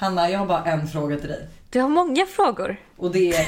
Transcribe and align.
Hanna, 0.00 0.30
jag 0.30 0.38
har 0.38 0.46
bara 0.46 0.64
en 0.64 0.86
fråga 0.86 1.16
till 1.16 1.28
dig. 1.28 1.46
Du 1.70 1.80
har 1.80 1.88
många 1.88 2.26
frågor. 2.26 2.76
Och 2.96 3.12
det 3.12 3.32
är... 3.32 3.46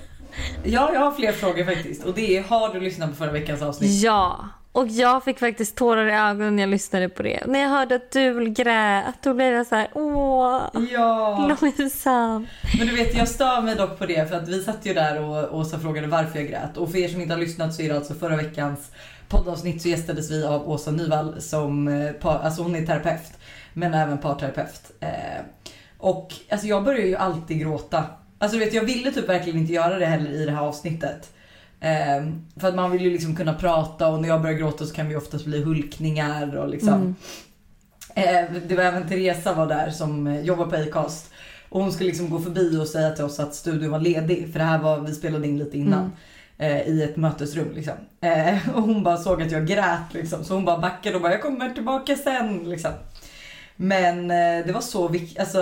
ja, 0.64 0.90
jag 0.94 1.00
har 1.00 1.12
fler 1.12 1.32
frågor 1.32 1.64
faktiskt. 1.64 2.04
Och 2.04 2.14
det 2.14 2.36
är, 2.36 2.42
har 2.42 2.74
du 2.74 2.80
lyssnat 2.80 3.10
på 3.10 3.16
förra 3.16 3.32
veckans 3.32 3.62
avsnitt? 3.62 4.02
Ja. 4.02 4.48
Och 4.72 4.88
jag 4.88 5.24
fick 5.24 5.38
faktiskt 5.38 5.76
tårar 5.76 6.06
i 6.06 6.12
ögonen 6.12 6.56
när 6.56 6.62
jag 6.62 6.70
lyssnade 6.70 7.08
på 7.08 7.22
det. 7.22 7.42
När 7.46 7.60
jag 7.60 7.68
hörde 7.68 7.94
att 7.94 8.10
du 8.10 8.50
grät, 8.50 9.14
då 9.22 9.34
blev 9.34 9.52
jag 9.52 9.66
så 9.66 9.74
här, 9.74 9.88
åh, 9.94 10.62
Ja. 10.92 11.56
Lojsan. 11.62 12.46
Men 12.78 12.86
du 12.86 12.96
vet, 12.96 13.14
jag 13.16 13.28
stör 13.28 13.60
mig 13.60 13.74
dock 13.74 13.98
på 13.98 14.06
det 14.06 14.28
för 14.28 14.36
att 14.36 14.48
vi 14.48 14.62
satt 14.62 14.86
ju 14.86 14.94
där 14.94 15.22
och 15.22 15.58
Åsa 15.58 15.78
frågade 15.78 16.06
varför 16.06 16.38
jag 16.38 16.48
grät. 16.48 16.76
Och 16.76 16.90
för 16.90 16.98
er 16.98 17.08
som 17.08 17.20
inte 17.20 17.34
har 17.34 17.40
lyssnat 17.40 17.74
så 17.74 17.82
är 17.82 17.88
det 17.88 17.96
alltså 17.96 18.14
förra 18.14 18.36
veckans 18.36 18.90
poddavsnitt 19.28 19.82
så 19.82 19.88
gästades 19.88 20.30
vi 20.30 20.44
av 20.44 20.70
Åsa 20.70 20.90
Nyvall 20.90 21.40
som, 21.40 21.88
eh, 21.88 22.10
alltså 22.22 22.62
hon 22.62 22.76
är 22.76 22.86
terapeut 22.86 23.32
men 23.72 23.94
även 23.94 24.18
parterapeut. 24.18 24.92
Och 26.00 26.34
alltså 26.50 26.66
jag 26.66 26.84
börjar 26.84 27.06
ju 27.06 27.16
alltid 27.16 27.60
gråta. 27.60 28.04
Alltså 28.38 28.58
du 28.58 28.64
vet 28.64 28.74
jag 28.74 28.84
ville 28.84 29.12
typ 29.12 29.28
verkligen 29.28 29.58
inte 29.58 29.72
göra 29.72 29.98
det 29.98 30.06
heller 30.06 30.30
i 30.30 30.44
det 30.44 30.52
här 30.52 30.62
avsnittet. 30.62 31.32
Eh, 31.80 32.26
för 32.56 32.68
att 32.68 32.74
man 32.74 32.90
vill 32.90 33.02
ju 33.02 33.10
liksom 33.10 33.36
kunna 33.36 33.54
prata 33.54 34.08
och 34.08 34.20
när 34.20 34.28
jag 34.28 34.42
börjar 34.42 34.58
gråta 34.58 34.86
så 34.86 34.94
kan 34.94 35.10
ju 35.10 35.16
oftast 35.16 35.44
bli 35.44 35.62
hulkningar 35.62 36.56
och 36.56 36.68
liksom. 36.68 36.94
Mm. 36.94 37.14
Eh, 38.14 38.62
det 38.66 38.76
var 38.76 38.84
även 38.84 39.08
Teresa 39.08 39.54
var 39.54 39.66
där 39.66 39.90
som 39.90 40.26
eh, 40.26 40.40
jobbar 40.40 40.66
på 40.66 40.76
Acast. 40.76 41.30
Och 41.68 41.82
hon 41.82 41.92
skulle 41.92 42.08
liksom 42.08 42.30
gå 42.30 42.38
förbi 42.38 42.76
och 42.76 42.86
säga 42.86 43.10
till 43.10 43.24
oss 43.24 43.40
att 43.40 43.54
studion 43.54 43.90
var 43.90 44.00
ledig. 44.00 44.52
För 44.52 44.58
det 44.58 44.64
här 44.64 44.78
var, 44.78 45.00
vi 45.00 45.14
spelade 45.14 45.48
in 45.48 45.58
lite 45.58 45.78
innan. 45.78 46.12
Eh, 46.58 46.88
I 46.88 47.02
ett 47.02 47.16
mötesrum 47.16 47.72
liksom. 47.74 47.94
Eh, 48.20 48.68
och 48.74 48.82
hon 48.82 49.02
bara 49.02 49.16
såg 49.16 49.42
att 49.42 49.52
jag 49.52 49.66
grät 49.66 50.14
liksom. 50.14 50.44
Så 50.44 50.54
hon 50.54 50.64
bara 50.64 50.78
backade 50.78 51.16
och 51.16 51.22
bara 51.22 51.32
jag 51.32 51.42
kommer 51.42 51.70
tillbaka 51.70 52.16
sen 52.16 52.58
liksom. 52.58 52.90
Men 53.82 54.30
eh, 54.30 54.66
det 54.66 54.72
var 54.72 54.80
så 54.80 55.14
alltså, 55.38 55.60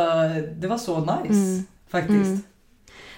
det 0.56 0.68
var 0.68 0.78
så 0.78 1.00
nice 1.00 1.34
Mm. 1.34 1.64
faktiskt. 1.88 2.26
Mm. 2.26 2.42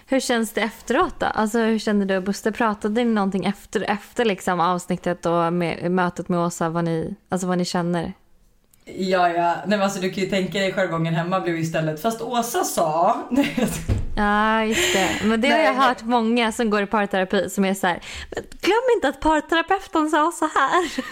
Hur 0.07 0.21
känns 0.21 0.53
det 0.53 0.61
efteråt 0.61 1.15
då? 1.21 1.27
Alltså 1.27 1.59
hur 1.59 1.79
kände 1.79 2.05
du 2.05 2.17
och 2.17 2.23
Buster? 2.23 2.51
Pratade 2.51 3.05
ni 3.05 3.11
någonting 3.15 3.45
efter, 3.45 3.81
efter 3.83 4.25
liksom 4.25 4.61
avsnittet 4.61 5.27
och 5.27 5.53
med, 5.53 5.91
mötet 5.91 6.29
med 6.29 6.39
Åsa? 6.41 6.69
Vad 6.69 6.85
ni, 6.85 7.15
alltså 7.29 7.47
vad 7.47 7.59
ni 7.59 7.65
känner? 7.65 8.13
Ja, 8.97 9.29
ja. 9.29 9.55
Nej, 9.67 9.79
men 9.79 9.83
alltså, 9.83 10.01
du 10.01 10.11
kan 10.11 10.25
ju 10.25 10.31
tänka 10.31 10.59
dig 10.59 10.73
jargongen 10.73 11.15
hemma 11.15 11.41
blev 11.41 11.59
istället. 11.59 12.03
Fast 12.03 12.23
Åsa 12.23 12.65
sa. 12.65 13.17
Ja, 14.17 14.65
just 14.65 14.95
det. 14.95 15.09
Men 15.25 15.41
det 15.41 15.49
har 15.49 15.59
jag 15.59 15.75
hört 15.75 16.03
många 16.03 16.53
som 16.53 16.71
går 16.71 16.83
i 16.83 16.87
parterapi 16.87 17.51
som 17.51 17.65
är 17.65 17.75
så 17.75 17.87
här, 17.87 18.01
"Men 18.31 18.45
glöm 18.61 18.83
inte 18.97 19.09
att 19.09 19.21
parterapeuten 19.21 20.11
sa 20.11 20.33
så 20.33 20.45
här. 20.45 21.05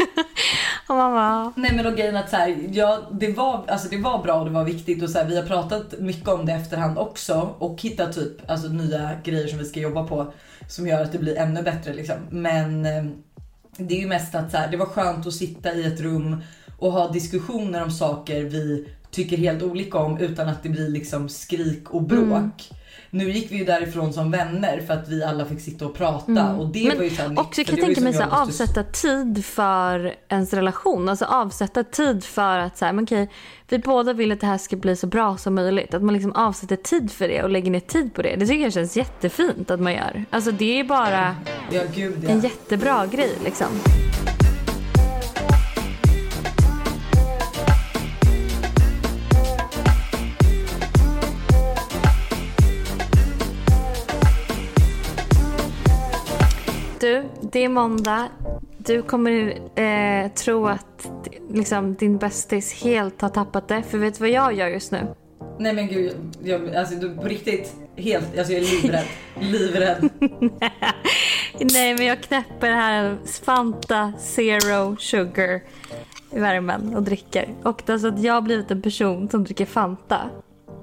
och 0.86 0.96
man 0.96 1.12
bara, 1.12 1.52
Nej 1.56 1.72
men 1.76 1.86
och 1.86 1.96
grejen 1.96 2.16
att 2.16 2.30
så 2.30 2.36
här, 2.36 2.56
ja, 2.70 3.08
det, 3.12 3.28
var, 3.32 3.64
alltså, 3.68 3.88
det 3.88 3.96
var 3.96 4.22
bra 4.22 4.34
och 4.34 4.44
det 4.44 4.50
var 4.50 4.64
viktigt 4.64 5.02
och 5.02 5.10
så 5.10 5.18
här, 5.18 5.26
vi 5.26 5.36
har 5.36 5.42
pratat 5.46 5.94
mycket 5.98 6.28
om 6.28 6.46
det 6.46 6.52
efterhand 6.52 6.98
också 6.98 7.54
och 7.58 7.82
hittat 7.82 8.12
typ 8.12 8.50
alltså, 8.50 8.68
nya 8.68 9.10
grejer 9.24 9.46
som 9.48 9.58
vi 9.58 9.64
ska 9.64 9.80
jobba 9.80 10.04
på 10.04 10.32
som 10.68 10.86
gör 10.86 11.02
att 11.02 11.12
det 11.12 11.18
blir 11.18 11.38
ännu 11.38 11.62
bättre 11.62 11.94
liksom. 11.94 12.16
Men 12.30 12.86
eh, 12.86 13.04
det 13.76 13.94
är 13.94 14.00
ju 14.00 14.08
mest 14.08 14.34
att 14.34 14.50
så 14.50 14.56
här, 14.56 14.68
det 14.68 14.76
var 14.76 14.86
skönt 14.86 15.26
att 15.26 15.32
sitta 15.32 15.72
i 15.72 15.84
ett 15.84 16.00
rum 16.00 16.42
och 16.78 16.92
ha 16.92 17.08
diskussioner 17.08 17.82
om 17.82 17.90
saker 17.90 18.44
vi 18.44 18.88
tycker 19.10 19.36
helt 19.36 19.62
olika 19.62 19.98
om 19.98 20.18
utan 20.18 20.48
att 20.48 20.62
det 20.62 20.68
blir 20.68 20.88
liksom 20.88 21.28
skrik 21.28 21.90
och 21.90 22.02
bråk. 22.02 22.26
Mm. 22.28 22.50
Nu 23.10 23.30
gick 23.30 23.52
vi 23.52 23.56
ju 23.56 23.64
därifrån 23.64 24.12
som 24.12 24.30
vänner 24.30 24.80
för 24.86 24.94
att 24.94 25.08
vi 25.08 25.24
alla 25.24 25.44
fick 25.44 25.60
sitta 25.60 25.86
och 25.86 25.94
prata 25.94 26.30
Mm. 26.32 26.58
och 26.58 26.66
det 26.68 26.88
Men 26.88 26.96
var 26.96 27.04
ju 27.04 27.10
så 27.10 27.28
nytt, 27.28 27.38
också 27.38 27.64
kan 27.64 27.76
jag 27.76 27.84
tänka 27.86 28.00
mig 28.00 28.12
måste- 28.12 28.26
avsätta 28.26 28.82
tid 28.82 29.44
för 29.44 30.14
ens 30.28 30.52
relation. 30.54 31.08
Alltså 31.08 31.24
avsätta 31.24 31.84
tid 31.84 32.24
för 32.24 32.58
att 32.58 32.78
så 32.78 32.84
här, 32.84 32.92
men 32.92 33.04
okej, 33.04 33.30
vi 33.68 33.78
båda 33.78 34.12
vill 34.12 34.32
att 34.32 34.40
det 34.40 34.46
här 34.46 34.58
ska 34.58 34.76
bli 34.76 34.96
så 34.96 35.06
bra 35.06 35.36
som 35.36 35.54
möjligt. 35.54 35.94
Att 35.94 36.02
man 36.02 36.14
liksom 36.14 36.32
avsätter 36.32 36.76
tid 36.76 37.10
för 37.10 37.28
det 37.28 37.42
och 37.42 37.50
lägger 37.50 37.70
ner 37.70 37.80
tid 37.80 38.14
på 38.14 38.22
det. 38.22 38.36
Det 38.36 38.46
tycker 38.46 38.62
jag 38.64 38.72
känns 38.72 38.96
jättefint 38.96 39.70
att 39.70 39.80
man 39.80 39.92
gör. 39.92 40.24
Alltså 40.30 40.50
det 40.52 40.80
är 40.80 40.84
bara 40.84 41.36
Ja 41.70 41.82
gud 41.94 42.16
ja. 42.24 42.28
en 42.30 42.40
jättebra 42.40 43.06
grej 43.06 43.32
liksom. 43.44 43.68
Du, 57.00 57.24
det 57.40 57.64
är 57.64 57.68
måndag. 57.68 58.28
Du 58.78 59.02
kommer 59.02 59.58
eh, 59.80 60.30
tro 60.32 60.66
att 60.66 61.10
liksom, 61.50 61.94
din 61.94 62.18
bästis 62.18 62.82
helt 62.82 63.20
har 63.20 63.28
tappat 63.28 63.68
det. 63.68 63.82
För 63.82 63.98
vet 63.98 64.14
du 64.14 64.20
vad 64.20 64.30
jag 64.30 64.52
gör 64.54 64.68
just 64.68 64.92
nu? 64.92 65.06
Nej 65.58 65.72
men 65.72 65.88
gud, 65.88 66.16
jag, 66.42 66.74
alltså 66.74 66.94
du, 66.94 67.14
på 67.16 67.22
riktigt, 67.22 67.74
helt, 67.96 68.38
alltså 68.38 68.52
jag 68.52 68.62
är 68.62 68.82
livrädd. 68.82 69.04
livrädd. 69.40 70.08
Nej, 71.72 71.94
men 71.94 72.06
jag 72.06 72.20
knäpper 72.22 72.70
här 72.70 73.16
Fanta 73.44 74.12
Zero 74.18 74.96
Sugar 74.96 75.60
i 76.32 76.38
värmen 76.40 76.94
och 76.96 77.02
dricker. 77.02 77.54
Och 77.62 77.82
det 77.86 77.92
är 77.92 77.98
så 77.98 78.08
att 78.08 78.22
jag 78.22 78.34
har 78.34 78.40
blivit 78.40 78.70
en 78.70 78.82
person 78.82 79.28
som 79.28 79.44
dricker 79.44 79.66
Fanta. 79.66 80.20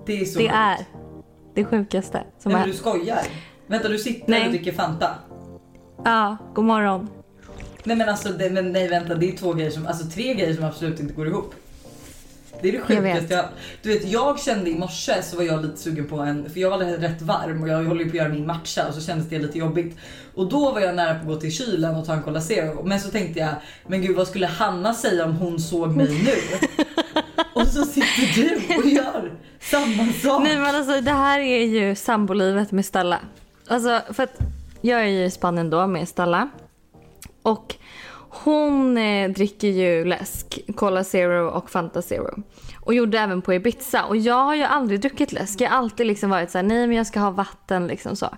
Det 0.06 0.22
är 0.22 0.26
så 0.26 0.40
Det 0.40 0.46
sjukt. 0.46 0.56
är 0.56 0.78
det 1.54 1.66
sjukaste 1.66 2.24
som 2.40 2.52
Nej 2.52 2.62
men 2.62 2.70
du 2.70 2.76
skojar. 2.76 3.22
Vänta 3.68 3.88
du 3.88 3.98
sitter 3.98 4.32
Nej. 4.32 4.46
och 4.46 4.50
dricker 4.52 4.72
Fanta. 4.72 5.10
Ja, 6.06 6.38
god 6.54 6.66
morgon. 6.66 7.10
Nej 7.84 7.96
men 7.98 8.10
alltså 8.10 8.30
det, 8.30 8.50
men 8.50 8.72
nej 8.72 8.88
vänta 8.88 9.16
det 9.16 9.30
är 9.34 9.38
två 9.38 9.54
grejer 9.54 9.72
som, 9.72 9.88
alltså 9.88 10.06
tre 10.06 10.34
grejer 10.34 10.54
som 10.54 10.64
absolut 10.64 11.00
inte 11.00 11.14
går 11.14 11.28
ihop. 11.28 11.54
Det 12.62 12.68
är 12.70 12.72
det 12.72 12.94
Jag 12.94 13.02
vet. 13.02 13.14
sjukaste 13.14 13.34
jag, 13.34 13.46
Du 13.82 13.90
vet 13.90 14.08
jag 14.12 14.40
kände 14.40 14.70
i 14.70 14.76
morse 14.76 15.24
så 15.24 15.38
var 15.38 15.44
jag 15.44 15.66
lite 15.66 15.78
sugen 15.78 16.08
på 16.08 16.16
en, 16.20 16.50
för 16.50 16.60
jag 16.60 16.70
var 16.70 16.78
rätt 16.78 17.22
varm 17.22 17.64
och 17.64 17.70
jag 17.70 17.84
håller 17.84 18.00
ju 18.04 18.10
på 18.10 18.10
att 18.10 18.16
göra 18.24 18.30
min 18.30 18.48
matcha 18.48 18.88
och 18.88 18.94
så 18.94 19.02
kändes 19.02 19.30
det 19.30 19.40
lite 19.40 19.58
jobbigt. 19.58 19.98
Och 20.36 20.50
då 20.50 20.72
var 20.72 20.80
jag 20.82 20.96
nära 20.96 21.14
på 21.14 21.20
att 21.20 21.28
gå 21.28 21.36
till 21.36 21.52
kylen 21.52 21.96
och 21.96 22.06
ta 22.06 22.14
en 22.14 22.24
Cola 22.24 22.42
Zero. 22.42 22.84
Men 22.84 23.00
så 23.00 23.10
tänkte 23.10 23.40
jag, 23.40 23.50
men 23.88 24.02
gud 24.02 24.16
vad 24.16 24.28
skulle 24.28 24.48
Hanna 24.48 24.94
säga 24.94 25.26
om 25.26 25.36
hon 25.36 25.60
såg 25.60 25.96
mig 25.96 26.08
nu? 26.24 26.34
och 27.54 27.68
så 27.68 27.86
sitter 27.86 28.42
du 28.42 28.76
och 28.78 28.86
gör 28.90 29.32
samma 29.62 30.14
sak. 30.14 30.44
Nej 30.44 30.58
men 30.58 30.76
alltså 30.76 31.02
det 31.02 31.12
här 31.12 31.40
är 31.40 31.64
ju 31.66 31.96
sambolivet 31.96 32.72
med 32.72 32.86
Stella. 32.86 33.20
Alltså 33.68 34.02
för 34.14 34.24
att 34.24 34.40
jag 34.86 35.02
är 35.02 35.08
ju 35.08 35.24
i 35.26 35.32
Spanien 35.32 35.70
då 35.70 35.88
med 35.88 36.08
Stella. 36.10 36.50
Och 37.42 37.76
hon 38.30 38.98
eh, 38.98 39.30
dricker 39.32 39.68
ju 39.68 40.06
läsk, 40.06 40.60
Cola 40.76 41.04
Zero 41.04 41.48
och 41.50 41.70
Fanta 41.70 42.02
Zero. 42.02 42.44
Och 42.82 42.94
gjorde 42.94 43.20
även 43.20 43.42
på 43.42 43.54
Ibiza. 43.54 44.04
Och 44.06 44.18
jag 44.18 44.44
har 44.44 44.56
ju 44.56 44.64
aldrig 44.64 45.02
druckit 45.02 45.32
läsk. 45.32 45.62
Jag 45.62 45.70
har 45.70 45.78
alltid 45.78 46.08
liksom 46.08 46.30
varit 46.30 46.52
så 46.52 46.58
här, 46.58 46.64
nej 46.64 46.88
men 46.88 46.98
jag 46.98 47.08
ska 47.08 47.20
ha 47.20 47.32
vatten 47.32 47.88
liksom 47.88 48.16
så. 48.16 48.30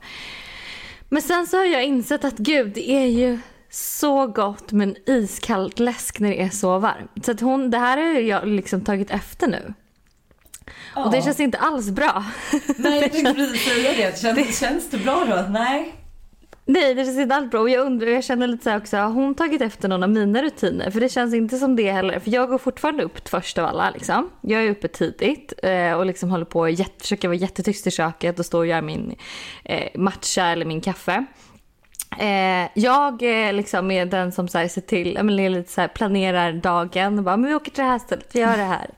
Men 1.09 1.21
sen 1.21 1.47
så 1.47 1.57
har 1.57 1.65
jag 1.65 1.83
insett 1.85 2.25
att 2.25 2.37
gud 2.37 2.71
det 2.73 2.89
är 2.91 3.05
ju 3.05 3.39
så 3.69 4.27
gott 4.27 4.71
med 4.71 4.87
en 4.89 4.95
iskallt 5.05 5.79
läsk 5.79 6.19
när 6.19 6.29
det 6.29 6.41
är 6.41 6.49
så 6.49 6.79
varmt. 6.79 7.25
Så 7.25 7.31
att 7.31 7.41
hon, 7.41 7.71
det 7.71 7.77
här 7.77 7.97
har 7.97 8.19
jag 8.21 8.47
liksom 8.47 8.81
tagit 8.81 9.11
efter 9.11 9.47
nu. 9.47 9.73
Och 10.95 11.11
det 11.11 11.17
Ja. 11.17 11.23
känns 11.23 11.39
inte 11.39 11.57
alls 11.57 11.89
bra. 11.89 12.23
Nej 12.77 13.01
jag 13.01 13.11
tänkte 13.11 13.33
precis 13.33 13.65
säga 13.73 13.91
det. 14.11 14.19
Känns, 14.19 14.59
känns 14.59 14.89
det 14.89 14.97
bra 14.97 15.25
då? 15.29 15.45
Nej. 15.53 15.93
Nej, 16.69 16.95
det 16.95 17.05
känns 17.05 17.17
inte 17.17 17.35
alls 17.35 17.51
bra. 17.51 17.59
Och 17.59 17.69
jag 17.69 17.85
undrar, 17.85 18.07
jag 18.07 18.23
känner 18.23 18.47
lite 18.47 18.63
så 18.63 18.69
här 18.69 18.77
också, 18.77 18.97
har 18.97 19.09
hon 19.09 19.35
tagit 19.35 19.61
efter 19.61 19.89
någon 19.89 20.03
av 20.03 20.09
mina 20.09 20.43
rutiner? 20.43 20.91
För 20.91 20.99
det 20.99 21.09
känns 21.09 21.33
inte 21.33 21.57
som 21.57 21.75
det 21.75 21.91
heller. 21.91 22.19
För 22.19 22.31
jag 22.31 22.49
går 22.49 22.57
fortfarande 22.57 23.03
upp 23.03 23.27
först 23.27 23.57
av 23.57 23.65
alla 23.65 23.89
liksom. 23.89 24.29
Jag 24.41 24.63
är 24.63 24.69
uppe 24.69 24.87
tidigt 24.87 25.53
eh, 25.63 25.93
och 25.93 26.05
liksom 26.05 26.31
håller 26.31 26.45
på 26.45 26.59
och 26.59 26.71
jätt, 26.71 27.01
försöker 27.01 27.27
vara 27.27 27.37
jättetyst 27.37 27.87
i 27.87 27.91
köket 27.91 28.39
och 28.39 28.45
står 28.45 28.59
och 28.59 28.67
gör 28.67 28.81
min 28.81 29.15
eh, 29.63 29.87
matcha 29.95 30.45
eller 30.45 30.65
min 30.65 30.81
kaffe. 30.81 31.25
Eh, 32.19 32.69
jag 32.73 33.21
liksom 33.55 33.91
är 33.91 34.05
den 34.05 34.31
som 34.31 34.47
så 34.47 34.57
här, 34.57 34.67
ser 34.67 34.81
till, 34.81 35.19
men 35.23 35.35
lite 35.35 35.71
så 35.71 35.81
här, 35.81 35.87
planerar 35.87 36.51
dagen. 36.53 37.17
Och 37.17 37.23
bara, 37.23 37.37
men 37.37 37.49
vi 37.49 37.55
åker 37.55 37.71
till 37.71 37.83
det 37.83 37.89
här 37.89 37.99
stället, 37.99 38.29
vi 38.35 38.39
gör 38.39 38.57
det 38.57 38.63
här. 38.63 38.89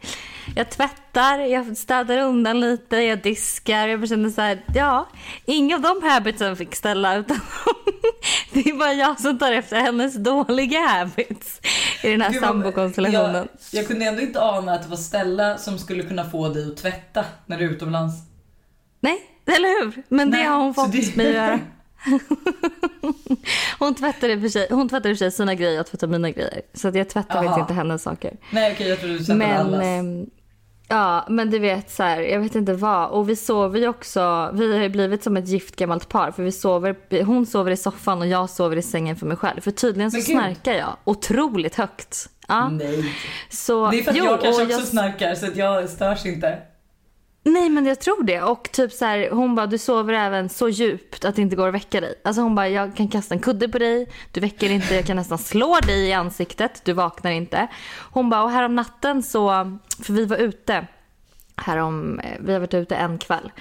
Jag 0.55 0.69
tvättar, 0.69 1.39
jag 1.39 1.77
städar 1.77 2.17
undan 2.17 2.59
lite, 2.59 2.97
jag 2.97 3.21
diskar. 3.21 3.87
Jag 3.87 4.09
känner 4.09 4.29
så 4.29 4.41
här, 4.41 4.59
ja, 4.75 5.09
inga 5.45 5.75
av 5.75 5.81
de 5.81 6.01
habitsen 6.03 6.55
fick 6.55 6.75
ställa 6.75 7.15
utan 7.15 7.39
det 8.53 8.59
är 8.69 8.73
bara 8.77 8.93
jag 8.93 9.19
som 9.19 9.39
tar 9.39 9.51
efter 9.51 9.77
hennes 9.77 10.15
dåliga 10.15 10.79
habits 10.79 11.61
i 12.03 12.09
den 12.11 12.21
här 12.21 12.33
sambokonstellationen. 12.33 13.47
Jag, 13.71 13.79
jag 13.81 13.87
kunde 13.87 14.05
ändå 14.05 14.21
inte 14.21 14.41
ana 14.41 14.73
att 14.73 14.83
det 14.83 14.89
var 14.89 14.97
Stella 14.97 15.57
som 15.57 15.79
skulle 15.79 16.03
kunna 16.03 16.29
få 16.29 16.49
dig 16.49 16.67
att 16.71 16.77
tvätta 16.77 17.25
när 17.45 17.57
du 17.57 17.65
är 17.65 17.69
utomlands. 17.69 18.15
Nej, 18.99 19.21
eller 19.45 19.81
hur? 19.85 20.03
Men 20.09 20.29
Nej, 20.29 20.43
det 20.43 20.49
har 20.49 20.57
hon 20.59 20.73
fått 20.73 20.91
det- 20.91 21.15
mig 21.15 21.27
att 21.27 21.33
göra. 21.33 21.59
hon 23.79 23.95
tvättar 23.95 24.29
i 24.29 24.47
och 24.47 24.51
sig, 24.51 24.67
hon 24.69 24.89
tvättar 24.89 25.09
och 25.09 25.17
för 25.17 25.25
sig 25.25 25.31
sina 25.31 25.55
grejer, 25.55 25.75
jag 25.75 25.87
tvättar 25.87 26.07
mina 26.07 26.31
grejer. 26.31 26.61
Så 26.73 26.87
att 26.87 26.95
jag 26.95 27.09
tvättar 27.09 27.35
faktiskt 27.43 27.59
inte 27.59 27.73
hennes 27.73 28.03
saker. 28.03 28.37
Nej 28.51 28.71
okej 28.73 28.87
jag 28.89 28.99
trodde 28.99 29.13
du 29.13 29.19
tvättade 29.19 29.39
Men, 29.39 29.65
allas. 29.65 29.83
ehm, 29.83 30.25
ja, 30.87 31.25
men 31.29 31.49
du 31.49 31.59
vet 31.59 31.91
så 31.91 32.03
här, 32.03 32.21
jag 32.21 32.39
vet 32.39 32.55
inte 32.55 32.73
vad. 32.73 33.09
Och 33.09 33.29
vi 33.29 33.35
sover 33.35 33.79
ju 33.79 33.87
också, 33.87 34.49
vi 34.53 34.73
har 34.75 34.83
ju 34.83 34.89
blivit 34.89 35.23
som 35.23 35.37
ett 35.37 35.47
gift 35.47 35.75
gammalt 35.75 36.09
par. 36.09 36.31
För 36.31 36.43
vi 36.43 36.51
sover, 36.51 37.23
hon 37.23 37.45
sover 37.45 37.71
i 37.71 37.77
soffan 37.77 38.19
och 38.21 38.27
jag 38.27 38.49
sover 38.49 38.77
i 38.77 38.81
sängen 38.81 39.15
för 39.15 39.25
mig 39.25 39.37
själv. 39.37 39.61
För 39.61 39.71
tydligen 39.71 40.11
så 40.11 40.17
Men 40.17 40.23
snarkar 40.23 40.73
jag 40.73 40.97
otroligt 41.03 41.75
högt. 41.75 42.29
Ja. 42.47 42.69
Nej. 42.69 43.15
Så, 43.49 43.91
Det 43.91 43.99
är 43.99 44.03
för 44.03 44.11
att 44.11 44.17
jo, 44.17 44.25
jag 44.25 44.41
kanske 44.41 44.63
och 44.63 44.69
också 44.71 44.85
snarkar 44.85 45.35
så 45.35 45.45
att 45.45 45.55
jag 45.55 45.89
störs 45.89 46.25
inte. 46.25 46.57
Nej 47.43 47.69
men 47.69 47.85
jag 47.85 47.99
tror 47.99 48.23
det. 48.23 48.41
Och 48.41 48.71
typ 48.71 48.91
så 48.91 49.05
här, 49.05 49.29
hon 49.31 49.55
bara 49.55 49.67
du 49.67 49.77
sover 49.77 50.13
även 50.13 50.49
så 50.49 50.69
djupt 50.69 51.25
att 51.25 51.35
det 51.35 51.41
inte 51.41 51.55
går 51.55 51.67
att 51.67 51.73
väcka 51.73 52.01
dig. 52.01 52.21
Alltså 52.23 52.41
hon 52.41 52.55
bara 52.55 52.69
jag 52.69 52.95
kan 52.95 53.07
kasta 53.07 53.35
en 53.35 53.41
kudde 53.41 53.69
på 53.69 53.79
dig, 53.79 54.07
du 54.31 54.39
väcker 54.39 54.69
inte, 54.69 54.95
jag 54.95 55.05
kan 55.05 55.15
nästan 55.15 55.37
slå 55.37 55.79
dig 55.79 56.07
i 56.07 56.13
ansiktet, 56.13 56.81
du 56.85 56.93
vaknar 56.93 57.31
inte. 57.31 57.67
Hon 58.11 58.29
bara 58.29 58.43
och 58.43 58.51
härom 58.51 58.75
natten 58.75 59.23
så, 59.23 59.49
för 60.03 60.13
vi 60.13 60.25
var 60.25 60.37
ute 60.37 60.87
härom, 61.61 62.19
eh, 62.19 62.37
vi 62.39 62.53
har 62.53 62.59
varit 62.59 62.73
ute 62.73 62.95
en 62.95 63.17
kväll. 63.17 63.51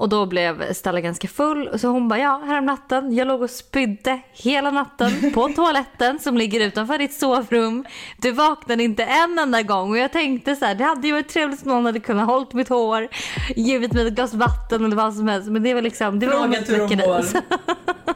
Och 0.00 0.08
då 0.08 0.26
blev 0.26 0.72
Stella 0.72 1.00
ganska 1.00 1.28
full. 1.28 1.78
Så 1.78 1.88
hon 1.88 2.08
bara, 2.08 2.18
ja 2.18 2.42
härom 2.46 2.66
natten, 2.66 3.14
jag 3.14 3.28
låg 3.28 3.42
och 3.42 3.50
spydde 3.50 4.20
hela 4.32 4.70
natten 4.70 5.32
på 5.34 5.48
toaletten 5.56 6.18
som 6.18 6.36
ligger 6.36 6.60
utanför 6.60 6.98
ditt 6.98 7.12
sovrum. 7.12 7.84
Du 8.16 8.32
vaknade 8.32 8.82
inte 8.82 9.04
en 9.04 9.38
enda 9.38 9.62
gång 9.62 9.90
och 9.90 9.98
jag 9.98 10.12
tänkte 10.12 10.56
så 10.56 10.64
här, 10.64 10.74
det 10.74 10.84
hade 10.84 11.06
ju 11.06 11.12
varit 11.12 11.28
trevligt 11.28 11.62
om 11.62 11.68
någon 11.68 11.86
hade 11.86 12.00
kunnat 12.00 12.26
hållit 12.26 12.52
mitt 12.52 12.68
hår, 12.68 13.08
givit 13.56 13.92
mig 13.92 14.06
ett 14.06 14.12
glas 14.12 14.34
vatten 14.34 14.84
eller 14.84 14.96
vad 14.96 15.14
som 15.14 15.28
helst. 15.28 15.48
Men 15.48 15.62
det 15.62 15.74
var 15.74 15.82
liksom, 15.82 16.18
det 16.18 16.26
var 16.26 16.48
Fråga 16.64 16.86
hon 16.86 16.96
mår. 16.96 17.24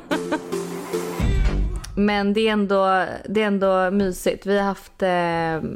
Men 1.96 2.32
det 2.32 2.49
är, 2.49 2.52
ändå, 2.52 3.06
det 3.29 3.43
är 3.43 3.46
ändå 3.46 3.91
mysigt. 3.91 4.46
Vi 4.46 4.58
har 4.58 4.64
haft 4.64 5.02
eh, 5.02 5.08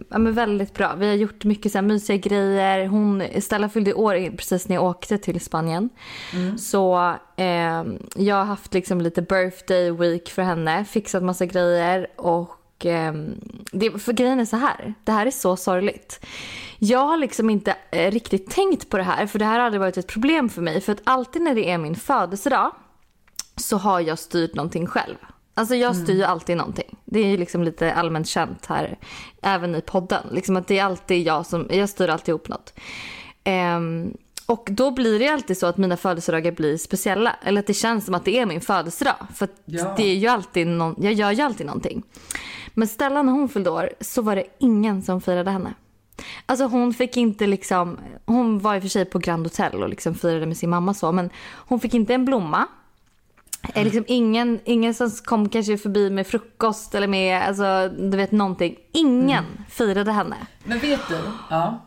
ja, 0.09 0.19
men 0.19 0.33
väldigt 0.33 0.75
bra. 0.75 0.95
Vi 0.95 1.09
har 1.09 1.15
gjort 1.15 1.45
mycket 1.45 1.73
så 1.73 1.79
här 1.79 1.83
mysiga 1.83 2.17
grejer. 2.17 2.87
Hon, 2.87 3.23
Stella 3.41 3.69
fyllde 3.69 3.95
år 3.95 4.37
precis 4.37 4.69
när 4.69 4.77
jag 4.77 4.85
åkte 4.85 5.19
till 5.19 5.41
Spanien. 5.41 5.91
Mm. 6.35 6.59
Så 6.59 7.15
eh, 7.37 7.85
jag 8.17 8.37
har 8.37 8.45
haft 8.45 8.75
liksom 8.75 9.01
lite 9.01 9.23
birthday 9.23 9.91
week 9.91 10.31
för 10.31 10.43
henne. 10.43 10.85
Fixat 10.85 11.23
massa 11.23 11.47
grejer. 11.47 12.07
Och 12.17 12.87
eh, 12.87 13.13
det, 13.73 13.91
för 13.99 14.13
grejen 14.13 14.41
är 14.41 14.45
så 14.45 14.57
här. 14.57 14.95
Det 15.05 15.13
här 15.13 15.27
är 15.27 15.31
så 15.31 15.57
sorgligt. 15.57 16.27
Jag 16.79 17.07
har 17.07 17.17
liksom 17.17 17.51
inte 17.51 17.77
eh, 17.91 18.11
riktigt 18.11 18.51
tänkt 18.51 18.91
på 18.91 18.97
det 18.97 19.03
här. 19.03 19.27
För 19.27 19.39
det 19.39 19.45
här 19.45 19.59
har 19.59 19.67
aldrig 19.67 19.81
varit 19.81 19.97
ett 19.97 20.07
problem 20.07 20.49
för 20.49 20.63
mig. 20.63 20.81
För 20.81 20.93
att 20.93 21.03
alltid 21.05 21.43
när 21.43 21.55
det 21.55 21.71
är 21.71 21.79
min 21.79 21.97
födelsedag 21.97 22.71
så 23.57 23.77
har 23.77 24.01
jag 24.01 24.19
styrt 24.19 24.55
någonting 24.55 24.87
själv. 24.87 25.17
Alltså 25.59 25.75
jag 25.75 25.97
styr 25.97 26.15
ju 26.15 26.19
mm. 26.19 26.31
alltid 26.31 26.57
någonting. 26.57 26.97
Det 27.05 27.21
är 27.21 27.27
ju 27.27 27.37
liksom 27.37 27.63
lite 27.63 27.95
allmänt 27.95 28.29
känt 28.29 28.67
här, 28.67 28.99
även 29.43 29.75
i 29.75 29.81
podden. 29.81 30.27
Liksom 30.31 30.57
att 30.57 30.67
det 30.67 30.79
är 30.79 30.85
alltid 30.85 31.27
jag 31.27 31.47
som, 31.47 31.67
jag 31.71 31.89
styr 31.89 32.09
alltid 32.09 32.29
ihop 32.29 32.49
något. 32.49 32.75
Um, 33.77 34.17
och 34.47 34.69
då 34.71 34.91
blir 34.91 35.19
det 35.19 35.29
alltid 35.29 35.59
så 35.59 35.67
att 35.67 35.77
mina 35.77 35.97
födelsedagar 35.97 36.53
blir 36.53 36.77
speciella. 36.77 37.37
Eller 37.43 37.61
att 37.61 37.67
det 37.67 37.75
känns 37.75 38.05
som 38.05 38.15
att 38.15 38.25
det 38.25 38.39
är 38.39 38.47
min 38.47 38.61
födelsedag. 38.61 39.17
För 39.35 39.49
ja. 39.65 39.95
det 39.97 40.03
är 40.03 40.15
ju 40.15 40.29
alltid 40.29 40.67
någon, 40.67 40.95
jag 40.99 41.13
gör 41.13 41.31
ju 41.31 41.43
alltid 41.43 41.67
någonting. 41.67 42.03
Men 42.75 42.89
Stella 42.89 43.23
när 43.23 43.33
hon 43.33 43.49
fyllde 43.49 43.71
år 43.71 43.91
så 44.01 44.23
var 44.23 44.37
det 44.37 44.45
ingen 44.59 45.03
som 45.03 45.21
firade 45.21 45.51
henne. 45.51 45.75
Alltså 46.47 46.65
hon 46.67 46.95
fick 46.95 47.17
inte 47.17 47.47
liksom, 47.47 47.99
hon 48.27 48.59
var 48.59 48.75
i 48.75 48.79
och 48.79 48.83
för 48.83 48.89
sig 48.89 49.05
på 49.05 49.19
Grand 49.19 49.47
Hotel 49.47 49.83
och 49.83 49.89
liksom 49.89 50.15
firade 50.15 50.47
med 50.47 50.57
sin 50.57 50.71
mamma 50.71 50.95
så. 50.95 51.13
Men 51.13 51.31
hon 51.55 51.81
fick 51.81 51.95
inte 51.95 52.15
en 52.15 52.25
blomma. 52.25 52.67
Är 53.63 53.85
liksom 53.85 54.05
ingen, 54.07 54.61
ingen 54.65 54.95
som 54.95 55.11
kom 55.11 55.49
kanske 55.49 55.79
förbi 55.79 56.11
med 56.11 56.27
frukost 56.27 56.95
eller 56.95 57.07
med, 57.07 57.43
alltså 57.43 57.91
du 57.99 58.17
vet 58.17 58.33
någonting. 58.33 58.77
Ingen 58.93 59.45
mm. 59.45 59.65
firade 59.69 60.13
henne. 60.13 60.37
Men 60.65 60.79
vet 60.79 61.09
du? 61.09 61.19
Ja. 61.51 61.85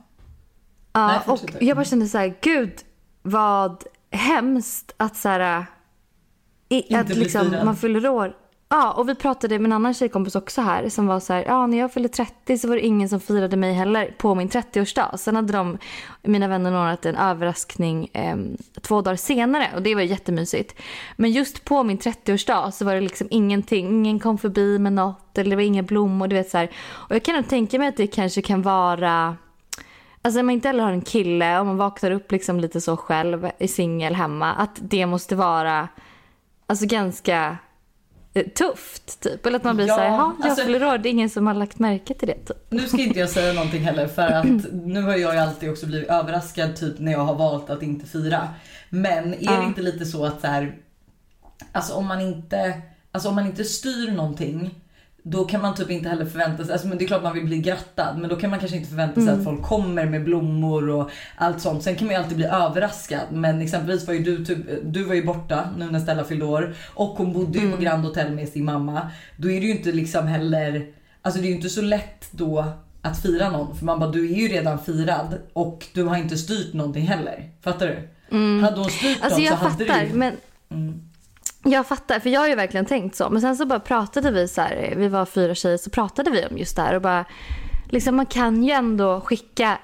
Ja, 0.94 1.08
Nej, 1.08 1.20
och 1.26 1.64
jag 1.64 1.78
bara 1.78 1.86
kände 1.86 2.08
så 2.08 2.18
här, 2.18 2.38
gud 2.42 2.74
vad 3.22 3.84
hemskt 4.12 4.94
att 4.98 5.16
så 5.16 5.30
här, 5.30 5.66
i, 6.70 6.96
att 6.96 7.10
liksom, 7.10 7.56
man 7.66 7.76
fyller 7.76 8.10
år. 8.10 8.36
Ja, 8.74 8.92
och 8.92 9.10
vi 9.10 9.16
pratade 9.16 9.60
med 9.60 9.66
en 9.66 9.74
annan 9.74 9.94
tjejkompis 9.94 10.36
också 10.36 10.62
här 10.62 10.90
som 10.90 11.08
var 11.08 11.20
så 11.20 11.34
här, 11.34 11.44
ja 11.48 11.68
när 11.68 11.78
jag 11.78 11.94
fyllde 11.94 12.10
30 12.10 12.58
så 12.58 12.68
var 12.68 12.76
det 12.76 12.82
ingen 12.86 13.10
som 13.10 13.20
firade 13.20 13.58
mig 13.58 13.74
heller 13.74 14.16
på 14.18 14.36
min 14.36 14.50
30-årsdag. 14.50 15.18
Sen 15.18 15.36
hade 15.36 15.54
de, 15.54 15.78
mina 16.22 16.48
vänner 16.48 16.72
ordnat 16.72 17.06
en 17.06 17.16
överraskning 17.16 18.10
eh, 18.14 18.38
två 18.82 19.02
dagar 19.02 19.16
senare 19.16 19.68
och 19.76 19.82
det 19.82 19.96
var 19.96 20.02
jättemysigt. 20.02 20.82
Men 21.16 21.32
just 21.32 21.66
på 21.66 21.84
min 21.84 21.98
30-årsdag 21.98 22.72
så 22.72 22.86
var 22.86 22.96
det 22.96 23.02
liksom 23.02 23.28
ingenting, 23.32 23.88
ingen 23.88 24.20
kom 24.20 24.38
förbi 24.38 24.80
med 24.80 24.94
något 24.94 25.38
eller 25.38 25.50
det 25.50 25.56
var 25.56 25.64
inga 25.64 25.84
blommor, 25.84 26.28
du 26.28 26.36
vet 26.36 26.50
så 26.50 26.58
här. 26.58 26.72
Och 26.92 27.16
jag 27.16 27.24
kan 27.24 27.36
nog 27.36 27.48
tänka 27.48 27.80
mig 27.80 27.88
att 27.88 27.98
det 27.98 28.08
kanske 28.08 28.42
kan 28.42 28.62
vara 28.62 29.38
Alltså 30.22 30.40
om 30.40 30.46
man 30.46 30.54
inte 30.54 30.68
heller 30.68 30.84
har 30.84 30.92
en 30.92 31.02
kille 31.02 31.60
och 31.60 31.66
man 31.66 31.78
vaknar 31.78 32.12
upp 32.12 32.32
liksom 32.32 32.60
lite 32.60 32.82
så 32.82 32.98
själv 32.98 33.50
i 33.58 33.68
singel 33.68 34.16
hemma. 34.16 34.54
Att 34.54 34.80
det 34.82 35.06
måste 35.06 35.36
vara 35.36 35.88
alltså 36.68 36.86
ganska 36.86 37.58
tufft 38.34 39.20
typ. 39.20 39.46
Eller 39.46 39.58
att 39.58 39.64
man 39.64 39.76
blir 39.76 39.88
ja, 39.88 39.96
såhär, 39.96 40.08
jaha 40.08 40.36
jag 40.40 40.50
alltså, 40.50 40.66
fyller 40.66 40.88
år, 40.88 40.98
det 40.98 41.10
är 41.10 41.12
ingen 41.12 41.30
som 41.30 41.48
har 41.48 41.54
lagt 41.54 41.80
märke 41.80 42.14
till 42.14 42.28
det. 42.28 42.46
Typ. 42.46 42.58
Nu 42.70 42.88
ska 42.88 42.98
inte 42.98 43.20
jag 43.20 43.30
säga 43.30 43.54
någonting 43.60 43.82
heller 43.82 44.08
för 44.08 44.28
att 44.28 44.46
nu 44.72 45.02
har 45.02 45.16
jag 45.16 45.34
ju 45.34 45.40
alltid 45.40 45.70
också 45.70 45.86
blivit 45.86 46.10
överraskad 46.10 46.76
typ 46.76 47.00
när 47.00 47.12
jag 47.12 47.20
har 47.20 47.36
valt 47.36 47.70
att 47.70 47.84
inte 47.84 48.06
fira. 48.06 48.48
Men 48.90 49.34
är 49.34 49.38
ja. 49.40 49.52
det 49.52 49.66
inte 49.66 49.82
lite 49.82 50.06
så 50.06 50.26
att 50.26 50.42
så 50.42 50.48
här, 50.48 50.76
alltså 51.72 51.94
om 51.94 52.08
man 52.08 52.22
inte, 52.22 52.82
alltså 53.12 53.30
om 53.30 53.36
man 53.36 53.46
inte 53.46 53.64
styr 53.64 54.12
någonting 54.12 54.81
då 55.24 55.46
kan 55.46 55.62
man 55.62 55.76
typ 55.76 55.90
inte 55.90 56.10
heller 56.10 56.26
förvänta 56.26 56.64
sig, 56.64 56.74
alltså 56.74 56.88
men 56.88 56.98
det 56.98 57.04
är 57.04 57.08
klart 57.08 57.24
man 57.24 57.34
vill 57.34 57.46
bli 57.46 57.58
grattad 57.58 58.18
men 58.18 58.30
då 58.30 58.36
kan 58.36 58.50
man 58.50 58.60
kanske 58.60 58.78
inte 58.78 58.90
förvänta 58.90 59.16
sig 59.16 59.30
mm. 59.30 59.40
att 59.40 59.44
folk 59.44 59.62
kommer 59.64 60.06
med 60.06 60.24
blommor 60.24 60.90
och 60.90 61.12
allt 61.36 61.62
sånt. 61.62 61.84
Sen 61.84 61.96
kan 61.96 62.08
man 62.08 62.16
ju 62.16 62.22
alltid 62.22 62.38
bli 62.38 62.46
överraskad 62.46 63.22
men 63.32 63.62
exempelvis 63.62 64.08
var 64.08 64.14
ju 64.14 64.24
du, 64.24 64.46
typ, 64.46 64.58
du 64.84 65.04
var 65.04 65.16
ju 65.16 65.26
borta 65.26 65.70
nu 65.78 65.92
när 65.92 66.00
Stella 66.00 66.24
fyllde 66.24 66.46
år 66.46 66.76
och 66.94 67.18
hon 67.18 67.34
bodde 67.34 67.60
ju 67.60 67.66
mm. 67.66 67.78
på 67.78 67.84
Grand 67.84 68.06
Hotel 68.06 68.32
med 68.32 68.50
sin 68.50 68.66
mamma. 68.66 69.12
Då 69.38 69.52
är 69.52 69.62
det 69.62 69.66
ju 69.66 69.72
inte 69.72 69.92
liksom 69.92 70.28
heller, 70.28 70.86
alltså 71.22 71.42
det 71.42 71.48
är 71.48 71.50
ju 71.50 71.56
inte 71.56 71.70
så 71.70 71.82
lätt 71.82 72.32
då 72.32 72.66
att 73.02 73.22
fira 73.22 73.50
någon 73.50 73.76
för 73.76 73.86
man 73.86 74.00
bara 74.00 74.12
du 74.12 74.32
är 74.32 74.36
ju 74.36 74.48
redan 74.48 74.80
firad 74.80 75.38
och 75.54 75.86
du 75.94 76.04
har 76.04 76.18
inte 76.18 76.38
styrt 76.38 76.74
någonting 76.74 77.08
heller. 77.08 77.50
Fattar 77.62 77.88
du? 77.88 78.10
Mm. 78.38 78.64
Hade 78.64 78.80
hon 78.80 78.90
styrt 78.90 79.18
alltså, 79.22 79.40
något 79.40 79.50
så 79.50 79.56
hade 79.56 79.86
fattar, 79.86 80.06
du 80.06 80.18
men... 80.18 80.34
Mm. 80.72 81.11
Jag 81.64 81.88
fattar, 81.88 82.20
för 82.20 82.30
jag 82.30 82.42
har 82.42 82.48
ju 82.48 82.56
verkligen 82.56 82.86
tänkt 82.86 83.16
så. 83.16 83.30
Men 83.30 83.42
sen 83.42 83.58
så 83.58 83.66
bara 83.66 83.80
pratade 83.80 84.32
vi 84.32 84.48
så 84.48 84.62
här, 84.62 84.94
vi 84.98 85.08
var 85.08 85.26
fyra 85.26 85.56
tjejer, 85.56 85.78
så 85.78 85.90
pratade 85.90 86.32
vi 86.32 86.46
om 86.46 86.58
just 86.58 86.76
det 86.76 86.82
här 86.82 86.96
och 86.96 87.02
bara 87.02 87.26
Liksom 87.92 88.16
man 88.16 88.26
kan 88.26 88.64
ju 88.64 88.72
ändå 88.72 89.22
skicka 89.22 89.78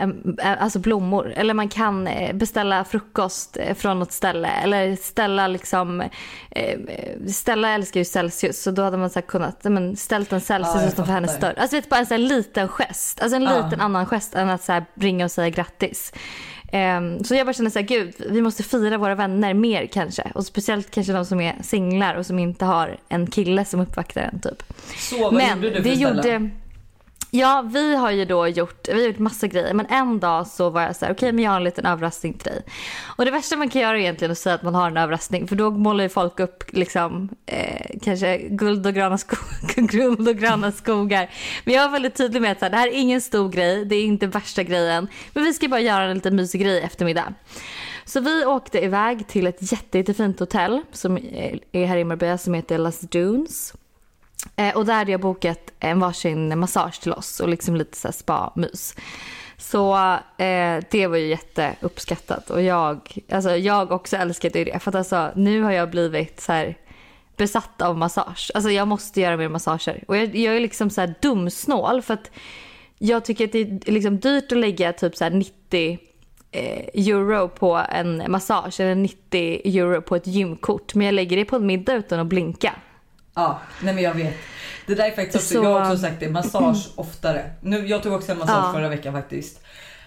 alltså 0.43 0.79
blommor 0.79 1.33
eller 1.35 1.53
man 1.53 1.69
kan 1.69 2.07
eh, 2.07 2.35
beställa 2.35 2.83
frukost 2.83 3.57
eh, 3.57 3.75
från 3.75 3.99
något 3.99 4.11
ställe 4.11 4.47
eller 4.47 4.95
ställa 4.95 5.47
liksom 5.47 6.01
eh, 6.49 6.79
Stella 7.27 7.69
älskar 7.69 7.99
ju 7.99 8.05
Celsius 8.05 8.63
så 8.63 8.71
då 8.71 8.81
hade 8.81 8.97
man 8.97 9.09
så 9.09 9.21
kunnat 9.21 9.63
men, 9.63 9.95
ställt 9.95 10.33
en 10.33 10.41
Celsius 10.41 10.83
ja, 10.83 10.87
utanför 10.87 11.13
hennes 11.13 11.39
dörr. 11.39 11.53
Alltså 11.57 11.75
vet, 11.75 11.89
bara 11.89 11.99
en 11.99 12.05
så 12.05 12.17
liten 12.17 12.67
gest, 12.67 13.21
alltså 13.21 13.35
en 13.35 13.43
ja. 13.43 13.63
liten 13.63 13.81
annan 13.81 14.05
gest 14.05 14.35
än 14.35 14.49
att 14.49 14.63
så 14.63 14.81
ringa 14.95 15.25
och 15.25 15.31
säga 15.31 15.49
grattis. 15.49 16.13
Um, 16.71 17.23
så 17.23 17.35
jag 17.35 17.45
bara 17.47 17.53
känner 17.53 17.69
så 17.69 17.79
här, 17.79 17.85
gud, 17.85 18.13
vi 18.29 18.41
måste 18.41 18.63
fira 18.63 18.97
våra 18.97 19.15
vänner 19.15 19.53
mer 19.53 19.85
kanske. 19.85 20.31
Och 20.35 20.45
speciellt 20.45 20.91
kanske 20.91 21.13
de 21.13 21.25
som 21.25 21.41
är 21.41 21.55
singlar 21.61 22.15
och 22.15 22.25
som 22.25 22.39
inte 22.39 22.65
har 22.65 22.97
en 23.09 23.27
kille 23.27 23.65
som 23.65 23.79
uppvaktar 23.79 24.21
en 24.21 24.39
typ. 24.39 24.63
Så 24.97 25.17
vad 25.17 25.33
Men 25.33 25.61
gjorde 25.61 25.69
du 25.69 25.83
för 25.83 25.89
gjorde, 25.89 26.49
Ja, 27.31 27.61
vi 27.73 27.95
har 27.95 28.11
ju 28.11 28.25
då 28.25 28.47
gjort, 28.47 28.87
vi 28.87 28.93
har 28.93 29.07
gjort 29.07 29.19
massa 29.19 29.47
grejer. 29.47 29.73
Men 29.73 29.85
en 29.85 30.19
dag 30.19 30.47
så 30.47 30.69
var 30.69 30.81
jag 30.81 30.95
så 30.95 31.05
här, 31.05 31.13
okej 31.13 31.27
okay, 31.27 31.31
men 31.31 31.43
jag 31.43 31.51
har 31.51 31.57
en 31.57 31.63
liten 31.63 31.85
överraskning 31.85 32.33
till 32.33 32.51
dig. 32.51 32.61
Och 33.17 33.25
det 33.25 33.31
värsta 33.31 33.55
man 33.55 33.69
kan 33.69 33.81
göra 33.81 33.97
är 33.97 34.01
egentligen 34.01 34.31
att 34.31 34.37
säga 34.37 34.55
att 34.55 34.63
man 34.63 34.75
har 34.75 34.87
en 34.87 34.97
överraskning. 34.97 35.47
För 35.47 35.55
då 35.55 35.71
målar 35.71 36.03
ju 36.03 36.09
folk 36.09 36.39
upp 36.39 36.63
liksom, 36.73 37.29
eh, 37.45 37.99
kanske 38.01 38.37
guld 38.37 38.87
och, 38.87 38.93
gröna 38.93 39.17
sko 39.17 39.35
guld 39.75 40.27
och 40.27 40.35
gröna 40.35 40.71
skogar. 40.71 41.29
Men 41.65 41.73
jag 41.73 41.83
var 41.83 41.91
väldigt 41.91 42.15
tydlig 42.15 42.41
med 42.41 42.51
att 42.51 42.59
så 42.59 42.65
här, 42.65 42.69
det 42.69 42.77
här 42.77 42.87
är 42.87 42.91
ingen 42.91 43.21
stor 43.21 43.49
grej, 43.49 43.85
det 43.85 43.95
är 43.95 44.03
inte 44.03 44.27
värsta 44.27 44.63
grejen. 44.63 45.07
Men 45.33 45.43
vi 45.43 45.53
ska 45.53 45.67
bara 45.67 45.81
göra 45.81 46.03
en 46.03 46.13
liten 46.13 46.35
mysig 46.35 46.61
grej 46.61 46.77
i 46.77 46.81
eftermiddag. 46.81 47.33
Så 48.05 48.19
vi 48.19 48.45
åkte 48.45 48.83
iväg 48.83 49.27
till 49.27 49.47
ett 49.47 49.71
jätte, 49.71 49.97
jättefint 49.97 50.39
hotell 50.39 50.81
som 50.91 51.17
är 51.71 51.85
här 51.85 51.97
i 51.97 52.03
Marbella 52.03 52.37
som 52.37 52.53
heter 52.53 52.77
Las 52.77 52.99
Dunes. 52.99 53.73
Eh, 54.55 54.75
och 54.75 54.85
där 54.85 54.93
hade 54.93 55.11
jag 55.11 55.21
bokat 55.21 55.73
en 55.79 55.99
varsin 55.99 56.59
massage 56.59 57.01
till 57.01 57.13
oss 57.13 57.39
och 57.39 57.49
liksom 57.49 57.75
lite 57.75 57.97
så 57.97 58.11
spa-mys. 58.11 58.95
Så 59.57 59.95
eh, 60.37 60.83
det 60.91 61.07
var 61.07 61.17
ju 61.17 61.27
jätteuppskattat 61.27 62.49
och 62.49 62.61
jag, 62.61 63.17
alltså 63.31 63.55
jag 63.55 63.91
också 63.91 64.15
älskade 64.15 64.63
det 64.63 64.79
för 64.79 64.91
att 64.91 64.95
alltså 64.95 65.31
nu 65.35 65.61
har 65.61 65.71
jag 65.71 65.89
blivit 65.89 66.41
så 66.41 66.51
här 66.51 66.77
besatt 67.37 67.81
av 67.81 67.97
massage. 67.97 68.51
Alltså 68.53 68.71
jag 68.71 68.87
måste 68.87 69.21
göra 69.21 69.37
mer 69.37 69.49
massager 69.49 70.03
och 70.07 70.17
jag, 70.17 70.35
jag 70.35 70.55
är 70.55 70.59
liksom 70.59 70.89
så 70.89 71.01
här 71.01 71.13
dumsnål 71.21 72.01
för 72.01 72.13
att 72.13 72.31
jag 72.97 73.25
tycker 73.25 73.45
att 73.45 73.51
det 73.51 73.61
är 73.61 73.91
liksom 73.91 74.19
dyrt 74.19 74.51
att 74.51 74.57
lägga 74.57 74.93
typ 74.93 75.15
så 75.15 75.29
90 75.29 75.99
eh, 76.51 77.07
euro 77.07 77.47
på 77.47 77.81
en 77.89 78.31
massage 78.31 78.79
eller 78.79 78.95
90 78.95 79.61
euro 79.63 80.01
på 80.01 80.15
ett 80.15 80.27
gymkort 80.27 80.95
men 80.95 81.05
jag 81.05 81.13
lägger 81.13 81.37
det 81.37 81.45
på 81.45 81.55
en 81.55 81.65
middag 81.65 81.93
utan 81.93 82.19
att 82.19 82.27
blinka. 82.27 82.73
Ja, 83.37 83.59
nej 83.81 83.93
men 83.93 84.03
jag 84.03 84.13
vet. 84.13 84.33
Det 84.85 84.95
där 84.95 85.05
är 85.05 85.11
faktiskt 85.11 85.35
också, 85.35 85.53
så... 85.53 85.63
jag 85.63 85.79
har 85.79 85.81
också 85.81 85.97
sagt 85.97 86.19
det, 86.19 86.29
massage 86.29 86.87
oftare. 86.95 87.51
Nu, 87.61 87.87
jag 87.87 88.03
tog 88.03 88.13
också 88.13 88.31
en 88.31 88.37
massage 88.37 88.65
ja. 88.67 88.73
förra 88.73 88.89
veckan 88.89 89.13
faktiskt. 89.13 89.61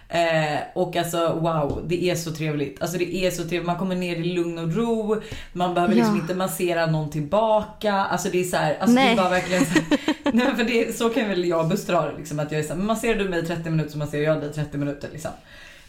Eh, 0.08 0.58
och 0.74 0.96
alltså 0.96 1.38
wow, 1.40 1.84
det 1.86 2.04
är 2.04 2.14
så 2.14 2.30
trevligt. 2.30 2.82
Alltså 2.82 2.98
det 2.98 3.14
är 3.14 3.30
så 3.30 3.42
trevligt. 3.42 3.66
Man 3.66 3.76
kommer 3.76 3.96
ner 3.96 4.16
i 4.16 4.24
lugn 4.24 4.58
och 4.58 4.74
ro. 4.76 5.22
Man 5.52 5.74
behöver 5.74 5.94
liksom 5.94 6.16
inte 6.16 6.34
massera 6.34 6.86
någon 6.86 7.10
tillbaka. 7.10 7.94
Alltså 7.94 8.28
det 8.32 8.40
är 8.40 8.44
så 8.44 8.56
här, 8.56 8.76
alltså 8.80 8.94
nej. 8.94 9.06
det 9.06 9.12
är 9.12 9.16
bara 9.16 9.30
verkligen 9.30 9.66
så, 9.66 9.80
nej, 10.32 10.56
för 10.56 10.64
det, 10.64 10.96
så 10.96 11.08
kan 11.08 11.28
väl 11.28 11.44
jag 11.44 11.68
det 11.68 12.12
liksom. 12.18 12.40
Att 12.40 12.52
jag 12.52 12.58
är 12.58 12.64
så 12.64 12.74
här, 12.74 12.80
masserar 12.80 13.18
du 13.18 13.28
mig 13.28 13.46
30 13.46 13.70
minuter 13.70 13.90
så 13.90 13.98
masserar 13.98 14.22
jag 14.22 14.40
dig 14.40 14.52
30 14.52 14.78
minuter 14.78 15.08
liksom. 15.12 15.30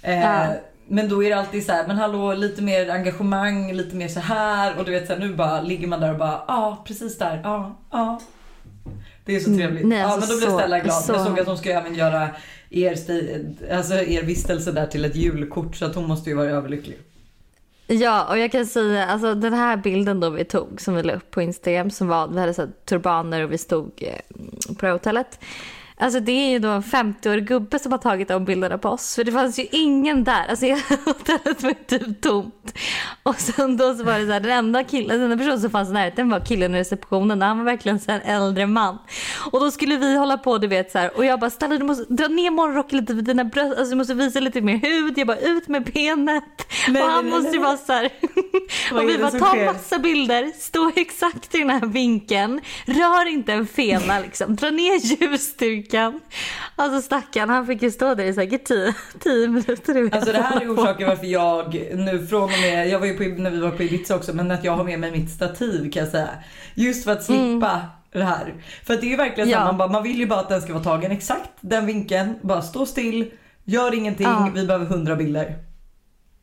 Eh, 0.02 0.22
ja. 0.22 0.54
Men 0.92 1.10
då 1.10 1.24
är 1.24 1.30
det 1.30 1.38
alltid 1.38 1.66
så 1.66 1.72
här, 1.72 1.88
men 1.88 1.98
hallå 1.98 2.34
lite 2.34 2.62
mer 2.62 2.90
engagemang, 2.90 3.74
lite 3.74 3.96
mer 3.96 4.08
så 4.08 4.20
här 4.20 4.78
och 4.80 4.86
du 4.86 4.92
vet 4.92 5.08
så 5.08 5.14
här, 5.14 5.20
nu 5.20 5.34
bara 5.34 5.62
ligger 5.62 5.88
man 5.88 6.00
där 6.02 6.12
och 6.12 6.18
bara 6.20 6.32
ja 6.32 6.44
ah, 6.48 6.84
precis 6.88 7.18
där, 7.18 7.42
ja 7.44 7.50
ah, 7.50 7.76
ja. 7.92 8.00
Ah. 8.00 8.22
Det 9.26 9.36
är 9.36 9.40
så 9.40 9.56
trevligt. 9.56 9.86
Nej, 9.86 10.00
ja 10.00 10.06
alltså 10.06 10.20
men 10.20 10.30
då 10.30 10.46
blev 10.46 10.48
så- 10.52 10.60
Stella 10.60 10.80
glad. 10.80 11.04
så- 11.04 11.14
Jag 11.14 11.26
såg 11.26 11.40
att 11.40 11.48
hon 11.48 11.58
ska 11.58 11.72
även 11.72 11.96
göra 11.96 12.30
er, 12.70 12.92
alltså 13.72 13.94
er 13.94 14.24
vistelse 14.24 14.72
där 14.72 14.88
till 14.88 15.06
ett 15.06 15.16
julkort 15.16 15.76
så 15.76 15.86
att 15.86 15.96
hon 15.96 16.08
måste 16.08 16.30
ju 16.30 16.36
vara 16.36 16.50
överlycklig. 16.50 16.98
Ja, 17.88 18.26
och 18.30 18.38
jag 18.38 18.52
kan 18.52 18.66
säga, 18.66 19.06
alltså 19.06 19.36
den 19.36 19.54
här 19.54 19.78
bilden 19.78 20.20
då 20.20 20.30
vi 20.30 20.46
tog 20.46 20.82
som 20.82 20.96
vi 20.96 21.04
la 21.04 21.14
upp 21.14 21.32
på 21.32 21.42
Instagram 21.42 21.92
som 21.92 22.08
var, 22.08 22.28
vi 22.28 22.40
hade 22.40 22.54
så 22.54 22.68
turbaner 22.86 23.44
och 23.44 23.52
vi 23.52 23.58
stod 23.58 23.92
eh, 23.98 24.36
på 24.68 24.82
det 24.82 24.88
här 24.88 24.94
hotellet. 24.94 25.40
Alltså 26.02 26.20
det 26.20 26.32
är 26.32 26.50
ju 26.50 26.60
då 26.60 26.70
en 26.70 26.84
50-årig 26.84 27.48
gubbe 27.48 27.80
som 27.80 27.92
har 27.92 28.00
tagit 28.00 28.28
de 28.28 28.46
bilderna 28.46 28.78
på 28.78 28.90
oss. 28.90 29.16
För 29.16 29.24
det 29.24 29.32
fanns 29.32 29.60
ju 29.60 29.68
ingen 29.72 30.24
där. 30.24 30.46
Alltså 30.50 30.66
hela 30.66 30.82
hotellet 31.06 31.64
var 31.64 31.74
typ 31.88 32.22
tomt. 32.22 32.78
Och 33.24 33.40
sen 33.40 33.78
då 33.78 33.94
så 33.96 34.04
var 34.04 34.20
det 34.20 34.26
så 34.26 34.32
här, 34.32 34.40
den 34.40 34.52
enda 34.52 34.84
killen, 34.84 35.20
den 35.20 35.32
enda 35.32 35.38
personen 35.38 35.62
som 35.62 35.70
fanns 35.70 35.90
i 35.90 35.94
närheten 35.94 36.30
var 36.30 36.40
killen 36.40 36.76
i 36.76 36.80
receptionen. 36.80 37.42
Han 37.42 37.58
var 37.58 37.66
verkligen 37.66 38.00
så 38.00 38.12
en 38.12 38.22
äldre 38.22 38.68
man. 38.68 38.98
Och 39.52 39.60
då 39.60 39.72
skulle 39.72 39.98
vi 39.98 40.18
hålla 40.18 40.38
på 40.38 40.58
du 40.58 40.68
vet 40.68 40.92
så 40.92 40.98
här. 40.98 41.18
Och 41.18 41.26
jag 41.26 41.40
bara, 41.40 41.50
Stella 41.50 41.78
du 41.78 41.86
måste 41.86 42.14
dra 42.14 42.28
ner 42.28 42.52
morgonrocken 42.52 43.00
lite 43.00 43.16
för 43.16 43.22
dina 43.22 43.44
bröst. 43.44 43.78
Alltså 43.78 43.90
du 43.92 43.96
måste 43.96 44.14
visa 44.14 44.40
lite 44.40 44.62
mer 44.62 44.78
hud. 44.78 45.18
Jag 45.18 45.28
bara, 45.28 45.38
ut 45.38 45.68
med 45.68 45.84
benet. 45.84 46.44
Nej, 46.88 47.04
och 47.04 47.10
han 47.10 47.26
nej, 47.26 47.34
måste 47.34 47.56
ju 47.56 47.62
vara 47.62 47.78
så 47.78 47.94
här. 47.94 48.10
Och 48.92 49.10
vi 49.10 49.18
bara, 49.18 49.32
ta 49.32 49.56
massa 49.56 50.00
bilder. 50.00 50.52
Stå 50.60 50.92
exakt 50.96 51.56
i 51.56 51.58
den 51.58 51.70
här 51.70 51.86
vinkeln. 51.86 52.62
Rör 52.86 53.28
inte 53.28 53.54
en 53.54 53.68
fena 53.68 54.20
liksom. 54.20 54.56
Dra 54.56 54.70
ner 54.70 55.00
ljusstyrkan. 55.00 55.91
Alltså 56.76 57.02
stackarn, 57.02 57.50
han 57.50 57.68
fick 57.68 57.82
ju 57.82 57.92
stå 57.92 58.16
där 58.16 58.24
i 58.24 58.34
säkert 58.34 58.64
tio, 58.66 58.94
tio 59.20 59.48
minuter. 59.48 59.94
du 59.94 60.04
vet. 60.04 60.14
Alltså 60.14 60.32
det 60.32 60.42
här 60.42 60.62
är 60.62 60.74
orsaken 60.74 61.08
varför 61.08 61.26
jag 61.26 61.74
nu 61.96 62.28
från 62.28 62.44
och 62.44 62.50
med, 62.50 62.90
jag 62.90 63.00
var 63.00 63.06
ju 63.08 63.18
på, 63.18 63.42
när 63.42 63.50
vi 63.52 63.60
var 63.60 63.72
på 63.72 63.84
Ibiza 63.84 64.16
också, 64.16 64.34
men 64.36 64.52
att 64.52 64.64
jag 64.64 64.72
har 64.76 64.84
med 64.84 65.00
mig 65.00 65.12
mitt 65.12 65.32
stativ 65.32 65.92
kan 65.92 66.04
jag 66.04 66.12
säga. 66.12 66.30
Just 66.76 67.04
för 67.04 67.12
att 67.12 67.24
slippa 67.24 67.82
det 68.14 68.24
här. 68.24 68.54
För 68.84 68.94
det 68.96 69.02
är 69.06 69.10
ju 69.10 69.16
verkligen 69.16 69.50
så 69.50 69.56
Mm. 69.56 69.66
Ja. 69.66 69.72
man, 69.72 69.78
bara, 69.78 69.88
man 69.90 70.04
vill 70.04 70.20
ju 70.20 70.28
bara 70.28 70.40
att 70.40 70.50
den 70.50 70.62
ska 70.62 70.74
vara 70.74 70.84
tagen 70.84 71.12
exakt 71.12 71.50
den 71.62 71.86
vinkeln, 71.86 72.36
bara 72.42 72.62
stå 72.62 72.86
still, 72.86 73.32
gör 73.64 73.94
ingenting, 73.94 74.28
Ja. 74.28 74.52
vi 74.56 74.66
behöver 74.66 74.86
hundra 74.86 75.16
bilder. 75.16 75.56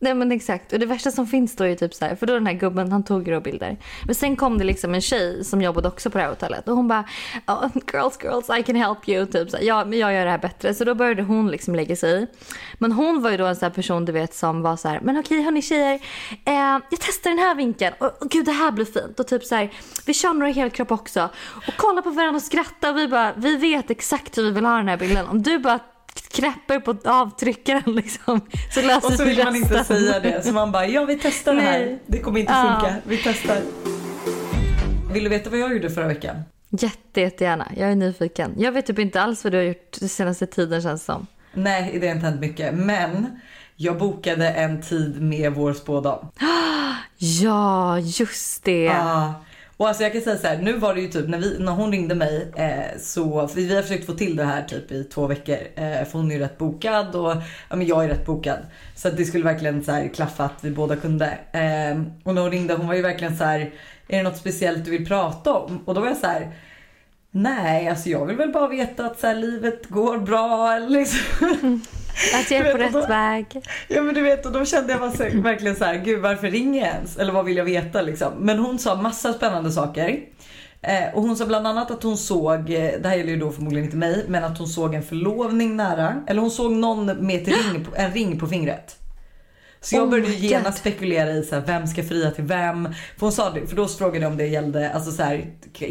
Nej 0.01 0.15
men 0.15 0.33
exakt. 0.33 0.73
Och 0.73 0.79
det 0.79 0.87
värsta 0.87 1.11
som 1.11 1.27
finns 1.27 1.57
då 1.57 1.65
är 1.65 1.69
ju 1.69 1.77
typ 1.77 1.95
så 1.95 2.05
här, 2.05 2.15
för 2.15 2.27
då 2.27 2.35
den 2.35 2.47
här 2.47 2.53
gubben 2.53 2.93
han 2.93 3.05
tog 3.05 3.29
ju 3.29 3.35
då 3.35 3.41
bilder. 3.41 3.77
Men 4.07 4.15
sen 4.15 4.37
kom 4.37 4.59
det 4.59 4.65
liksom 4.65 4.95
en 4.95 5.01
tjej 5.01 5.45
som 5.45 5.63
jobbade 5.63 5.89
också 5.89 6.11
på 6.11 6.19
det 6.19 6.25
här 6.25 6.31
hotellet 6.31 6.69
och 6.69 6.77
hon 6.77 6.89
bara 6.89 7.05
oh, 7.47 7.69
girls 7.93 8.19
girls 8.23 8.51
I 8.59 8.63
can 8.63 8.77
help 8.77 9.09
you 9.09 9.27
typ 9.27 9.51
så 9.51 9.57
här, 9.57 9.65
ja 9.65 9.85
men 9.85 9.99
jag 9.99 10.15
gör 10.15 10.25
det 10.25 10.31
här 10.31 10.39
bättre. 10.39 10.75
Så 10.75 10.85
då 10.85 10.95
började 10.95 11.23
hon 11.23 11.51
liksom 11.51 11.75
lägga 11.75 11.97
sig 11.97 12.23
i. 12.23 12.27
Men 12.79 12.93
hon 12.93 13.23
var 13.23 13.31
ju 13.31 13.37
då 13.37 13.47
en 13.47 13.57
sån 13.57 13.67
här 13.67 13.75
person 13.75 14.05
du 14.05 14.13
vet 14.13 14.35
som 14.35 14.63
var 14.63 14.77
så 14.77 14.89
här, 14.89 15.01
men 15.03 15.19
okej 15.19 15.43
hörni 15.43 15.63
tjejer, 15.63 15.95
eh, 16.45 16.55
jag 16.91 17.01
testar 17.01 17.31
den 17.31 17.39
här 17.39 17.55
vinkeln 17.55 17.95
och, 17.99 18.23
och 18.23 18.31
gud 18.31 18.45
det 18.45 18.53
här 18.53 18.71
blir 18.71 18.85
fint 18.85 19.21
och 19.21 19.27
typ 19.27 19.45
så 19.45 19.55
här, 19.55 19.73
vi 20.07 20.15
kör 20.15 20.35
några 20.35 20.53
helkropp 20.53 20.91
också 20.91 21.29
och 21.67 21.75
kolla 21.77 22.03
på 22.03 22.11
varandra 22.11 22.37
och 22.37 22.43
skratta 22.43 22.91
och 22.91 22.97
vi 22.97 23.09
bara, 23.09 23.33
vi 23.37 23.57
vet 23.57 23.91
exakt 23.91 24.39
hur 24.39 24.43
vi 24.43 24.51
vill 24.51 24.65
ha 24.65 24.77
den 24.77 24.89
här 24.89 24.97
bilden. 24.97 25.27
Om 25.27 25.43
du 25.43 25.59
bara 25.59 25.79
knäpper 26.29 26.81
på 26.81 26.97
avtryckaren 27.11 27.83
liksom 27.97 28.41
så 28.75 28.81
löser 28.83 29.07
Och 29.09 29.13
så 29.13 29.25
vi 29.25 29.35
vill 29.35 29.45
man 29.45 29.57
inte 29.57 29.75
resten. 29.75 29.97
säga 29.97 30.21
det. 30.21 30.43
Så 30.43 30.53
man 30.53 30.73
bara, 30.73 30.87
ja 30.87 31.05
vi 31.05 31.19
testar 31.23 31.55
det 31.55 31.61
här. 31.61 31.79
Nej. 31.79 31.99
Det 32.07 32.19
kommer 32.19 32.41
inte 32.41 32.53
Ja. 32.53 32.79
funka. 32.81 32.97
Vi 33.07 33.17
testar. 33.25 33.57
Vill 35.13 35.25
du 35.25 35.31
veta 35.31 35.51
vad 35.51 35.59
jag 35.59 35.73
gjorde 35.73 35.91
förra 35.91 36.07
veckan? 36.07 36.37
Jätte, 36.71 37.21
jättegärna. 37.21 37.69
Jag 37.77 37.91
är 37.91 37.97
nyfiken. 37.97 38.55
Jag 38.59 38.73
vet 38.73 38.87
typ 38.87 38.99
inte 38.99 39.21
alls 39.23 39.45
vad 39.45 39.53
du 39.53 39.57
har 39.57 39.65
gjort 39.65 39.97
den 40.01 40.09
senaste 40.09 40.47
tiden 40.47 40.83
känns 40.83 41.05
som. 41.05 41.27
Nej, 41.55 41.99
det 42.01 42.07
har 42.09 42.15
inte 42.15 42.27
hänt 42.27 42.41
mycket. 42.41 42.75
Men 42.75 43.41
jag 43.77 43.99
bokade 43.99 44.49
en 44.51 44.83
tid 44.83 45.23
med 45.23 45.53
vår 45.55 45.73
spådam. 45.73 46.27
Ja, 47.21 47.99
just 47.99 48.65
det. 48.65 48.85
Ja. 48.85 49.35
Och 49.79 49.89
alltså 49.89 50.03
jag 50.03 50.13
kan 50.13 50.23
säga 50.23 50.39
så 50.39 50.47
här, 50.47 50.59
nu 50.59 50.73
var 50.73 50.95
det 50.95 51.01
ju 51.01 51.09
typ 51.09 51.29
när, 51.29 51.39
vi, 51.39 51.59
när 51.59 51.73
hon 51.73 51.93
ringde 51.93 52.15
mig 52.15 52.53
eh, 52.57 53.01
så, 53.01 53.51
vi 53.55 53.75
har 53.75 53.83
försökt 53.83 54.07
få 54.07 54.13
till 54.13 54.37
det 54.37 54.45
här 54.45 54.63
typ 54.63 54.93
i 54.93 55.05
två 55.05 55.27
veckor. 55.27 55.57
Eh, 55.75 56.05
för 56.05 56.13
hon 56.13 56.31
är 56.31 56.35
ju 56.35 56.41
rätt 56.41 56.59
bokad 56.59 57.15
och 57.15 57.33
ja, 57.69 57.77
men 57.77 57.87
jag 57.87 58.05
är 58.05 58.09
rätt 58.09 58.27
bokad. 58.27 58.59
Så 58.95 59.09
att 59.09 59.17
det 59.17 59.25
skulle 59.25 59.45
verkligen 59.45 59.85
så 59.85 59.93
här 59.93 60.09
klaffa 60.09 60.45
att 60.45 60.65
vi 60.65 60.71
båda 60.71 60.97
kunde. 60.97 61.27
Eh, 61.53 62.03
och 62.23 62.35
när 62.35 62.43
hon 62.43 62.51
ringde, 62.51 62.75
hon 62.75 62.87
var 62.87 62.95
ju 62.95 63.03
verkligen 63.03 63.37
så 63.37 63.45
här, 63.45 63.61
är 64.09 64.17
det 64.17 64.23
något 64.23 64.37
speciellt 64.37 64.85
du 64.85 64.91
vill 64.91 65.07
prata 65.07 65.53
om? 65.53 65.83
Och 65.85 65.95
då 65.95 66.01
var 66.01 66.09
jag 66.09 66.17
så 66.17 66.27
här, 66.27 66.53
nej 67.31 67.89
alltså 67.89 68.09
jag 68.09 68.27
vill 68.27 68.37
väl 68.37 68.53
bara 68.53 68.69
veta 68.69 69.07
att 69.07 69.21
så 69.21 69.27
här, 69.27 69.35
livet 69.35 69.89
går 69.89 70.19
bra 70.19 70.73
eller 70.73 70.89
liksom. 70.99 71.83
Att 72.35 72.51
jag 72.51 72.67
är 72.67 72.73
på 72.73 72.79
rätt 72.79 72.93
då? 72.93 73.07
väg. 73.07 73.47
Ja 73.89 74.03
men 74.03 74.15
du 74.15 74.23
vet 74.23 74.47
och 74.47 74.53
då 74.53 74.65
kände 74.65 74.93
jag 74.93 75.13
så, 75.13 75.25
verkligen 75.43 75.77
så 75.77 75.85
här, 75.85 75.95
gud 75.95 76.21
varför 76.21 76.51
ringer 76.51 76.81
jag 76.81 76.89
ens? 76.95 77.17
Eller 77.17 77.33
vad 77.33 77.45
vill 77.45 77.57
jag 77.57 77.65
veta 77.65 78.03
liksom? 78.03 78.33
Men 78.39 78.59
hon 78.59 78.79
sa 78.79 78.95
massa 78.95 79.33
spännande 79.33 79.73
saker. 79.73 80.21
Eh, 80.83 81.15
och 81.15 81.23
hon 81.23 81.37
sa 81.37 81.47
bland 81.47 81.67
annat 81.67 81.91
att 81.91 82.03
hon 82.03 82.17
såg, 82.17 82.71
eh, 82.71 82.93
det 83.03 83.09
här 83.09 83.17
gäller 83.17 83.31
ju 83.31 83.37
då 83.37 83.51
förmodligen 83.51 83.85
inte 83.85 83.97
mig, 83.97 84.25
men 84.29 84.45
att 84.45 84.59
hon 84.59 84.67
såg 84.67 84.95
en 84.95 85.03
förlovning 85.03 85.77
nära. 85.77 86.25
Eller 86.27 86.41
hon 86.41 86.51
såg 86.51 86.73
någon 86.73 87.07
med 87.07 87.43
ett 87.43 87.49
ring, 87.49 87.87
en 87.95 88.13
ring 88.13 88.41
på 88.41 88.47
fingret. 88.47 88.98
Så 89.81 89.97
jag 89.97 90.05
Oh 90.05 90.11
började 90.11 90.31
ju 90.31 90.49
genast 90.49 90.79
spekulera 90.79 91.31
i 91.33 91.43
så 91.43 91.55
här, 91.55 91.63
vem 91.67 91.87
ska 91.87 92.03
fria 92.05 92.31
till 92.31 92.45
vem. 92.45 92.89
För 93.17 93.21
hon 93.21 93.33
sa 93.33 93.51
det, 93.51 93.67
för 93.67 93.77
då 93.77 93.89
frågade 93.89 94.19
jag 94.25 94.31
om 94.33 94.37
det 94.39 94.47
gällde, 94.47 94.91
alltså 94.91 95.11
så 95.11 95.23
här, 95.23 95.47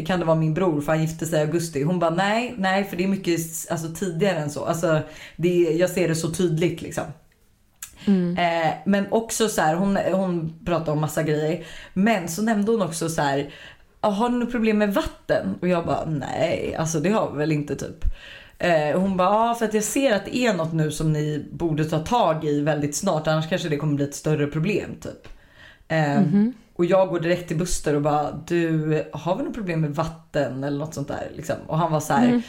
kan 0.06 0.20
det 0.20 0.26
vara 0.26 0.36
min 0.36 0.54
bror 0.54 0.80
för 0.80 0.92
han 0.92 1.00
gifte 1.02 1.26
sig 1.26 1.38
i 1.38 1.42
augusti? 1.42 1.82
Hon 1.82 1.98
bara 1.98 2.10
nej, 2.10 2.54
nej 2.58 2.84
för 2.84 2.96
det 2.96 3.04
är 3.04 3.08
mycket 3.08 3.40
alltså, 3.70 3.88
tidigare 3.94 4.38
än 4.38 4.50
så. 4.50 4.64
Alltså, 4.64 5.00
det, 5.36 5.48
jag 5.62 5.90
ser 5.90 6.08
det 6.08 6.14
så 6.14 6.30
tydligt 6.30 6.82
liksom. 6.82 7.04
Eh, 8.38 8.72
men 8.86 9.12
också 9.12 9.48
så 9.48 9.60
här, 9.62 9.74
hon, 9.74 9.96
hon 9.96 10.58
pratade 10.64 10.90
om 10.90 11.00
massa 11.00 11.22
grejer. 11.22 11.64
Men 11.94 12.28
så 12.28 12.42
nämnde 12.42 12.72
hon 12.72 12.82
också 12.82 13.08
så 13.08 13.22
här, 13.22 13.54
"Ah, 14.00 14.10
har 14.10 14.28
ni 14.28 14.38
något 14.38 14.50
problem 14.50 14.78
med 14.78 14.94
vatten? 14.94 15.54
Och 15.60 15.68
jag 15.68 15.86
bara 15.86 16.04
nej, 16.04 16.74
alltså 16.78 17.00
det 17.00 17.10
har 17.10 17.30
vi 17.32 17.38
väl 17.38 17.52
inte 17.52 17.76
typ. 17.76 18.04
Eh, 18.58 19.00
hon 19.00 19.16
bara, 19.16 19.28
ja 19.28 19.54
för 19.54 19.64
att 19.64 19.74
jag 19.74 19.84
ser 19.84 20.12
att 20.12 20.24
det 20.24 20.36
är 20.36 20.54
något 20.54 20.72
nu 20.72 20.90
som 20.90 21.12
ni 21.12 21.46
borde 21.52 21.84
ta 21.84 21.98
tag 21.98 22.44
i 22.44 22.60
väldigt 22.60 22.96
snart 22.96 23.26
annars 23.26 23.48
kanske 23.48 23.68
det 23.68 23.76
kommer 23.76 23.94
bli 23.94 24.04
ett 24.04 24.14
större 24.14 24.46
problem 24.46 24.90
typ. 25.00 25.28
Eh, 25.88 26.20
Och 26.76 26.84
jag 26.84 27.08
går 27.08 27.20
direkt 27.20 27.48
till 27.48 27.56
Buster 27.58 27.94
och 27.94 28.02
bara, 28.02 28.32
du 28.46 29.04
har 29.12 29.36
vi 29.36 29.42
något 29.42 29.54
problem 29.54 29.80
med 29.80 29.94
vatten 29.94 30.64
eller 30.64 30.78
något 30.78 30.94
sånt 30.94 31.08
där 31.08 31.28
liksom? 31.36 31.56
Och 31.66 31.78
han 31.78 31.92
var 31.92 32.00
så 32.00 32.12
här. 32.12 32.42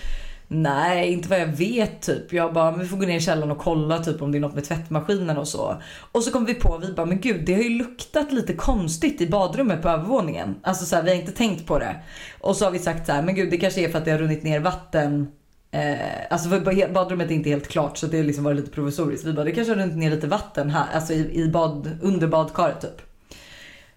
Nej, 0.51 1.13
inte 1.13 1.29
vad 1.29 1.39
jag 1.39 1.47
vet 1.47 2.01
typ. 2.01 2.33
Jag 2.33 2.53
bara, 2.53 2.71
vi 2.71 2.87
får 2.87 2.97
gå 2.97 3.05
ner 3.05 3.17
i 3.17 3.21
källaren 3.21 3.51
och 3.51 3.57
kolla 3.57 3.99
typ 3.99 4.21
om 4.21 4.31
det 4.31 4.37
är 4.37 4.39
något 4.39 4.55
med 4.55 4.63
tvättmaskinen 4.63 5.37
och 5.37 5.47
så. 5.47 5.81
Och 6.11 6.23
så 6.23 6.31
kom 6.31 6.45
vi 6.45 6.53
på, 6.53 6.77
vi 6.77 6.93
bara, 6.93 7.05
men 7.05 7.19
gud 7.21 7.45
det 7.45 7.53
har 7.53 7.61
ju 7.61 7.69
luktat 7.69 8.31
lite 8.31 8.53
konstigt 8.53 9.21
i 9.21 9.27
badrummet 9.27 9.81
på 9.81 9.89
övervåningen. 9.89 10.55
Alltså 10.63 10.85
så 10.85 10.95
här, 10.95 11.03
vi 11.03 11.09
har 11.09 11.17
inte 11.17 11.31
tänkt 11.31 11.65
på 11.65 11.79
det. 11.79 11.95
Och 12.41 12.55
så 12.55 12.65
har 12.65 12.71
vi 12.71 12.79
sagt 12.79 13.05
så 13.05 13.11
här, 13.11 13.21
men 13.21 13.35
gud 13.35 13.51
det 13.51 13.57
kanske 13.57 13.81
är 13.85 13.89
för 13.89 13.97
att 13.97 14.05
det 14.05 14.11
har 14.11 14.19
runnit 14.19 14.43
ner 14.43 14.59
vatten. 14.59 15.27
Eh, 15.71 15.99
alltså 16.29 16.49
för 16.49 16.93
badrummet 16.93 17.31
är 17.31 17.35
inte 17.35 17.49
helt 17.49 17.67
klart 17.67 17.97
så 17.97 18.07
det 18.07 18.17
har 18.17 18.23
liksom 18.23 18.43
varit 18.43 18.57
lite 18.57 18.71
provisoriskt. 18.71 19.25
Vi 19.25 19.33
bara, 19.33 19.45
det 19.45 19.51
kanske 19.51 19.73
har 19.73 19.81
runnit 19.81 19.97
ner 19.97 20.11
lite 20.11 20.27
vatten 20.27 20.69
här, 20.69 20.85
alltså 20.93 21.13
i, 21.13 21.41
i 21.41 21.47
bad, 21.47 21.97
under 22.01 22.27
badkaret 22.27 22.81
typ. 22.81 23.01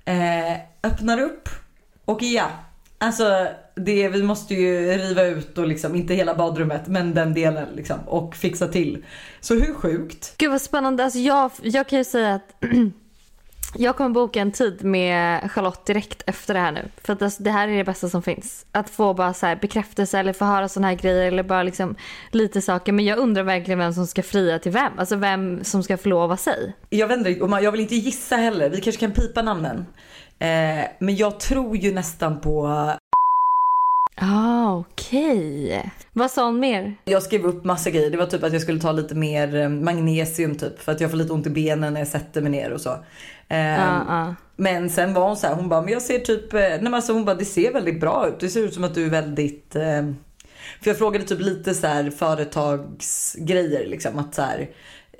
Eh, 0.04 0.52
öppnar 0.82 1.20
upp 1.20 1.48
och 2.04 2.22
ja, 2.22 2.50
alltså 2.98 3.48
det, 3.74 4.08
vi 4.08 4.22
måste 4.22 4.54
ju 4.54 4.92
riva 4.92 5.22
ut 5.22 5.58
och 5.58 5.66
liksom, 5.66 5.94
inte 5.94 6.14
hela 6.14 6.34
badrummet 6.34 6.86
men 6.86 7.14
den 7.14 7.34
delen 7.34 7.68
liksom 7.74 7.98
och 8.06 8.36
fixa 8.36 8.68
till. 8.68 9.04
Så 9.40 9.54
hur 9.54 9.74
sjukt? 9.74 10.34
Gud 10.38 10.50
vad 10.50 10.62
spännande. 10.62 11.04
Alltså 11.04 11.18
jag, 11.18 11.50
jag 11.62 11.88
kan 11.88 11.98
ju 11.98 12.04
säga 12.04 12.34
att 12.34 12.54
jag 13.74 13.96
kommer 13.96 14.10
boka 14.10 14.40
en 14.40 14.52
tid 14.52 14.84
med 14.84 15.50
Charlotte 15.50 15.86
direkt 15.86 16.22
efter 16.26 16.54
det 16.54 16.60
här 16.60 16.72
nu. 16.72 16.88
För 16.96 17.12
att 17.12 17.22
alltså, 17.22 17.42
det 17.42 17.50
här 17.50 17.68
är 17.68 17.76
det 17.76 17.84
bästa 17.84 18.08
som 18.08 18.22
finns. 18.22 18.66
Att 18.72 18.90
få 18.90 19.14
bara 19.14 19.34
så 19.34 19.46
här 19.46 19.56
bekräftelse 19.56 20.18
eller 20.18 20.32
få 20.32 20.44
höra 20.44 20.68
såna 20.68 20.86
här 20.86 20.94
grejer 20.94 21.26
eller 21.26 21.42
bara 21.42 21.62
liksom 21.62 21.96
lite 22.30 22.62
saker. 22.62 22.92
Men 22.92 23.04
jag 23.04 23.18
undrar 23.18 23.42
verkligen 23.42 23.78
vem 23.78 23.92
som 23.92 24.06
ska 24.06 24.22
fria 24.22 24.58
till 24.58 24.72
vem. 24.72 24.92
Alltså 24.98 25.16
vem 25.16 25.64
som 25.64 25.82
ska 25.82 25.96
förlova 25.96 26.36
sig. 26.36 26.72
Jag 26.90 27.08
vet 27.08 27.18
inte, 27.18 27.40
och 27.40 27.62
jag 27.62 27.72
vill 27.72 27.80
inte 27.80 27.94
gissa 27.94 28.36
heller, 28.36 28.70
vi 28.70 28.80
kanske 28.80 29.00
kan 29.00 29.12
pipa 29.12 29.42
namnen. 29.42 29.86
Eh, 30.38 30.86
men 30.98 31.16
jag 31.16 31.40
tror 31.40 31.76
ju 31.76 31.94
nästan 31.94 32.40
på 32.40 32.68
Ah, 34.16 34.76
okej. 34.76 35.92
Vad 36.12 36.30
sa 36.30 36.44
hon 36.44 36.60
mer? 36.60 36.94
Jag 37.04 37.22
skrev 37.22 37.46
upp 37.46 37.64
massa 37.64 37.90
grejer. 37.90 38.10
Det 38.10 38.16
var 38.16 38.26
typ 38.26 38.42
att 38.42 38.52
jag 38.52 38.62
skulle 38.62 38.80
ta 38.80 38.92
lite 38.92 39.14
mer 39.14 39.56
eh, 39.56 39.68
magnesium 39.68 40.54
typ 40.54 40.80
för 40.80 40.92
att 40.92 41.00
jag 41.00 41.10
får 41.10 41.18
lite 41.18 41.32
ont 41.32 41.46
i 41.46 41.50
benen 41.50 41.92
när 41.92 42.00
jag 42.00 42.08
sätter 42.08 42.40
mig 42.40 42.50
ner 42.50 42.70
och 42.70 42.80
så. 42.80 43.04
Ehm, 43.52 43.80
Ja, 43.80 44.04
ja. 44.08 44.34
Men 44.56 44.90
sen 44.90 45.14
var 45.14 45.26
hon 45.26 45.36
så 45.36 45.46
här, 45.46 45.54
hon 45.54 45.68
bara, 45.68 45.82
men 45.82 45.92
jag 45.92 46.02
ser 46.02 46.18
typ, 46.18 46.54
eh, 46.54 46.60
nej 46.60 46.82
men 46.82 46.94
alltså 46.94 47.12
hon 47.12 47.24
bara, 47.24 47.36
det 47.36 47.44
ser 47.44 47.72
väldigt 47.72 48.00
bra 48.00 48.28
ut. 48.28 48.40
Det 48.40 48.48
ser 48.48 48.60
ut 48.60 48.74
som 48.74 48.84
att 48.84 48.94
du 48.94 49.04
är 49.06 49.10
väldigt, 49.10 49.76
eh, 49.76 50.02
för 50.82 50.90
jag 50.90 50.98
frågade 50.98 51.24
typ 51.24 51.40
lite 51.40 51.74
så 51.74 51.86
här 51.86 52.10
företagsgrejer 52.10 53.86
liksom 53.86 54.18
att 54.18 54.34
så 54.34 54.42
här, 54.42 54.70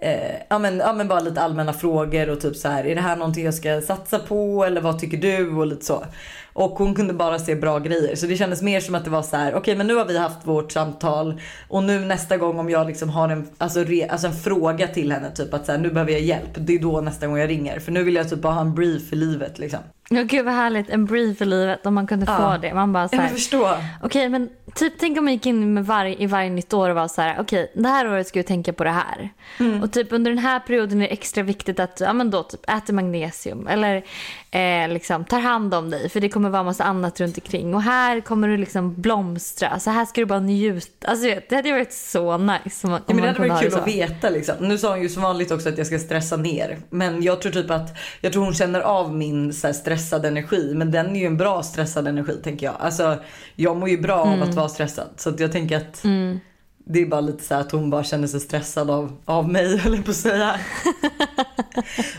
eh, 0.01 0.37
ja, 0.49 0.59
men, 0.59 0.79
ja 0.79 0.93
men 0.93 1.09
bara 1.09 1.21
lite 1.21 1.41
allmänna 1.41 1.73
frågor 1.73 2.29
och 2.31 2.41
typ 2.41 2.57
så 2.57 2.69
här, 2.69 2.87
är 2.87 2.95
det 2.95 3.01
här 3.01 3.17
någonting 3.17 3.45
jag 3.45 3.55
ska 3.55 3.81
satsa 3.81 4.19
på 4.19 4.65
eller 4.65 4.81
vad 4.81 4.99
tycker 4.99 5.17
du 5.17 5.57
och 5.57 5.67
lite 5.67 5.85
så. 5.85 6.05
Och 6.53 6.71
hon 6.71 6.95
kunde 6.95 7.15
bara 7.15 7.39
se 7.39 7.55
bra 7.55 7.79
grejer. 7.79 8.17
Så 8.17 8.27
det 8.27 8.37
kändes 8.37 8.63
mer 8.63 8.81
som 8.81 8.95
att 8.95 9.05
det 9.05 9.11
var 9.11 9.23
så 9.23 9.37
här: 9.37 9.51
okej 9.51 9.61
okay, 9.61 9.77
men 9.77 9.87
nu 9.87 9.95
har 9.95 10.05
vi 10.05 10.19
haft 10.19 10.47
vårt 10.47 10.73
samtal. 10.73 11.41
Och 11.69 11.83
nu 11.83 12.01
nästa 12.01 12.37
gång 12.37 12.59
om 12.59 12.71
jag 12.71 12.87
liksom 12.87 13.09
har 13.09 13.29
en, 13.29 13.49
alltså, 13.59 13.85
re, 13.85 14.09
alltså 14.09 14.27
en 14.27 14.35
fråga 14.35 14.89
till 14.89 15.13
henne 15.13 15.31
typ 15.31 15.55
att 15.55 15.67
så 15.67 15.73
här, 15.73 15.79
nu 15.79 15.91
behöver 15.91 16.13
jag 16.13 16.21
hjälp. 16.21 16.51
Det 16.55 16.75
är 16.75 16.79
då 16.79 17.01
nästa 17.01 17.27
gång 17.27 17.39
jag 17.39 17.51
ringer. 17.51 17.79
För 17.79 17.93
nu 17.93 18.03
vill 18.03 18.15
jag 18.15 18.31
typ 18.31 18.43
bara 18.43 18.53
ha 18.53 18.61
en 18.61 18.75
brief 18.75 19.09
för 19.09 19.17
livet 19.17 19.59
liksom. 19.59 19.81
Ja 20.09 20.23
gud 20.23 20.45
vad 20.45 20.55
härligt, 20.55 20.91
en 20.91 21.05
brief 21.05 21.39
för 21.39 21.45
livet 21.45 21.87
om 21.87 21.95
man 21.95 22.07
kunde 22.07 22.27
ja. 22.29 22.37
få 22.37 22.59
det. 22.63 22.75
Man 22.75 22.93
bara 22.93 23.09
så 23.09 23.17
här, 23.17 23.23
jag 23.23 23.33
förstår. 23.33 23.69
Okej 23.69 24.07
okay, 24.07 24.29
men 24.29 24.49
typ 24.75 24.93
tänk 24.99 25.19
om 25.19 25.25
man 25.25 25.33
gick 25.33 25.47
in 25.47 25.75
med 25.75 25.87
varje, 25.87 26.17
i 26.17 26.27
varje 26.27 26.51
nytt 26.51 26.73
år 26.73 26.89
och 26.89 26.97
var 26.97 27.09
så 27.09 27.23
här, 27.23 27.37
okej 27.39 27.65
okay, 27.65 27.83
det 27.83 27.89
här 27.89 28.13
året 28.13 28.27
ska 28.27 28.39
vi 28.39 28.45
tänka 28.45 28.73
på 28.73 28.85
det 28.85 28.91
här. 28.91 29.31
Mm. 29.61 29.83
Och 29.83 29.93
typ 29.93 30.13
under 30.13 30.31
den 30.31 30.39
här 30.39 30.61
perioden 30.61 31.03
är 31.03 31.09
det 31.09 31.13
extra 31.13 31.43
viktigt 31.43 31.81
att 31.81 32.01
ja 32.01 32.13
men 32.13 32.31
då 32.31 32.43
typ 32.43 32.71
äter 32.71 32.95
magnesium 32.95 33.67
eller 33.67 34.05
eh, 34.51 34.89
liksom 34.89 35.25
tar 35.25 35.41
hand 35.41 35.75
om 35.75 35.91
dig 35.91 36.09
för 36.09 36.21
det 36.21 36.29
kommer 36.29 36.51
vara 36.51 36.63
massa 36.63 36.85
annat 36.85 37.21
runt 37.21 37.39
omkring. 37.39 37.75
Och 37.75 37.83
här 37.83 38.21
kommer 38.21 38.49
du 38.49 38.57
liksom 38.57 38.95
blomstra, 39.01 39.79
så 39.79 39.91
här 39.91 40.05
ska 40.05 40.21
du 40.21 40.25
bara 40.25 40.41
njuta. 40.41 41.09
Alltså 41.09 41.27
det 41.49 41.57
hade 41.57 41.73
varit 41.73 41.93
så 41.93 42.39
nice. 42.39 42.87
Om, 42.87 42.93
ja, 42.93 43.01
men 43.07 43.17
det 43.17 43.27
hade 43.27 43.49
varit 43.49 43.61
kul 43.61 43.75
att 43.75 43.89
veta 43.89 44.31
liksom. 44.31 44.55
Nu 44.61 44.79
sa 44.79 44.91
hon 44.91 45.03
ju 45.03 45.09
som 45.09 45.23
vanligt 45.23 45.51
också 45.51 45.69
att 45.69 45.79
jag 45.79 45.87
ska 45.87 45.99
stressa 45.99 46.37
ner. 46.37 46.79
Men 46.91 47.23
jag 47.23 47.41
tror 47.43 47.53
typ 47.53 47.71
att, 47.71 47.97
jag 48.21 48.33
tror 48.33 48.45
hon 48.45 48.55
känner 48.55 48.81
av 48.81 49.15
min 49.15 49.53
så 49.53 49.67
här, 49.67 49.75
stressade 49.97 50.29
energi. 50.29 50.73
Men 50.75 50.91
den 50.91 51.17
är 51.17 51.21
ju 51.21 51.27
en 51.27 51.37
bra 51.37 51.63
stressad 51.63 52.09
energi 52.09 52.37
tänker 52.43 52.67
jag. 52.67 52.75
Alltså 52.79 53.17
jag 53.57 53.77
mår 53.77 53.89
ju 53.89 54.01
bra 54.01 54.27
mm. 54.27 54.43
av 54.43 54.49
att 54.49 54.55
vara 54.55 54.69
stressad. 54.69 55.09
Så 55.17 55.35
jag 55.39 55.53
tänker 55.53 55.77
att 55.77 56.05
mm. 56.05 56.41
Det 56.85 57.01
är 57.03 57.07
bara 57.07 57.21
lite 57.21 57.45
så 57.45 57.55
att 57.55 57.73
hon 57.73 57.91
bara 57.91 58.05
känner 58.05 58.27
sig 58.27 58.41
stressad 58.41 58.91
av, 58.91 59.17
av 59.25 59.49
mig 59.49 59.77
höll 59.79 59.95
jag 59.95 60.05
på 60.05 60.11
att 60.11 60.17
säga. 60.17 60.61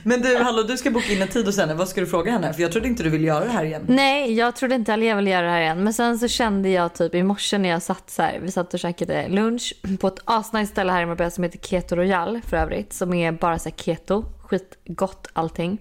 Men 0.03 0.21
du, 0.21 0.37
hallå 0.37 0.63
du 0.63 0.77
ska 0.77 0.91
boka 0.91 1.13
in 1.13 1.21
en 1.21 1.27
tid 1.27 1.45
hos 1.45 1.57
henne. 1.57 1.73
Vad 1.73 1.87
ska 1.87 2.01
du 2.01 2.07
fråga 2.07 2.31
henne? 2.31 2.53
För 2.53 2.61
jag 2.61 2.71
trodde 2.71 2.87
inte 2.87 3.03
du 3.03 3.09
ville 3.09 3.27
göra 3.27 3.45
det 3.45 3.51
här 3.51 3.65
igen. 3.65 3.85
Nej, 3.87 4.33
jag 4.33 4.55
trodde 4.55 4.75
inte 4.75 4.91
heller 4.91 5.07
jag 5.07 5.15
ville 5.15 5.29
göra 5.29 5.45
det 5.45 5.51
här 5.51 5.61
igen. 5.61 5.83
Men 5.83 5.93
sen 5.93 6.19
så 6.19 6.27
kände 6.27 6.69
jag 6.69 6.93
typ 6.93 7.15
i 7.15 7.23
morse 7.23 7.57
när 7.57 7.69
jag 7.69 7.81
satt 7.81 8.09
så 8.09 8.21
här, 8.21 8.39
vi 8.39 8.51
satt 8.51 8.73
och 8.73 8.79
käkade 8.79 9.27
lunch 9.27 9.73
på 9.99 10.07
ett 10.07 10.19
asnice 10.25 10.71
ställe 10.71 10.91
här 10.91 11.03
i 11.03 11.05
Marbella 11.05 11.31
som 11.31 11.43
heter 11.43 11.59
Keto 11.59 11.95
Royal 11.95 12.41
för 12.47 12.57
övrigt. 12.57 12.93
Som 12.93 13.13
är 13.13 13.31
bara 13.31 13.59
så 13.59 13.69
här 13.69 13.75
keto, 13.75 14.25
skitgott 14.41 15.27
allting. 15.33 15.77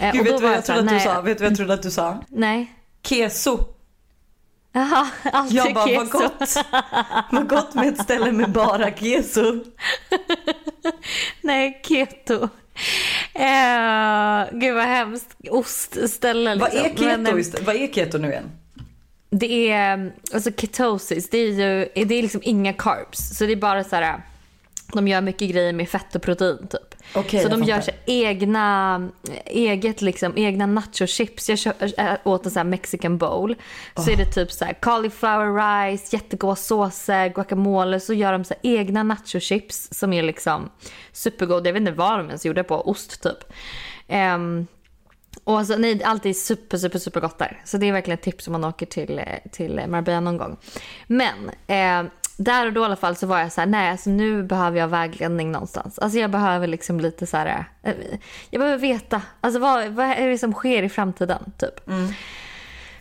Eh, 0.00 0.12
Gud, 0.12 0.24
vet 0.24 0.36
du 0.36 0.42
vad 0.42 0.50
jag, 0.50 0.58
jag 0.58 0.64
trodde 0.64 0.80
att 0.80 0.88
du 0.88 1.00
sa? 1.00 1.20
Vet 1.20 1.38
du 1.38 1.44
vad 1.44 1.50
jag 1.50 1.56
trodde 1.56 1.74
att 1.74 1.82
du 1.82 1.90
sa? 1.90 2.18
Nej. 2.28 2.74
Keso. 3.02 3.58
Jaha, 4.78 5.06
alltid 5.32 5.56
Jag 5.56 5.74
bara, 5.74 5.86
keso. 5.88 5.98
vad 5.98 6.10
gott. 6.10 6.56
vad 7.30 7.48
gott 7.48 7.74
med 7.74 7.88
ett 7.88 8.02
ställe 8.02 8.32
med 8.32 8.50
bara 8.50 8.90
keso. 8.90 9.64
Nej, 11.42 11.80
keto. 11.84 12.34
Uh, 12.34 12.48
gud 14.60 14.74
vad 14.74 14.84
hemskt. 14.84 15.36
Ostställe 15.50 16.54
liksom. 16.54 16.70
Vad 16.74 16.86
är 16.86 16.88
keto, 16.88 17.04
Men, 17.04 17.26
eh, 17.26 17.64
vad 17.66 17.76
är 17.76 17.92
keto 17.92 18.18
nu 18.18 18.28
igen? 18.28 18.50
Det 19.30 19.70
är, 19.70 20.12
alltså 20.34 20.50
ketosis, 20.50 21.30
det 21.30 21.38
är 21.38 21.46
ju 21.46 21.88
det 22.04 22.14
är 22.14 22.22
liksom 22.22 22.40
inga 22.44 22.72
carbs. 22.72 23.38
Så 23.38 23.46
det 23.46 23.52
är 23.52 23.56
bara 23.56 23.84
så 23.84 23.96
här, 23.96 24.20
de 24.92 25.08
gör 25.08 25.20
mycket 25.20 25.50
grejer 25.50 25.72
med 25.72 25.88
fett 25.88 26.14
och 26.14 26.22
protein 26.22 26.68
typ. 26.70 26.94
Okay, 27.14 27.42
så 27.42 27.48
de 27.48 27.64
gör 27.64 27.80
så 27.80 27.90
egna, 28.06 29.08
eget 29.46 30.02
liksom, 30.02 30.32
egna 30.36 30.66
nachochips. 30.66 31.48
Jag, 31.48 31.58
jag 31.96 32.18
åt 32.24 32.44
en 32.44 32.50
sån 32.50 32.58
här 32.60 32.64
mexican 32.64 33.18
bowl. 33.18 33.56
Så 33.96 34.02
oh. 34.02 34.12
är 34.12 34.16
det 34.16 34.32
typ 34.32 34.52
så 34.52 34.64
här 34.64 34.72
cauliflower 34.72 35.54
rice, 35.56 36.16
jättegoda 36.16 36.56
såser, 36.56 37.28
guacamole. 37.28 38.00
Så 38.00 38.14
gör 38.14 38.32
de 38.32 38.44
så 38.44 38.54
egna 38.62 39.02
nachochips 39.02 39.88
som 39.90 40.12
är 40.12 40.22
liksom 40.22 40.70
supergoda. 41.12 41.68
Jag 41.68 41.72
vet 41.72 41.80
inte 41.80 41.92
vad 41.92 42.18
de 42.18 42.26
ens 42.26 42.46
gjorde 42.46 42.64
på, 42.64 42.88
ost 42.90 43.22
typ. 43.22 43.52
Um, 44.08 44.66
och 45.44 45.58
alltså, 45.58 45.76
nej, 45.76 46.04
allt 46.04 46.26
är 46.26 46.32
super, 46.32 46.78
super, 46.78 46.98
super 46.98 47.20
gott 47.20 47.38
där. 47.38 47.62
Så 47.64 47.76
det 47.76 47.88
är 47.88 47.92
verkligen 47.92 48.18
ett 48.18 48.24
tips 48.24 48.46
om 48.46 48.52
man 48.52 48.64
åker 48.64 48.86
till, 48.86 49.20
till 49.52 49.82
Marbella 49.88 50.20
någon 50.20 50.36
gång. 50.36 50.56
Men 51.06 51.50
eh, 51.66 52.10
där 52.38 52.66
och 52.66 52.72
då 52.72 52.80
i 52.80 52.84
alla 52.84 52.96
fall 52.96 53.16
så 53.16 53.26
var 53.26 53.38
jag 53.38 53.52
så 53.52 53.60
här, 53.60 53.68
nej 53.68 53.90
alltså 53.90 54.10
nu 54.10 54.42
behöver 54.42 54.78
jag 54.78 54.88
vägledning 54.88 55.52
någonstans. 55.52 55.98
Alltså 55.98 56.18
jag 56.18 56.30
behöver 56.30 56.66
liksom 56.66 57.00
lite 57.00 57.26
så 57.26 57.36
här, 57.36 57.64
eh, 57.82 57.94
jag 58.50 58.60
behöver 58.60 58.78
veta, 58.78 59.22
alltså 59.40 59.60
vad, 59.60 59.88
vad 59.88 60.06
är 60.06 60.28
det 60.28 60.38
som 60.38 60.52
sker 60.52 60.82
i 60.82 60.88
framtiden 60.88 61.52
typ. 61.58 61.88
Mm. 61.88 62.12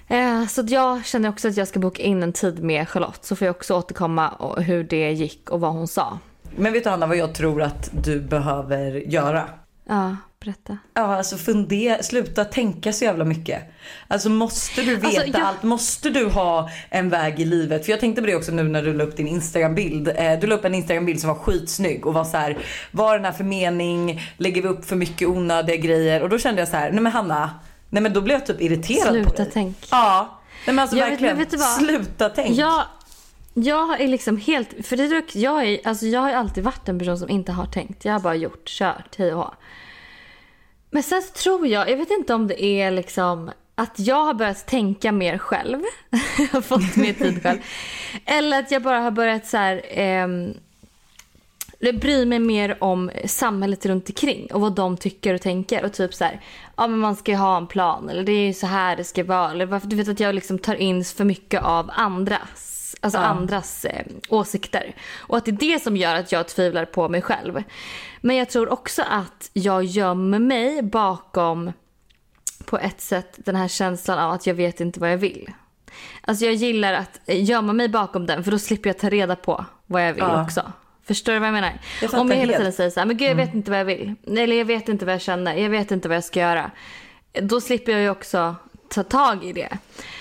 Eh, 0.07 0.47
så 0.47 0.63
jag 0.67 1.05
känner 1.05 1.29
också 1.29 1.47
att 1.47 1.57
jag 1.57 1.67
ska 1.67 1.79
boka 1.79 2.03
in 2.03 2.23
en 2.23 2.33
tid 2.33 2.63
med 2.63 2.89
Charlotte 2.89 3.25
så 3.25 3.35
får 3.35 3.45
jag 3.45 3.55
också 3.55 3.75
återkomma 3.75 4.29
och 4.29 4.63
hur 4.63 4.83
det 4.83 5.11
gick 5.11 5.49
och 5.49 5.59
vad 5.59 5.73
hon 5.73 5.87
sa. 5.87 6.19
Men 6.55 6.73
vet 6.73 6.83
du 6.83 6.89
Anna 6.89 7.07
vad 7.07 7.17
jag 7.17 7.33
tror 7.33 7.61
att 7.61 7.89
du 8.03 8.21
behöver 8.21 8.91
göra? 8.91 9.49
Ja. 9.87 10.15
Berätta. 10.39 10.77
Ja, 10.93 11.15
alltså 11.15 11.37
fundera, 11.37 12.03
sluta 12.03 12.45
tänka 12.45 12.93
så 12.93 13.03
jävla 13.05 13.25
mycket. 13.25 13.63
Alltså 14.07 14.29
måste 14.29 14.81
du 14.81 14.95
veta 14.95 15.07
alltså, 15.07 15.25
jag... 15.25 15.41
allt? 15.41 15.63
Måste 15.63 16.09
du 16.09 16.25
ha 16.25 16.69
en 16.89 17.09
väg 17.09 17.39
i 17.39 17.45
livet? 17.45 17.85
För 17.85 17.91
jag 17.91 17.99
tänkte 17.99 18.21
på 18.21 18.27
det 18.27 18.35
också 18.35 18.51
nu 18.51 18.63
när 18.63 18.83
du 18.83 18.93
la 18.93 19.03
upp 19.03 19.17
din 19.17 19.27
Instagram-bild. 19.27 20.07
Eh, 20.07 20.39
du 20.39 20.47
la 20.47 20.55
upp 20.55 20.65
en 20.65 20.75
Instagram-bild 20.75 21.19
som 21.19 21.27
var 21.27 21.35
skitsnygg 21.35 22.05
och 22.05 22.13
var 22.13 22.23
så 22.23 22.37
här, 22.37 22.57
vad 22.91 23.13
är 23.13 23.17
den 23.17 23.25
här 23.25 23.31
för 23.31 23.43
mening? 23.43 24.21
Lägger 24.37 24.61
vi 24.61 24.67
upp 24.67 24.85
för 24.85 24.95
mycket 24.95 25.27
onödiga 25.27 25.75
grejer? 25.75 26.23
Och 26.23 26.29
då 26.29 26.37
kände 26.39 26.61
jag 26.61 26.67
så 26.67 26.77
här, 26.77 26.91
nej 26.91 27.01
men 27.01 27.11
Hanna, 27.11 27.51
nej 27.89 28.03
men 28.03 28.13
då 28.13 28.21
blev 28.21 28.37
jag 28.37 28.45
typ 28.45 28.61
irriterad 28.61 29.13
sluta 29.13 29.29
på 29.29 29.35
dig. 29.35 29.45
Sluta 29.45 29.51
tänk. 29.53 29.77
Ja, 29.91 30.39
nej 30.65 30.75
men 30.75 30.79
alltså 30.79 30.97
jag 30.97 31.09
verkligen, 31.09 31.37
vet, 31.37 31.61
sluta 31.61 32.29
tänk. 32.29 32.57
Jag... 32.57 32.83
Jag 33.59 34.01
är 34.01 34.07
liksom 34.07 34.37
helt, 34.37 34.85
för 34.87 34.97
det, 34.97 35.35
jag, 35.35 35.63
är, 35.63 35.79
alltså 35.83 36.05
jag 36.05 36.21
har 36.21 36.33
alltid 36.33 36.63
varit 36.63 36.89
en 36.89 36.99
person 36.99 37.17
som 37.17 37.29
inte 37.29 37.51
har 37.51 37.65
tänkt. 37.65 38.05
Jag 38.05 38.13
har 38.13 38.19
bara 38.19 38.35
gjort, 38.35 38.67
kört, 38.69 39.15
hej 39.17 39.33
och 39.33 39.53
men 40.89 41.03
sen 41.03 41.21
så 41.21 41.33
tror 41.33 41.67
jag, 41.67 41.89
jag 41.89 41.97
vet 41.97 42.11
inte 42.11 42.33
om 42.33 42.47
det 42.47 42.63
är 42.63 42.91
liksom 42.91 43.51
att 43.75 43.99
jag 43.99 44.23
har 44.23 44.33
börjat 44.33 44.67
tänka 44.67 45.11
mer 45.11 45.37
själv. 45.37 45.81
jag 46.37 46.47
har 46.47 46.61
fått 46.61 46.95
mer 46.95 47.13
tid 47.13 47.43
själv. 47.43 47.59
Eller 48.25 48.59
att 48.59 48.71
jag 48.71 48.83
bara 48.83 48.99
har 48.99 49.11
börjat 49.11 49.47
så 49.47 49.57
här, 49.57 49.99
eh, 49.99 50.27
bry 51.93 52.25
mig 52.25 52.39
mer 52.39 52.83
om 52.83 53.11
samhället 53.25 53.85
runt 53.85 54.09
omkring 54.09 54.47
och 54.53 54.61
vad 54.61 54.75
de 54.75 54.97
tycker 54.97 55.33
och 55.33 55.41
tänker. 55.41 55.85
Och 55.85 55.93
typ 55.93 56.13
så 56.13 56.23
här, 56.23 56.41
ja 56.75 56.87
men 56.87 56.99
man 56.99 57.15
ska 57.15 57.31
ju 57.31 57.37
ha 57.37 57.57
en 57.57 57.67
plan 57.67 58.09
eller 58.09 58.23
det 58.23 58.31
är 58.31 58.47
ju 58.47 58.53
så 58.53 58.67
här 58.67 58.95
det 58.95 59.03
ska 59.03 59.23
vara. 59.23 59.51
Eller 59.51 59.65
varför, 59.65 59.87
du 59.87 59.95
vet 59.95 60.09
att 60.09 60.19
jag 60.19 60.35
liksom 60.35 60.59
tar 60.59 60.75
in 60.75 61.05
för 61.05 61.23
mycket 61.23 61.63
av 61.63 61.91
andras 61.93 62.77
alltså 63.01 63.19
ja. 63.19 63.25
andras 63.25 63.85
eh, 63.85 64.05
åsikter. 64.29 64.95
Och 65.17 65.37
att 65.37 65.45
det 65.45 65.51
är 65.51 65.73
det 65.73 65.83
som 65.83 65.97
gör 65.97 66.15
att 66.15 66.31
jag 66.31 66.47
tvivlar 66.47 66.85
på 66.85 67.09
mig 67.09 67.21
själv. 67.21 67.63
Men 68.27 68.35
jag 68.35 68.49
tror 68.49 68.69
också 68.69 69.03
att 69.09 69.49
jag 69.53 69.83
gömmer 69.83 70.39
mig 70.39 70.81
bakom 70.81 71.71
på 72.65 72.77
ett 72.77 73.01
sätt 73.01 73.33
den 73.37 73.55
här 73.55 73.67
känslan 73.67 74.19
av 74.19 74.31
att 74.31 74.47
jag 74.47 74.53
vet 74.53 74.79
inte 74.79 74.99
vad 74.99 75.11
jag 75.11 75.17
vill. 75.17 75.51
Alltså 76.21 76.45
jag 76.45 76.53
gillar 76.53 76.93
att 76.93 77.19
gömma 77.25 77.73
mig 77.73 77.89
bakom 77.89 78.25
den 78.25 78.43
för 78.43 78.51
då 78.51 78.59
slipper 78.59 78.89
jag 78.89 78.97
ta 78.97 79.09
reda 79.09 79.35
på 79.35 79.65
vad 79.85 80.07
jag 80.07 80.13
vill 80.13 80.23
ja. 80.23 80.43
också. 80.43 80.71
Förstår 81.03 81.33
du 81.33 81.39
vad 81.39 81.47
jag 81.47 81.53
menar? 81.53 81.73
Jag 82.01 82.13
Om 82.13 82.29
jag 82.29 82.37
hela 82.37 82.57
tiden 82.57 82.73
säger 82.73 82.89
så 82.89 82.99
här, 82.99 83.07
men 83.07 83.17
gud 83.17 83.29
jag 83.29 83.35
vet 83.35 83.47
mm. 83.47 83.57
inte 83.57 83.71
vad 83.71 83.79
jag 83.79 83.85
vill. 83.85 84.15
Eller 84.27 84.55
jag 84.55 84.65
vet 84.65 84.89
inte 84.89 85.05
vad 85.05 85.13
jag 85.13 85.21
känner, 85.21 85.55
jag 85.55 85.69
vet 85.69 85.91
inte 85.91 86.07
vad 86.07 86.15
jag 86.15 86.23
ska 86.23 86.39
göra. 86.39 86.71
Då 87.41 87.61
slipper 87.61 87.91
jag 87.91 88.01
ju 88.01 88.09
också 88.09 88.55
ta 88.89 89.03
tag 89.03 89.45
i 89.45 89.53
det. 89.53 89.77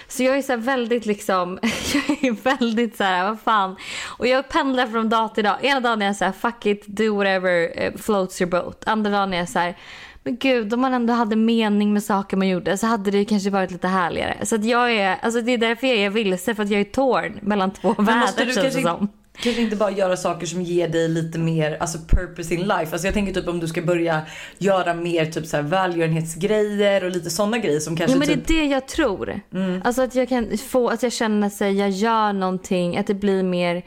Så 0.09 0.23
jag 0.23 0.39
är 0.39 0.43
så 0.43 0.57
väldigt 0.57 1.07
liksom, 1.07 1.59
jag 2.09 2.25
är 2.25 2.43
väldigt 2.43 2.97
så 2.97 3.05
här, 3.05 3.29
vad 3.29 3.41
fan. 3.41 3.77
Och 4.19 4.27
jag 4.27 4.49
pendlar 4.49 4.87
från 4.87 5.09
dag 5.09 5.35
till 5.35 5.45
dag. 5.45 5.57
Ena 5.63 5.81
dagen 5.81 6.03
är 6.03 6.07
jag 6.07 6.17
så 6.17 6.25
här, 6.25 6.33
fuck 6.33 6.67
it, 6.67 6.87
do 6.87 7.17
whatever 7.17 7.83
eh, 7.83 7.93
floats 7.97 8.41
your 8.41 8.51
boat. 8.51 8.83
Andra 8.87 9.11
dagen 9.11 9.35
är 9.35 9.39
jag 9.39 9.49
så 9.49 9.59
här, 9.59 9.77
men 10.23 10.37
gud 10.37 10.75
om 10.75 10.81
man 10.81 10.95
ändå 10.95 11.13
hade 11.13 11.37
mening 11.37 11.93
med 11.93 12.03
saker 12.03 12.37
man 12.37 12.49
gjorde 12.49 12.79
så 12.79 12.87
hade 12.87 13.11
det 13.11 13.25
kanske 13.25 13.51
varit 13.51 13.71
lite 13.71 13.89
härligare. 13.89 14.47
Så 14.47 14.55
att 14.55 14.65
jag 14.65 14.93
är, 14.93 15.17
alltså 15.23 15.41
det 15.41 15.53
är 15.53 15.59
därför 15.59 15.87
jag 15.87 15.97
är 15.97 16.11
vilse 16.11 16.55
för 16.55 16.63
att 16.63 16.71
jag 16.71 16.81
är 16.81 16.85
torn 16.85 17.39
mellan 17.43 17.71
två 17.71 17.95
världar 17.99 18.45
känns 18.55 18.75
det 18.75 18.83
som. 18.83 19.09
Kanske 19.43 19.63
inte 19.63 19.77
bara 19.77 19.91
göra 19.91 20.17
saker 20.17 20.47
som 20.47 20.63
ger 20.63 20.89
dig 20.89 21.09
lite 21.09 21.39
mer 21.39 21.77
alltså 21.81 21.99
purpose 22.09 22.55
in 22.55 22.61
life. 22.61 22.93
Alltså 22.93 23.07
jag 23.07 23.15
tänker 23.15 23.33
typ 23.33 23.49
om 23.49 23.61
du 23.61 23.69
ska 23.69 23.83
börja 23.83 24.23
göra 24.59 24.95
mer 24.95 25.27
typ 25.27 25.47
så 25.47 25.57
här 25.57 25.63
välgörenhetsgrejer 25.63 27.05
och 27.05 27.11
lite 27.11 27.31
sådana 27.31 27.59
grejer 27.59 27.81
som 27.81 27.97
kanske 27.97 28.15
Ja 28.15 28.19
men 28.19 28.29
typ... 28.29 28.47
det 28.47 28.55
är 28.55 28.61
det 28.61 28.67
jag 28.67 28.89
tror. 28.89 29.41
Mm. 29.55 29.83
Alltså 29.85 30.03
att 30.03 30.15
jag 30.15 30.29
kan 30.29 30.59
få, 30.59 30.89
att 30.89 31.03
jag 31.03 31.13
känner 31.13 31.47
att 31.47 31.61
jag 31.61 31.91
gör 31.91 32.33
någonting, 32.33 32.97
att 32.97 33.07
det 33.07 33.15
blir 33.15 33.43
mer 33.43 33.83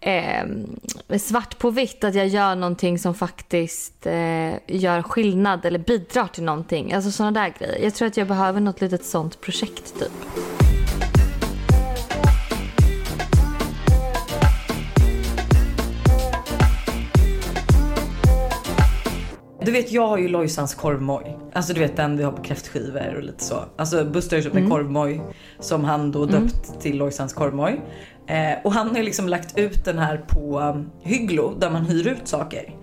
eh, 0.00 1.18
svart 1.18 1.58
på 1.58 1.70
vitt. 1.70 2.04
Att 2.04 2.14
jag 2.14 2.28
gör 2.28 2.54
någonting 2.54 2.98
som 2.98 3.14
faktiskt 3.14 4.06
eh, 4.06 4.54
gör 4.66 5.02
skillnad 5.02 5.64
eller 5.64 5.78
bidrar 5.78 6.26
till 6.26 6.44
någonting. 6.44 6.92
Alltså 6.92 7.10
sådana 7.10 7.40
där 7.40 7.54
grejer. 7.58 7.84
Jag 7.84 7.94
tror 7.94 8.08
att 8.08 8.16
jag 8.16 8.26
behöver 8.26 8.60
något 8.60 8.80
litet 8.80 9.04
sånt 9.04 9.40
projekt 9.40 9.98
typ. 9.98 10.67
Du 19.68 19.72
vet 19.72 19.92
jag 19.92 20.08
har 20.08 20.18
ju 20.18 20.28
Lojsans 20.28 20.74
korvmoj. 20.74 21.38
Alltså 21.52 21.72
du 21.72 21.80
vet 21.80 21.96
den 21.96 22.16
vi 22.16 22.22
har 22.22 22.32
på 22.32 22.42
kräftskivor 22.42 23.14
och 23.16 23.22
lite 23.22 23.44
så. 23.44 23.64
Alltså 23.76 24.04
Buster 24.04 24.36
har 24.36 24.42
köpt 24.42 24.54
en 24.54 24.60
mm. 24.60 24.70
korvmoj 24.70 25.22
som 25.60 25.84
han 25.84 26.12
då 26.12 26.22
mm. 26.22 26.34
döpt 26.34 26.68
mm. 26.68 26.80
till 26.80 26.96
Lojsans 26.98 27.32
korvmoj. 27.32 27.80
Eh, 28.26 28.64
och 28.64 28.72
han 28.72 28.88
har 28.88 28.96
ju 28.96 29.02
liksom 29.02 29.28
lagt 29.28 29.58
ut 29.58 29.84
den 29.84 29.98
här 29.98 30.24
på 30.28 30.60
um, 30.60 30.90
Hygglo 31.02 31.54
där 31.58 31.70
man 31.70 31.86
hyr 31.86 32.06
ut 32.06 32.28
saker. 32.28 32.74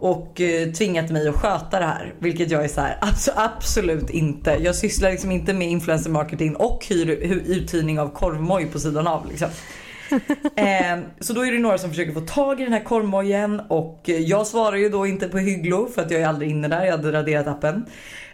och 0.00 0.40
eh, 0.40 0.72
tvingat 0.72 1.10
mig 1.10 1.28
att 1.28 1.34
sköta 1.34 1.78
det 1.78 1.86
här. 1.86 2.14
Vilket 2.18 2.50
jag 2.50 2.64
är 2.64 2.68
så 2.68 2.80
här, 2.80 2.98
alltså, 3.00 3.30
absolut 3.36 4.10
inte. 4.10 4.50
Jag 4.60 4.74
sysslar 4.74 5.10
liksom 5.10 5.30
inte 5.30 5.54
med 5.54 5.68
influencer 5.68 6.10
marketing 6.10 6.56
och 6.56 6.86
hyr, 6.88 7.06
hy- 7.06 7.44
uthyrning 7.46 8.00
av 8.00 8.08
korvmoj 8.08 8.66
på 8.66 8.78
sidan 8.78 9.06
av. 9.06 9.28
Liksom. 9.28 9.48
Ehm, 10.56 11.04
så 11.20 11.32
då 11.32 11.46
är 11.46 11.52
det 11.52 11.58
några 11.58 11.78
som 11.78 11.90
försöker 11.90 12.12
få 12.12 12.20
tag 12.20 12.60
i 12.60 12.64
den 12.64 12.72
här 12.72 12.84
korvmojen 12.84 13.60
och 13.60 14.02
jag 14.04 14.46
svarar 14.46 14.76
ju 14.76 14.88
då 14.88 15.06
inte 15.06 15.28
på 15.28 15.38
hygglo 15.38 15.88
för 15.94 16.02
att 16.02 16.10
jag 16.10 16.20
är 16.20 16.26
aldrig 16.26 16.50
inne 16.50 16.68
där, 16.68 16.84
jag 16.84 16.92
hade 16.92 17.12
raderat 17.12 17.46
appen. 17.46 17.86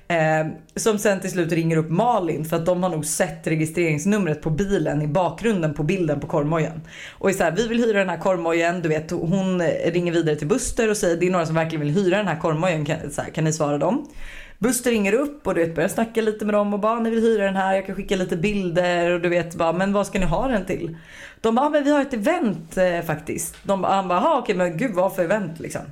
Eh, 0.08 0.46
som 0.76 0.98
sen 0.98 1.20
till 1.20 1.30
slut 1.30 1.52
ringer 1.52 1.76
upp 1.76 1.90
Malin 1.90 2.44
för 2.44 2.56
att 2.56 2.66
de 2.66 2.82
har 2.82 2.90
nog 2.90 3.06
sett 3.06 3.46
registreringsnumret 3.46 4.42
på 4.42 4.50
bilen 4.50 5.02
i 5.02 5.06
bakgrunden 5.06 5.74
på 5.74 5.82
bilden 5.82 6.20
på 6.20 6.26
korvmojen. 6.26 6.80
Och 7.10 7.30
är 7.30 7.34
så 7.34 7.44
här, 7.44 7.52
vi 7.56 7.68
vill 7.68 7.84
hyra 7.84 7.98
den 7.98 8.08
här 8.08 8.18
korvmojen. 8.18 8.82
Du 8.82 8.88
vet, 8.88 9.10
hon 9.10 9.62
ringer 9.62 10.12
vidare 10.12 10.36
till 10.36 10.46
Buster 10.46 10.90
och 10.90 10.96
säger 10.96 11.16
det 11.16 11.26
är 11.26 11.30
några 11.30 11.46
som 11.46 11.54
verkligen 11.54 11.86
vill 11.86 11.94
hyra 11.94 12.16
den 12.16 12.28
här 12.28 12.40
korvmojen. 12.40 12.84
Kan, 12.84 13.10
så 13.10 13.22
här, 13.22 13.30
kan 13.30 13.44
ni 13.44 13.52
svara 13.52 13.78
dem? 13.78 14.08
Buster 14.58 14.90
ringer 14.90 15.12
upp 15.12 15.46
och 15.46 15.54
du 15.54 15.64
vet 15.64 15.74
börjar 15.74 15.88
snacka 15.88 16.20
lite 16.20 16.44
med 16.44 16.54
dem 16.54 16.74
och 16.74 16.80
bara 16.80 17.00
ni 17.00 17.10
vill 17.10 17.20
hyra 17.22 17.44
den 17.44 17.56
här, 17.56 17.74
jag 17.74 17.86
kan 17.86 17.94
skicka 17.94 18.16
lite 18.16 18.36
bilder 18.36 19.10
och 19.10 19.20
du 19.20 19.28
vet 19.28 19.54
bara 19.54 19.72
men 19.72 19.92
vad 19.92 20.06
ska 20.06 20.18
ni 20.18 20.26
ha 20.26 20.48
den 20.48 20.66
till? 20.66 20.96
De 21.40 21.54
bara 21.54 21.70
men 21.70 21.84
vi 21.84 21.90
har 21.90 22.00
ett 22.00 22.14
event 22.14 22.76
eh, 22.76 23.00
faktiskt. 23.02 23.56
De 23.62 23.82
bara, 23.82 23.94
han 23.94 24.08
bara 24.08 24.18
"Jaha, 24.20 24.38
okej 24.38 24.54
men 24.54 24.76
gud 24.78 24.94
vad 24.94 25.14
för 25.14 25.24
event 25.24 25.60
liksom? 25.60 25.82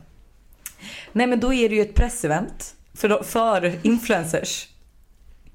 Nej 1.12 1.26
men 1.26 1.40
då 1.40 1.54
är 1.54 1.68
det 1.68 1.74
ju 1.74 1.82
ett 1.82 1.94
pressevent 1.94 2.74
för, 2.94 3.22
för 3.22 3.72
influencers. 3.82 4.68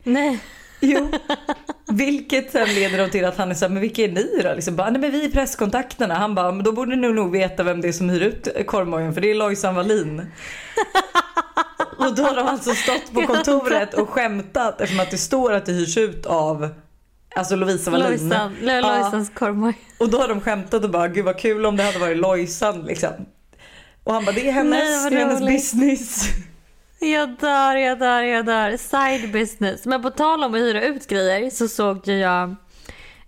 Nej. 0.04 0.39
Jo. 0.82 1.12
Vilket 1.91 2.52
sen 2.52 2.67
leder 2.76 2.98
dem 2.98 3.10
till 3.10 3.26
att 3.26 3.38
han 3.38 3.52
är 3.52 3.56
såhär, 3.56 3.69
men 3.74 3.82
vilka 3.82 4.02
är 4.04 4.12
ni 4.12 4.41
då? 4.43 4.54
Liksom 4.54 4.76
bara, 4.76 4.89
nej 4.89 5.02
men 5.02 5.12
vi 5.12 5.26
är 5.26 5.30
presskontakterna. 5.32 6.13
Han 6.13 6.36
bara, 6.36 6.52
men 6.52 6.63
då 6.63 6.72
borde 6.72 6.95
ni 6.95 7.12
nog 7.13 7.32
veta 7.32 7.63
vem 7.63 7.82
det 7.82 7.88
är 7.88 7.91
som 7.91 8.10
hyr 8.10 8.22
ut 8.22 8.48
korvmojen 8.67 9.13
för 9.13 9.22
det 9.22 9.32
är 9.32 9.36
Lojsan 9.36 9.76
Wallin. 9.76 10.32
och 11.98 12.15
då 12.15 12.24
har 12.24 12.36
de 12.36 12.48
alltså 12.48 12.74
stått 12.74 13.13
på 13.13 13.22
kontoret 13.22 13.94
och 13.94 14.10
skämtat 14.10 14.82
eftersom 14.82 15.00
att 15.04 15.12
det 15.12 15.18
står 15.18 15.54
att 15.54 15.65
det 15.65 15.72
hyrs 15.72 15.98
ut 15.98 16.26
av 16.26 16.70
Alltså 17.36 17.56
Lovisa 17.56 17.92
Wallin. 17.92 18.30
Lojsan, 18.30 18.56
Lo- 18.62 18.72
Ja. 18.72 19.26
Korvmoj. 19.34 19.78
Och 20.00 20.10
då 20.10 20.18
har 20.22 20.28
de 20.28 20.42
skämtat 20.42 20.84
och 20.84 20.89
bara, 20.89 21.08
gud 21.08 21.26
vad 21.26 21.38
kul 21.39 21.65
om 21.65 21.78
det 21.78 21.84
hade 21.84 22.00
varit 22.00 22.18
Lojsan 22.18 22.82
liksom. 22.82 23.10
Och 24.04 24.13
han 24.13 24.26
bara, 24.26 24.32
det 24.32 24.48
är 24.48 24.52
hennes, 24.52 24.80
Nej, 25.04 25.10
det 25.12 25.15
är 25.22 25.26
hennes 25.28 25.42
business. 25.42 26.24
Jag 27.00 27.30
dör, 27.39 27.76
jag 27.76 28.00
dör, 28.00 28.22
jag 28.22 28.46
dör. 28.46 28.78
Side 28.78 29.32
business. 29.32 29.86
Men 29.86 30.02
på 30.02 30.10
tal 30.10 30.44
om 30.44 30.54
att 30.54 30.60
hyra 30.60 30.82
ut 30.84 31.08
grejer 31.08 31.50
så 31.50 31.68
såg 31.68 32.08
ju 32.08 32.13
jag 32.20 32.56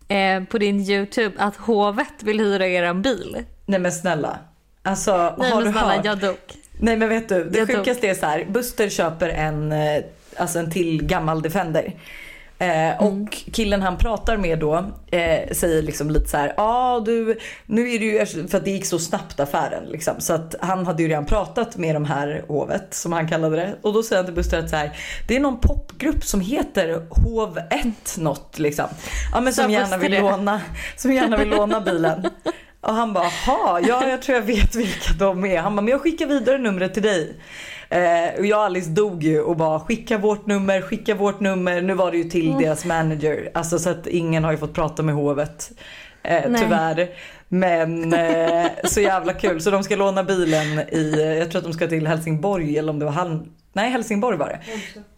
eh, 0.08 0.44
på 0.44 0.58
din 0.58 0.80
YouTube 0.80 1.36
att 1.38 1.56
hovet 1.56 2.14
vill 2.24 2.40
hyra 2.40 2.68
eran 2.68 3.02
bil. 3.02 3.46
Nej 3.66 3.80
men 3.80 3.92
snälla. 3.92 4.40
Alltså 4.84 5.36
Nej 5.38 5.50
har 5.52 5.62
men 5.62 5.66
du 5.66 5.80
snälla, 5.80 5.96
hört? 5.96 6.06
jag 6.06 6.18
dog. 6.20 6.38
Nej 6.82 6.98
men 6.98 7.10
vet 7.10 7.30
du, 7.30 7.44
det 7.44 7.58
Jag 7.60 7.68
tog- 7.68 7.78
sjukaste 7.78 8.08
är 8.08 8.14
så 8.14 8.26
här. 8.26 8.46
Buster 8.46 8.90
köper 8.90 9.30
en, 9.30 9.72
eh, 9.72 10.04
alltså 10.36 10.60
en 10.60 10.72
till 10.72 11.04
gammal 11.04 11.42
Defender. 11.42 11.94
Eh, 12.62 13.04
och 13.04 13.38
killen 13.54 13.82
han 13.82 13.98
pratar 13.98 14.38
med 14.38 14.60
då 14.60 14.76
eh, 15.12 15.52
säger 15.52 15.82
liksom 15.82 16.10
lite 16.10 16.30
så 16.30 16.38
här, 16.38 16.48
ja 16.48 16.54
ah, 16.58 17.00
du, 17.00 17.40
nu 17.66 17.92
är 17.92 18.00
det 18.00 18.06
ju, 18.06 18.48
för 18.48 18.58
att 18.58 18.66
det 18.66 18.72
gick 18.72 18.86
så 18.86 19.00
snabbt 19.00 19.40
affären 19.40 19.84
liksom. 19.86 20.14
Så 20.20 20.34
att 20.34 20.56
han 20.60 20.86
hade 20.86 21.04
ju 21.04 21.10
redan 21.10 21.26
pratat 21.26 21.78
med 21.78 21.96
de 21.96 22.06
här 22.06 22.44
hovet 22.48 22.94
som 22.94 23.14
han 23.14 23.28
kallade 23.28 23.56
det. 23.56 23.76
Och 23.82 23.94
då 23.94 24.04
säger 24.04 24.18
han 24.18 24.26
till 24.26 24.36
Buster 24.36 24.60
att 24.60 24.70
så 24.70 24.76
här, 24.76 24.98
det 25.28 25.36
är 25.36 25.40
någon 25.40 25.60
popgrupp 25.60 26.24
som 26.24 26.42
heter 26.42 27.06
Hov 27.10 27.58
1 27.58 28.18
något 28.18 28.60
liksom. 28.60 28.86
Ja 29.34 29.42
men 29.42 29.54
som 29.54 29.72
gärna 29.72 29.98
vill 29.98 30.22
låna, 30.22 30.62
som 30.96 31.14
gärna 31.14 31.38
vill 31.38 31.50
låna 31.50 31.82
bilen. 31.82 32.30
Och 32.82 32.94
han 32.94 33.14
bara, 33.14 33.24
jaha, 33.48 33.82
ja 33.88 34.08
jag 34.10 34.22
tror 34.22 34.38
jag 34.38 34.44
vet 34.46 34.76
vilka 34.76 35.14
de 35.20 35.46
är. 35.46 35.58
Han 35.62 35.76
bara, 35.76 35.82
men 35.82 35.92
jag 35.92 36.02
skickar 36.02 36.26
vidare 36.26 36.58
numret 36.58 36.94
till 36.94 37.04
dig. 37.04 37.36
Eh, 37.90 38.40
och 38.40 38.46
jag 38.46 38.60
och 38.60 38.66
Alice 38.66 38.90
dog 38.90 39.24
ju 39.24 39.42
och 39.42 39.58
bara 39.58 39.80
skicka 39.80 40.18
vårt 40.18 40.46
nummer, 40.48 40.82
skicka 40.82 41.16
vårt 41.16 41.40
nummer. 41.40 41.82
Nu 41.82 41.94
var 41.94 42.12
det 42.12 42.18
ju 42.18 42.24
till 42.24 42.48
Mm. 42.50 42.62
deras 42.62 42.86
manager. 42.86 43.50
Alltså 43.54 43.80
så 43.80 43.90
att 43.90 44.08
ingen 44.08 44.44
har 44.44 44.52
ju 44.52 44.58
fått 44.58 44.74
prata 44.74 45.04
med 45.04 45.16
hovet. 45.16 45.72
Eh, 46.24 46.44
tyvärr. 46.60 47.10
Men 47.48 48.14
eh, 48.14 48.66
så 48.84 49.02
jävla 49.02 49.34
kul. 49.34 49.62
Så 49.62 49.72
de 49.72 49.84
ska 49.84 49.96
låna 49.96 50.24
bilen 50.24 50.80
i, 50.80 51.36
jag 51.40 51.52
tror 51.52 51.60
att 51.60 51.66
de 51.66 51.74
ska 51.74 51.88
till 51.88 52.08
Helsingborg 52.08 52.78
eller 52.78 52.90
om 52.90 53.00
det 53.00 53.06
var 53.06 53.12
Hall... 53.12 53.48
Nej 53.74 53.90
Helsingborg 53.92 54.38
var 54.38 54.48
det. 54.48 54.60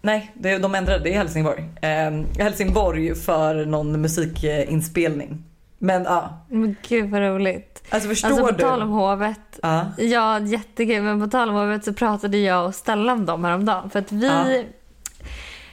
Nej 0.02 0.32
det, 0.34 0.58
de 0.58 0.76
ändrade, 0.76 1.04
det 1.04 1.14
är 1.14 1.18
Helsingborg. 1.18 1.64
Eh, 1.82 2.44
Helsingborg 2.44 3.16
för 3.16 3.66
någon 3.66 4.02
musikinspelning. 4.02 5.44
Men 5.84 6.04
ja, 6.04 6.38
Men 6.48 6.76
gud 6.88 7.10
vad 7.10 7.22
roligt. 7.22 7.84
alltså 7.90 8.10
förstår 8.10 8.28
Alltså 8.30 8.46
på 8.46 8.52
du? 8.52 8.58
tal 8.64 8.82
om 8.82 8.90
hovet. 8.90 9.60
Ja. 9.62 9.86
Ja 9.98 10.40
jättekul 10.40 11.02
men 11.02 11.22
på 11.22 11.28
tal 11.28 11.50
om 11.50 11.56
hovet 11.56 11.86
så 11.86 11.94
pratade 11.94 12.38
jag 12.38 12.66
och 12.66 12.76
Stella 12.76 13.14
om 13.14 13.26
dem 13.26 13.44
häromdagen. 13.44 13.90
För 13.90 14.00
att 14.00 14.12
vi 14.12 14.28
Ja. 14.28 14.64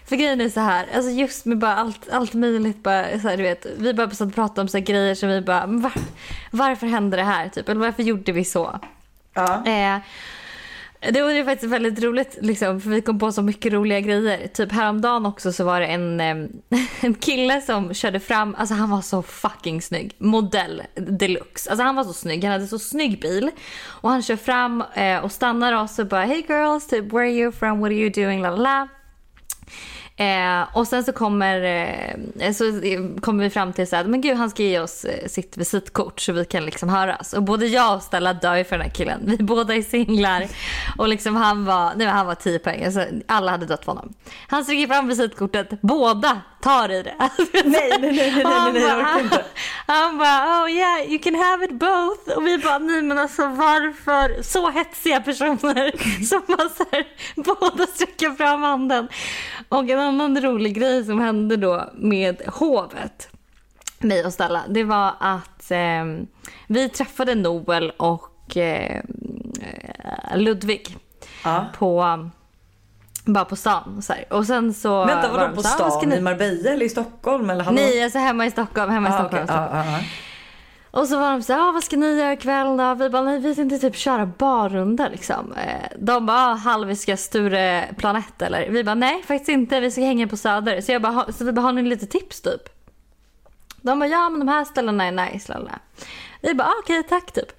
För 0.09 0.17
grejen 0.17 0.41
är 0.41 0.49
så 0.49 0.61
här, 0.61 0.87
alltså 0.95 1.11
just 1.11 1.45
med 1.45 1.59
bara 1.59 1.75
allt, 1.77 2.09
allt 2.13 2.35
möjligt. 2.35 2.83
Bara, 2.83 3.05
så 3.21 3.29
här, 3.29 3.37
du 3.37 3.43
vet, 3.43 3.67
vi 3.79 3.95
bara 3.95 4.07
och 4.07 4.31
pratade 4.33 4.61
om 4.61 4.69
så 4.69 4.77
här 4.79 4.85
grejer 4.85 5.15
som 5.15 5.29
vi 5.29 5.41
bara, 5.41 5.67
"Men 5.67 5.81
var, 5.81 5.93
varför 6.51 6.87
hände 6.87 7.17
det 7.17 7.23
här? 7.23 7.49
Typ, 7.49 7.69
eller 7.69 7.81
varför 7.81 8.03
gjorde 8.03 8.33
vi 8.33 8.45
så? 8.45 8.81
Ja. 9.35 9.63
Eh, 9.67 9.99
det 11.01 11.23
var 11.23 11.31
ju 11.31 11.45
faktiskt 11.45 11.73
väldigt 11.73 12.03
roligt 12.03 12.39
liksom, 12.41 12.81
för 12.81 12.91
vi 12.91 13.01
kom 13.01 13.19
på 13.19 13.33
så 13.33 13.43
mycket 13.43 13.73
roliga 13.73 14.01
grejer. 14.01 14.47
Typ 14.47 14.73
häromdagen 14.73 15.27
också 15.27 15.53
så 15.53 15.65
var 15.65 15.81
det 15.81 15.87
en, 15.87 16.21
en 17.01 17.15
kille 17.15 17.61
som 17.61 17.95
körde 17.95 18.21
fram, 18.21 18.55
alltså 18.59 18.75
han 18.75 18.91
var 18.91 19.01
så 19.01 19.23
fucking 19.23 19.83
snygg. 19.83 20.15
Modell 20.19 20.83
deluxe. 20.95 21.71
Alltså 21.71 21.85
han 21.85 21.97
var 21.97 22.05
så 22.05 22.13
snygg, 22.13 22.45
han 22.45 22.53
hade 22.53 22.67
så 22.67 22.79
snygg 22.79 23.21
bil. 23.21 23.51
Och 23.87 24.11
han 24.11 24.23
kör 24.23 24.37
fram 24.37 24.85
eh, 24.95 25.19
och 25.19 25.33
stannar 25.33 25.73
oss 25.73 25.99
och 25.99 26.07
bara 26.07 26.25
Hey 26.25 26.45
girls, 26.49 26.87
typ, 26.87 27.13
where 27.13 27.23
are 27.23 27.33
you 27.33 27.53
from, 27.53 27.81
what 27.81 27.87
are 27.87 27.95
you 27.95 28.11
doing, 28.11 28.43
la 28.43 28.51
la 28.51 28.57
la. 28.57 28.89
Eh, 30.21 30.63
och 30.73 30.87
sen 30.89 31.05
så 31.05 31.13
kommer, 31.13 31.63
eh, 32.39 32.53
så 32.53 32.65
kommer 33.21 33.45
vi 33.45 33.51
fram 33.51 33.73
till 33.73 33.87
så 33.87 33.97
här, 33.97 34.05
men 34.05 34.21
gud 34.21 34.37
han 34.37 34.51
ska 34.51 34.63
ge 34.63 34.81
oss 34.81 35.05
eh, 35.05 35.29
sitt 35.29 35.57
visitkort 35.57 36.21
så 36.21 36.33
vi 36.33 36.45
kan 36.45 36.65
liksom 36.65 36.89
höras. 36.89 37.33
Och 37.33 37.43
både 37.43 37.67
jag 37.67 37.97
och 37.97 38.03
Stella 38.03 38.33
dör 38.33 38.57
ju 38.57 38.65
för 38.65 38.77
den 38.77 38.87
här 38.87 38.95
killen. 38.95 39.21
Vi 39.25 39.37
båda 39.41 39.75
är 39.75 39.83
singlar. 39.83 40.47
Och 40.99 41.09
liksom 41.09 41.37
han 41.37 41.65
var, 41.65 41.93
nej, 41.97 42.07
han 42.07 42.27
var 42.27 42.35
10 42.35 42.59
poäng. 42.59 42.85
Alltså, 42.85 43.05
alla 43.27 43.51
hade 43.51 43.67
dött 43.67 43.85
för 43.85 43.93
honom. 43.93 44.15
Han 44.49 44.65
sträcker 44.65 44.87
fram 44.87 45.09
visitkortet, 45.09 45.81
båda 45.81 46.41
tar 46.63 46.91
i 46.91 47.03
det. 47.03 47.15
Nej, 47.65 47.65
nej, 47.65 47.99
nej, 48.01 48.13
nej, 48.13 48.13
nej, 48.13 48.45
nej, 48.45 48.73
nej, 48.73 48.83
jag 48.83 48.99
orkar 48.99 49.21
inte. 49.21 49.45
Han 49.91 50.19
bara 50.19 50.63
oh 50.65 50.71
yeah 50.71 51.03
you 51.09 51.19
can 51.19 51.35
have 51.35 51.65
it 51.65 51.73
both. 51.73 52.37
Och 52.37 52.47
vi 52.47 52.59
bara 52.59 52.79
nej 52.79 53.03
men 53.03 53.19
alltså 53.19 53.43
varför 53.49 54.43
så 54.43 54.71
hetsiga 54.71 55.21
personer 55.21 55.93
som 56.27 56.43
bara 56.49 56.69
så 56.69 56.85
här, 56.93 57.07
båda 57.37 57.87
sträcker 57.87 58.31
fram 58.31 58.63
handen. 58.63 59.09
Och 59.69 59.89
en 59.89 59.99
annan 59.99 60.41
rolig 60.41 60.75
grej 60.75 61.05
som 61.05 61.21
hände 61.21 61.57
då 61.57 61.91
med 61.95 62.43
hovet 62.47 63.29
mig 63.99 64.25
och 64.27 64.33
Stella 64.33 64.63
det 64.69 64.85
var 64.85 65.15
att 65.21 65.71
eh, 65.71 66.05
vi 66.67 66.89
träffade 66.89 67.35
Noel 67.35 67.91
och 67.91 68.57
eh, 68.57 69.03
Ludvig 70.35 70.97
Ja. 71.45 71.67
på 71.79 72.05
bara 73.25 73.45
på 73.45 73.57
stan 73.57 73.95
och 73.97 74.05
så 74.05 74.13
här. 74.13 74.33
Och 74.33 74.47
sen 74.47 74.75
så 74.75 75.05
Vänta 75.05 75.29
var 75.29 75.39
vadå 75.39 75.47
de 75.47 75.55
på 75.55 75.61
"Ah, 75.61 75.91
stan? 75.91 76.09
ni-" 76.09 76.17
I 76.17 76.21
Marbella 76.21 76.71
eller 76.71 76.87
i 76.87 76.89
Stockholm 76.89 77.51
eller 77.51 77.65
hallå? 77.65 77.75
Nej, 77.81 78.05
alltså 78.05 78.19
hemma 78.19 78.47
i 78.47 78.51
Stockholm. 78.51 78.91
Hemma 78.93 79.09
i 79.09 79.13
ah, 79.13 79.19
Stockholm. 79.19 79.45
okej. 79.45 79.57
Stockholm. 79.57 79.87
Ja, 79.87 79.93
ja, 79.93 79.99
ja. 79.99 80.05
Och 80.93 81.07
så 81.09 81.19
var 81.19 81.31
de 81.31 81.43
så 81.43 81.53
här, 81.53 81.69
ah, 81.69 81.73
vad 81.73 81.85
ska 81.85 81.97
ni 81.97 82.19
göra 82.19 82.33
ikväll 82.33 82.77
då? 82.77 82.95
Vi 82.95 83.11
bara, 83.11 83.23
nej 83.23 83.39
vi 83.39 83.55
tänkte 83.55 83.79
typ 83.79 83.97
köra 83.97 84.27
barrunda 84.27 85.09
liksom. 85.09 85.53
Eh, 85.53 85.97
De 85.99 86.27
bara, 86.27 86.51
ah, 86.51 86.55
Hallwylska 86.55 87.17
Stureplanett 87.17 88.43
eller? 88.43 88.69
Vi 88.69 88.85
bara, 88.85 88.95
nej 88.95 89.23
faktiskt 89.23 89.49
inte, 89.49 89.81
vi 89.81 89.91
ska 89.91 90.01
hänga 90.01 90.29
på 90.29 90.37
Söder. 90.37 90.81
Så 90.81 90.93
jag 90.93 91.03
bara, 91.03 91.13
"Ha- 91.13 91.33
så 91.33 91.45
vi 91.45 91.53
bara, 91.53 91.61
har 91.63 91.73
ni 91.73 91.83
lite 91.83 92.07
tips 92.07 92.41
typ? 92.41 92.63
De 93.83 93.99
bara, 93.99 94.09
ja 94.09 94.29
men 94.29 94.39
de 94.41 94.49
här 94.49 94.65
ställena 94.65 95.05
är 95.05 95.13
nice. 95.13 95.53
Lala. 95.53 95.79
Vi 96.43 96.55
bara, 96.55 96.69
ah, 96.69 96.75
okej 96.83 97.03
tack 97.03 97.33
typ. 97.33 97.53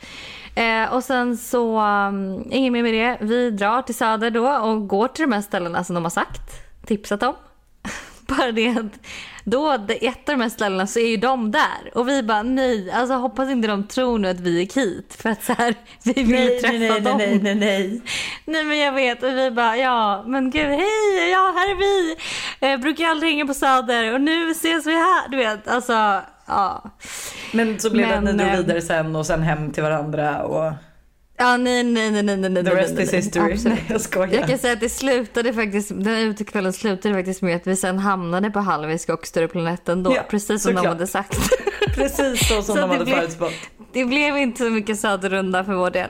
Eh, 0.55 0.93
och 0.93 1.03
sen 1.03 1.37
så, 1.37 1.79
um, 1.81 2.51
inget 2.51 2.73
mer 2.73 2.83
med 2.83 2.93
det. 2.93 3.17
Vi 3.21 3.51
drar 3.51 3.81
till 3.81 3.95
Söder 3.95 4.31
då 4.31 4.49
och 4.49 4.87
går 4.87 5.07
till 5.07 5.23
de 5.23 5.31
här 5.31 5.41
ställena 5.41 5.83
som 5.83 5.93
de 5.93 6.03
har 6.03 6.09
sagt, 6.09 6.41
tipsat 6.85 7.23
om. 7.23 7.35
Bara 8.27 8.51
det 8.51 8.69
att 8.69 8.99
då, 9.43 9.71
ett 10.01 10.29
av 10.29 10.37
de 10.37 10.41
här 10.41 10.49
ställena 10.49 10.87
så 10.87 10.99
är 10.99 11.07
ju 11.07 11.17
de 11.17 11.51
där. 11.51 11.91
Och 11.93 12.07
vi 12.09 12.23
bara 12.23 12.43
nej, 12.43 12.91
alltså 12.91 13.13
hoppas 13.13 13.49
inte 13.49 13.67
de 13.67 13.87
tror 13.87 14.19
nu 14.19 14.27
att 14.27 14.39
vi 14.39 14.59
gick 14.59 14.77
hit. 14.77 15.17
För 15.21 15.29
att 15.29 15.43
så 15.43 15.53
här, 15.53 15.75
vi 16.03 16.13
vill 16.13 16.29
Nej, 16.31 16.59
träffa 16.59 16.77
nej, 16.77 16.89
nej, 16.89 17.01
dem. 17.01 17.17
nej, 17.17 17.39
nej, 17.43 17.55
nej. 17.55 18.01
Nej 18.45 18.63
men 18.63 18.79
jag 18.79 18.91
vet 18.91 19.23
och 19.23 19.29
vi 19.29 19.51
bara 19.51 19.77
ja 19.77 20.23
men 20.27 20.51
gud 20.51 20.67
hej 20.67 21.31
ja 21.31 21.53
här 21.55 21.71
är 21.71 21.75
vi. 21.75 22.15
Eh, 22.59 22.77
brukar 22.77 23.05
aldrig 23.05 23.31
hänga 23.31 23.45
på 23.45 23.53
Söder 23.53 24.13
och 24.13 24.21
nu 24.21 24.51
ses 24.51 24.85
vi 24.85 24.93
här. 24.93 25.29
Du 25.29 25.37
vet 25.37 25.67
alltså 25.67 26.21
ja. 26.51 26.91
Men 27.53 27.79
så 27.79 27.89
blev 27.89 28.07
det 28.07 28.17
att 28.17 28.23
ni 28.23 28.33
drog 28.33 28.47
eh, 28.47 28.57
vidare 28.57 28.81
sen 28.81 29.15
och 29.15 29.25
sen 29.25 29.41
hem 29.41 29.71
till 29.71 29.83
varandra 29.83 30.43
och 30.43 30.73
Ja 31.37 31.57
nej 31.57 31.83
nej 31.83 32.11
nej 32.11 32.23
nej 32.23 32.37
nej. 32.37 32.49
nej, 32.49 32.63
the 32.63 32.75
rest 32.75 32.93
nej, 32.95 33.03
is 33.03 33.13
history. 33.13 33.53
absolut. 33.53 33.77
Nej 33.77 33.85
jag 33.89 34.01
skojar. 34.01 34.33
Jag 34.33 34.47
kan 34.47 34.57
säga 34.57 34.73
att 34.73 34.79
det 34.79 34.89
slutade 34.89 35.53
faktiskt, 35.53 35.89
den 35.89 36.05
här 36.05 36.25
utekvällen 36.25 36.73
slutade 36.73 37.15
faktiskt 37.15 37.41
med 37.41 37.55
att 37.55 37.67
vi 37.67 37.75
sen 37.75 37.99
hamnade 37.99 38.51
på 38.51 38.59
Hallwylska 38.59 39.13
och 39.13 39.27
Stureplaneten 39.27 40.03
då. 40.03 40.13
Ja, 40.15 40.23
precis 40.29 40.63
som 40.63 40.75
de 40.75 40.85
hade 40.85 41.07
sagt. 41.07 41.37
Precis 41.95 42.47
så 42.47 42.61
som 42.61 42.75
Så 42.75 42.81
de 42.81 42.89
hade 42.89 43.05
förutspått. 43.05 43.53
Det 43.93 44.05
blev 44.05 44.37
inte 44.37 44.63
så 44.63 44.69
mycket 44.69 44.99
Söderrunda 44.99 45.63
för 45.63 45.73
vår 45.73 45.89
del. 45.89 46.09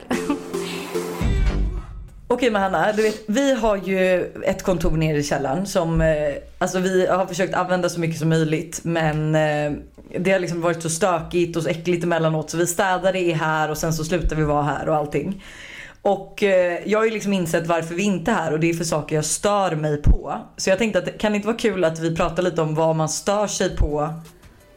Okej 2.31 2.51
men 2.51 2.61
Hanna, 2.61 2.91
du 2.91 3.03
vet, 3.03 3.23
vi 3.27 3.53
har 3.53 3.77
ju 3.77 4.31
ett 4.43 4.63
kontor 4.63 4.91
nere 4.91 5.17
i 5.17 5.23
källaren 5.23 5.65
som, 5.65 6.01
eh, 6.01 6.33
alltså 6.57 6.79
vi 6.79 7.07
har 7.07 7.25
försökt 7.25 7.53
använda 7.53 7.89
så 7.89 7.99
mycket 7.99 8.19
som 8.19 8.29
möjligt 8.29 8.79
men 8.83 9.35
eh, 9.35 9.71
det 10.19 10.31
har 10.31 10.39
liksom 10.39 10.61
varit 10.61 10.81
så 10.81 10.89
stökigt 10.89 11.57
och 11.57 11.63
så 11.63 11.69
äckligt 11.69 12.03
emellanåt 12.03 12.49
så 12.49 12.57
vi 12.57 12.67
städar 12.67 13.13
det 13.13 13.33
här 13.33 13.71
och 13.71 13.77
sen 13.77 13.93
så 13.93 14.03
slutar 14.03 14.35
vi 14.35 14.43
vara 14.43 14.63
här 14.63 14.89
och 14.89 14.95
allting. 14.95 15.43
Och 16.01 16.43
eh, 16.43 16.79
jag 16.85 16.99
har 16.99 17.05
ju 17.05 17.11
liksom 17.11 17.33
insett 17.33 17.67
varför 17.67 17.95
vi 17.95 18.03
inte 18.03 18.31
är 18.31 18.35
här 18.35 18.51
och 18.53 18.59
det 18.59 18.69
är 18.69 18.73
för 18.73 18.85
saker 18.85 19.15
jag 19.15 19.25
stör 19.25 19.75
mig 19.75 20.01
på. 20.01 20.37
Så 20.57 20.69
jag 20.69 20.77
tänkte 20.77 20.99
att 20.99 21.17
kan 21.17 21.31
det 21.31 21.35
inte 21.35 21.47
vara 21.47 21.57
kul 21.57 21.83
att 21.83 21.99
vi 21.99 22.15
pratar 22.15 22.43
lite 22.43 22.61
om 22.61 22.75
vad 22.75 22.95
man 22.95 23.09
stör 23.09 23.47
sig 23.47 23.77
på 23.77 24.13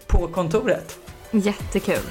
på 0.06 0.28
kontoret? 0.28 0.98
Jättekul. 1.30 2.02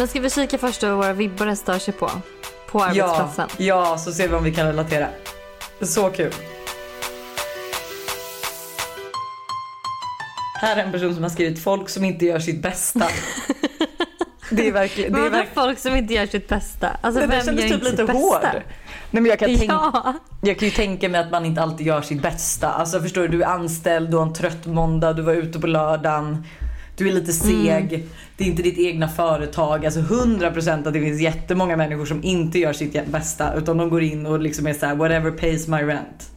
Men 0.00 0.08
ska 0.08 0.20
vi 0.20 0.30
kika 0.30 0.58
först 0.58 0.82
vad 0.82 0.92
våra 0.92 1.12
vibbare 1.12 1.56
stör 1.56 1.78
sig 1.78 1.94
på? 1.94 2.10
På 2.70 2.82
arbetsplatsen? 2.82 3.48
Ja, 3.56 3.64
ja, 3.90 3.98
så 3.98 4.12
ser 4.12 4.28
vi 4.28 4.34
om 4.34 4.44
vi 4.44 4.54
kan 4.54 4.66
relatera. 4.66 5.08
Så 5.80 6.10
kul. 6.10 6.32
Här 10.60 10.76
är 10.76 10.84
en 10.84 10.92
person 10.92 11.14
som 11.14 11.22
har 11.22 11.30
skrivit 11.30 11.62
folk 11.64 11.88
som 11.88 12.04
inte 12.04 12.26
gör 12.26 12.38
sitt 12.38 12.62
bästa. 12.62 13.06
Det 14.50 14.68
är 14.68 14.72
verkligen... 14.72 15.12
Det 15.12 15.18
är 15.18 15.22
verkligen 15.22 15.54
folk 15.54 15.78
som 15.78 15.96
inte 15.96 16.14
gör 16.14 16.26
sitt 16.26 16.48
bästa? 16.48 16.88
Alltså 17.00 17.20
det 17.20 17.26
vem 17.26 17.44
kändes 17.44 17.70
typ 17.70 17.82
lite 17.82 18.02
hård. 18.02 18.38
Nej, 18.42 18.62
men 19.10 19.26
jag, 19.26 19.38
kan 19.38 19.48
tänka, 19.56 19.64
Ja. 19.74 20.14
jag 20.40 20.58
kan 20.58 20.68
ju 20.68 20.74
tänka 20.74 21.08
mig 21.08 21.20
att 21.20 21.30
man 21.30 21.44
inte 21.44 21.62
alltid 21.62 21.86
gör 21.86 22.02
sitt 22.02 22.22
bästa. 22.22 22.70
Alltså 22.70 23.00
förstår 23.00 23.22
du, 23.22 23.28
du 23.28 23.42
är 23.42 23.46
anställd, 23.46 24.10
du 24.10 24.16
har 24.16 24.26
en 24.26 24.32
trött 24.32 24.66
måndag, 24.66 25.12
du 25.12 25.22
var 25.22 25.32
ute 25.32 25.60
på 25.60 25.66
lördagen. 25.66 26.46
Du 27.00 27.08
är 27.08 27.12
lite 27.12 27.32
seg, 27.32 28.08
det 28.36 28.44
är 28.44 28.48
inte 28.48 28.62
ditt 28.62 28.78
egna 28.78 29.08
företag. 29.08 29.84
Alltså 29.84 30.00
100% 30.00 30.88
att 30.88 30.94
det 30.94 31.00
finns 31.00 31.20
jättemånga 31.20 31.76
människor 31.76 32.04
som 32.04 32.24
inte 32.24 32.58
gör 32.58 32.72
sitt 32.72 33.06
bästa. 33.06 33.54
Utan 33.54 33.76
de 33.76 33.90
går 33.90 34.02
in 34.02 34.26
och 34.26 34.40
liksom 34.40 34.66
är 34.66 34.72
såhär, 34.72 34.94
whatever 34.94 35.30
pays 35.30 35.68
my 35.68 35.76
rent. 35.76 36.30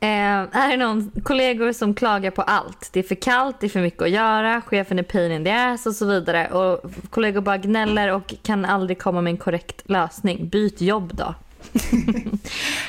Eh, 0.00 0.08
här 0.52 0.72
är 0.72 0.76
någon 0.76 1.12
kollegor 1.22 1.72
som 1.72 1.94
klagar 1.94 2.30
på 2.30 2.42
allt. 2.42 2.90
Det 2.92 2.98
är 2.98 3.02
för 3.02 3.14
kallt, 3.14 3.56
det 3.60 3.66
är 3.66 3.68
för 3.68 3.80
mycket 3.80 4.02
att 4.02 4.10
göra, 4.10 4.62
chefen 4.66 4.98
är 4.98 5.02
pain 5.02 5.32
in 5.32 5.44
the 5.44 5.50
ass 5.50 5.86
och 5.86 5.94
så 5.94 6.06
vidare. 6.06 6.48
Och 6.48 6.90
kollegor 7.10 7.40
bara 7.40 7.58
gnäller 7.58 8.12
och 8.12 8.34
kan 8.42 8.64
aldrig 8.64 8.98
komma 8.98 9.20
med 9.20 9.30
en 9.30 9.36
korrekt 9.36 9.82
lösning. 9.84 10.48
Byt 10.48 10.80
jobb 10.80 11.12
då. 11.14 11.34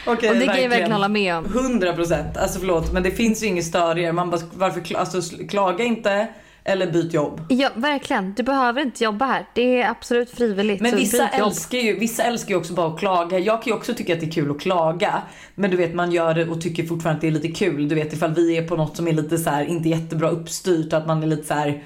Okej, 0.06 0.30
och 0.30 0.36
det 0.36 0.46
kan 0.46 0.62
jag 0.62 0.70
verkligen 0.70 0.92
hålla 0.92 1.08
med 1.08 1.36
om. 1.36 1.46
100% 1.46 2.38
alltså 2.38 2.60
förlåt 2.60 2.92
men 2.92 3.04
det 3.04 3.12
finns 3.12 3.44
ju 3.44 3.48
inget 3.48 3.66
störigare. 3.66 4.14
Man 4.14 4.30
bara, 4.30 4.42
varför 4.54 4.96
alltså, 4.96 5.22
klaga 5.50 5.84
inte 5.84 6.28
eller 6.68 6.92
byt 6.92 7.14
jobb. 7.14 7.42
Ja, 7.50 7.70
verkligen. 7.76 8.34
Du 8.34 8.44
behöver 8.44 8.82
inte 8.82 9.04
jobba 9.04 9.26
här. 9.26 9.46
Det 9.54 9.82
är 9.82 9.90
absolut 9.90 10.32
frivilligt. 10.32 10.82
Men 10.82 10.96
vissa 10.96 11.28
älskar, 11.30 11.78
ju, 11.78 12.00
vissa 12.00 12.24
älskar 12.24 12.50
ju 12.50 12.56
också 12.56 12.74
bara 12.74 12.88
att 12.88 13.00
klaga. 13.00 13.40
Jag 13.40 13.64
kan 13.64 13.72
ju 13.72 13.78
också 13.78 13.94
tycka 13.94 14.14
att 14.14 14.20
det 14.20 14.26
är 14.26 14.32
kul 14.32 14.52
att 14.52 14.60
klaga. 14.60 15.22
Men 15.56 15.72
du 15.72 15.78
vet 15.78 15.94
man 15.94 16.12
gör 16.12 16.34
det 16.34 16.48
och 16.48 16.62
tycker 16.62 16.86
fortfarande 16.86 17.18
att 17.18 17.22
det 17.22 17.28
är 17.28 17.32
lite 17.32 17.48
kul. 17.48 17.90
Du 17.90 17.96
vet 17.96 18.14
ifall 18.14 18.34
vi 18.34 18.58
är 18.58 18.68
på 18.68 18.76
något 18.76 18.96
som 18.96 19.08
är 19.08 19.14
lite 19.14 19.38
så 19.38 19.50
här, 19.50 19.64
inte 19.64 19.90
jättebra 19.90 20.30
uppstyrt. 20.30 20.94
Att 20.94 21.08
man 21.08 21.24
är 21.24 21.28
lite 21.28 21.48
så 21.48 21.54
här. 21.54 21.84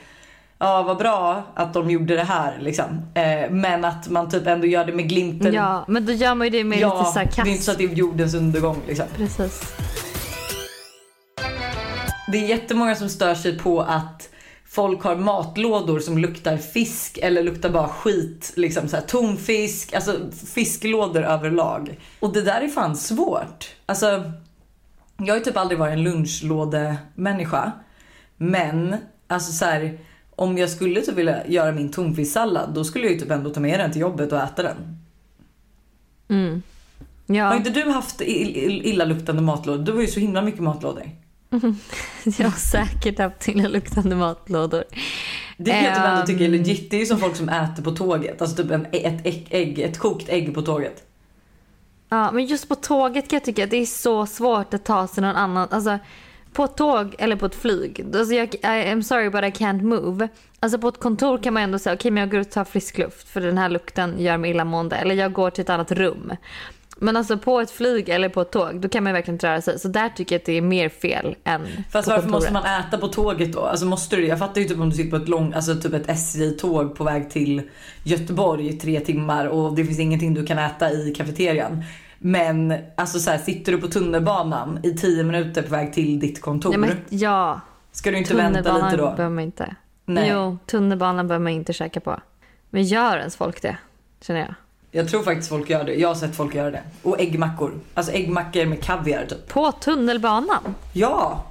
Ja 0.57 0.83
vad 0.83 0.97
bra 0.97 1.43
att 1.55 1.73
de 1.73 1.91
gjorde 1.91 2.15
det 2.15 2.23
här 2.23 2.57
liksom. 2.61 2.85
Eh, 3.13 3.51
men 3.51 3.85
att 3.85 4.09
man 4.09 4.29
typ 4.29 4.47
ändå 4.47 4.67
gör 4.67 4.85
det 4.85 4.93
med 4.93 5.09
glimten. 5.09 5.53
Ja, 5.53 5.85
men 5.87 6.05
då 6.05 6.11
gör 6.11 6.35
man 6.35 6.47
ju 6.47 6.51
det 6.51 6.63
med 6.63 6.77
lite 6.77 7.29
det 7.35 7.49
är 7.49 7.51
inte 7.51 7.63
så 7.63 7.71
att 7.71 7.77
det 7.77 7.83
är 7.83 7.89
jordens 7.89 8.33
undergång 8.33 8.77
liksom. 8.87 9.05
Precis. 9.15 9.73
Det 12.31 12.37
är 12.37 12.47
jättemånga 12.47 12.95
som 12.95 13.09
stör 13.09 13.35
sig 13.35 13.57
på 13.57 13.81
att 13.81 14.30
folk 14.71 15.03
har 15.03 15.15
matlådor 15.15 15.99
som 15.99 16.17
luktar 16.17 16.57
fisk 16.57 17.17
eller 17.21 17.43
luktar 17.43 17.69
bara 17.69 17.87
skit. 17.87 18.53
Liksom 18.55 18.87
så 18.87 18.95
här, 18.95 19.03
tonfisk, 19.03 19.93
alltså 19.93 20.19
fisklådor 20.45 21.23
överlag. 21.23 21.99
Och 22.19 22.33
det 22.33 22.41
där 22.41 22.61
är 22.61 22.67
fan 22.67 22.95
svårt. 22.97 23.69
Alltså, 23.85 24.31
jag 25.17 25.27
har 25.27 25.37
ju 25.37 25.43
typ 25.43 25.57
aldrig 25.57 25.79
varit 25.79 25.93
en 25.93 26.03
lunchlådemänniska. 26.03 27.71
Men 28.37 28.95
alltså 29.27 29.51
så 29.51 29.65
här, 29.65 29.99
om 30.35 30.57
jag 30.57 30.69
skulle 30.69 31.01
typ 31.01 31.15
vilja 31.15 31.47
göra 31.47 31.71
min 31.71 31.91
tonfisksallad 31.91 32.73
då 32.73 32.83
skulle 32.83 33.05
jag 33.05 33.13
ju 33.13 33.19
typ 33.19 33.31
ändå 33.31 33.49
ta 33.49 33.59
med 33.59 33.79
den 33.79 33.91
till 33.91 34.01
jobbet 34.01 34.31
och 34.31 34.39
äta 34.39 34.63
den. 34.63 34.97
Mm. 36.29 36.61
Har 37.27 37.35
Ja, 37.35 37.55
inte 37.55 37.69
du 37.69 37.89
haft 37.91 38.21
ill- 38.21 38.55
ill- 38.55 38.81
illaluktande 38.83 39.41
matlådor? 39.41 39.83
Du 39.83 39.91
har 39.93 40.01
ju 40.01 40.07
så 40.07 40.19
himla 40.19 40.41
mycket 40.41 40.61
matlådor. 40.61 41.03
jag 42.37 42.45
har 42.45 42.57
säkert 42.57 43.19
haft 43.19 43.47
illaluktande 43.47 44.15
matlådor. 44.15 44.83
Det 45.57 45.71
kan 45.71 45.83
jag 45.83 45.95
typ 45.95 46.03
ändå 46.05 46.25
tycka 46.25 46.43
är 46.43 46.45
Ehm. 46.45 46.51
legit. 46.51 46.89
Det 46.91 46.95
är 46.95 46.99
ju 46.99 47.05
som 47.05 47.17
folk 47.19 47.35
som 47.35 47.49
äter 47.49 47.83
på 47.83 47.91
tåget. 47.91 48.41
Alltså 48.41 48.63
typ 48.63 48.71
en, 48.71 48.85
ett 48.91 49.25
ägg, 49.25 49.47
ägg, 49.49 49.79
ett 49.79 49.99
kokt 49.99 50.29
ägg 50.29 50.53
på 50.53 50.61
tåget. 50.61 51.03
Ja, 52.09 52.31
men 52.31 52.45
just 52.45 52.69
på 52.69 52.75
tåget 52.75 53.27
kan 53.29 53.37
jag 53.37 53.43
tycka 53.43 53.63
att 53.63 53.69
det 53.69 53.77
är 53.77 53.85
så 53.85 54.25
svårt 54.25 54.73
att 54.73 54.85
ta 54.85 55.07
sig 55.07 55.21
någon 55.23 55.35
annan. 55.35 55.67
Alltså, 55.71 55.99
på 56.53 56.63
ett 56.63 56.77
tåg 56.77 57.15
eller 57.19 57.35
på 57.35 57.45
ett 57.45 57.55
flyg. 57.55 58.05
Alltså 58.15 58.33
jag, 58.33 58.55
I, 58.55 58.57
I'm 58.59 59.01
sorry 59.01 59.29
but 59.29 59.43
I 59.43 59.63
can't 59.63 59.81
move. 59.81 60.27
Alltså 60.59 60.79
på 60.79 60.87
ett 60.87 60.99
kontor 60.99 61.37
kan 61.37 61.53
man 61.53 61.63
ändå 61.63 61.79
säga 61.79 61.93
okej 61.95 62.11
men 62.11 62.21
jag 62.21 62.31
går 62.31 62.39
ut 62.39 62.47
och 62.47 62.53
tar 62.53 62.63
frisk 62.65 62.97
luft 62.97 63.29
för 63.29 63.41
den 63.41 63.57
här 63.57 63.69
lukten 63.69 64.19
gör 64.19 64.37
mig 64.37 64.51
illamående. 64.51 64.95
Eller 64.95 65.15
jag 65.15 65.33
går 65.33 65.49
till 65.49 65.61
ett 65.61 65.69
annat 65.69 65.91
rum. 65.91 66.31
Men 67.03 67.17
alltså 67.17 67.37
på 67.37 67.59
ett 67.59 67.71
flyg 67.71 68.09
eller 68.09 68.29
på 68.29 68.41
ett 68.41 68.51
tåg 68.51 68.81
då 68.81 68.89
kan 68.89 69.03
man 69.03 69.13
verkligen 69.13 69.35
inte 69.35 69.47
röra 69.47 69.61
sig. 69.61 69.79
Så 69.79 69.87
där 69.87 70.09
tycker 70.09 70.35
jag 70.35 70.39
att 70.39 70.45
det 70.45 70.57
är 70.57 70.61
mer 70.61 70.89
fel 70.89 71.35
än 71.43 71.61
Fast 71.91 72.07
på 72.07 72.15
varför 72.15 72.29
måste 72.29 72.53
man 72.53 72.65
äta 72.65 72.97
på 72.97 73.07
tåget 73.07 73.53
då? 73.53 73.59
Alltså 73.59 73.85
måste 73.85 74.15
du? 74.15 74.27
Jag 74.27 74.39
fattar 74.39 74.61
ju 74.61 74.67
typ 74.67 74.79
om 74.79 74.89
du 74.89 74.95
sitter 74.95 75.09
på 75.09 75.23
ett 75.23 75.29
långt, 75.29 75.55
alltså 75.55 75.75
typ 75.75 75.93
ett 75.93 76.09
SJ-tåg 76.09 76.95
på 76.95 77.03
väg 77.03 77.29
till 77.29 77.61
Göteborg 78.03 78.67
i 78.67 78.73
tre 78.73 78.99
timmar 78.99 79.45
och 79.45 79.75
det 79.75 79.85
finns 79.85 79.99
ingenting 79.99 80.33
du 80.33 80.45
kan 80.45 80.57
äta 80.57 80.91
i 80.91 81.13
kafeterian. 81.17 81.83
Men 82.19 82.73
alltså 82.97 83.19
så 83.19 83.31
här, 83.31 83.37
sitter 83.37 83.71
du 83.71 83.77
på 83.81 83.87
tunnelbanan 83.87 84.79
i 84.83 84.93
10 84.93 85.23
minuter 85.23 85.61
på 85.61 85.69
väg 85.69 85.93
till 85.93 86.19
ditt 86.19 86.41
kontor. 86.41 86.69
Nej, 86.69 86.79
men, 86.79 87.19
ja, 87.19 87.61
Ska 87.91 88.11
du 88.11 88.17
inte 88.17 88.35
vänta 88.35 88.63
tunnelbanan 88.63 88.91
lite 88.91 89.03
då? 89.03 89.11
behöver 89.15 89.35
man 89.35 89.43
inte. 89.43 89.75
Nej. 90.05 90.29
Jo, 90.33 90.57
tunnelbanan 90.65 91.27
behöver 91.27 91.43
man 91.43 91.53
inte 91.53 91.73
käka 91.73 91.99
på. 91.99 92.19
Men 92.69 92.83
gör 92.83 93.17
ens 93.17 93.35
folk 93.35 93.61
det? 93.61 93.77
Känner 94.21 94.39
jag. 94.39 94.53
Jag 94.91 95.09
tror 95.09 95.23
faktiskt 95.23 95.49
folk 95.49 95.69
gör 95.69 95.83
det. 95.83 95.93
Jag 95.93 96.07
har 96.07 96.15
sett 96.15 96.35
folk 96.35 96.55
göra 96.55 96.71
det. 96.71 96.83
Och 97.03 97.21
äggmackor. 97.21 97.79
Alltså 97.93 98.11
äggmackor 98.11 98.65
med 98.65 98.83
kaviar 98.83 99.25
typ. 99.25 99.47
På 99.47 99.71
tunnelbanan? 99.71 100.75
Ja! 100.93 101.45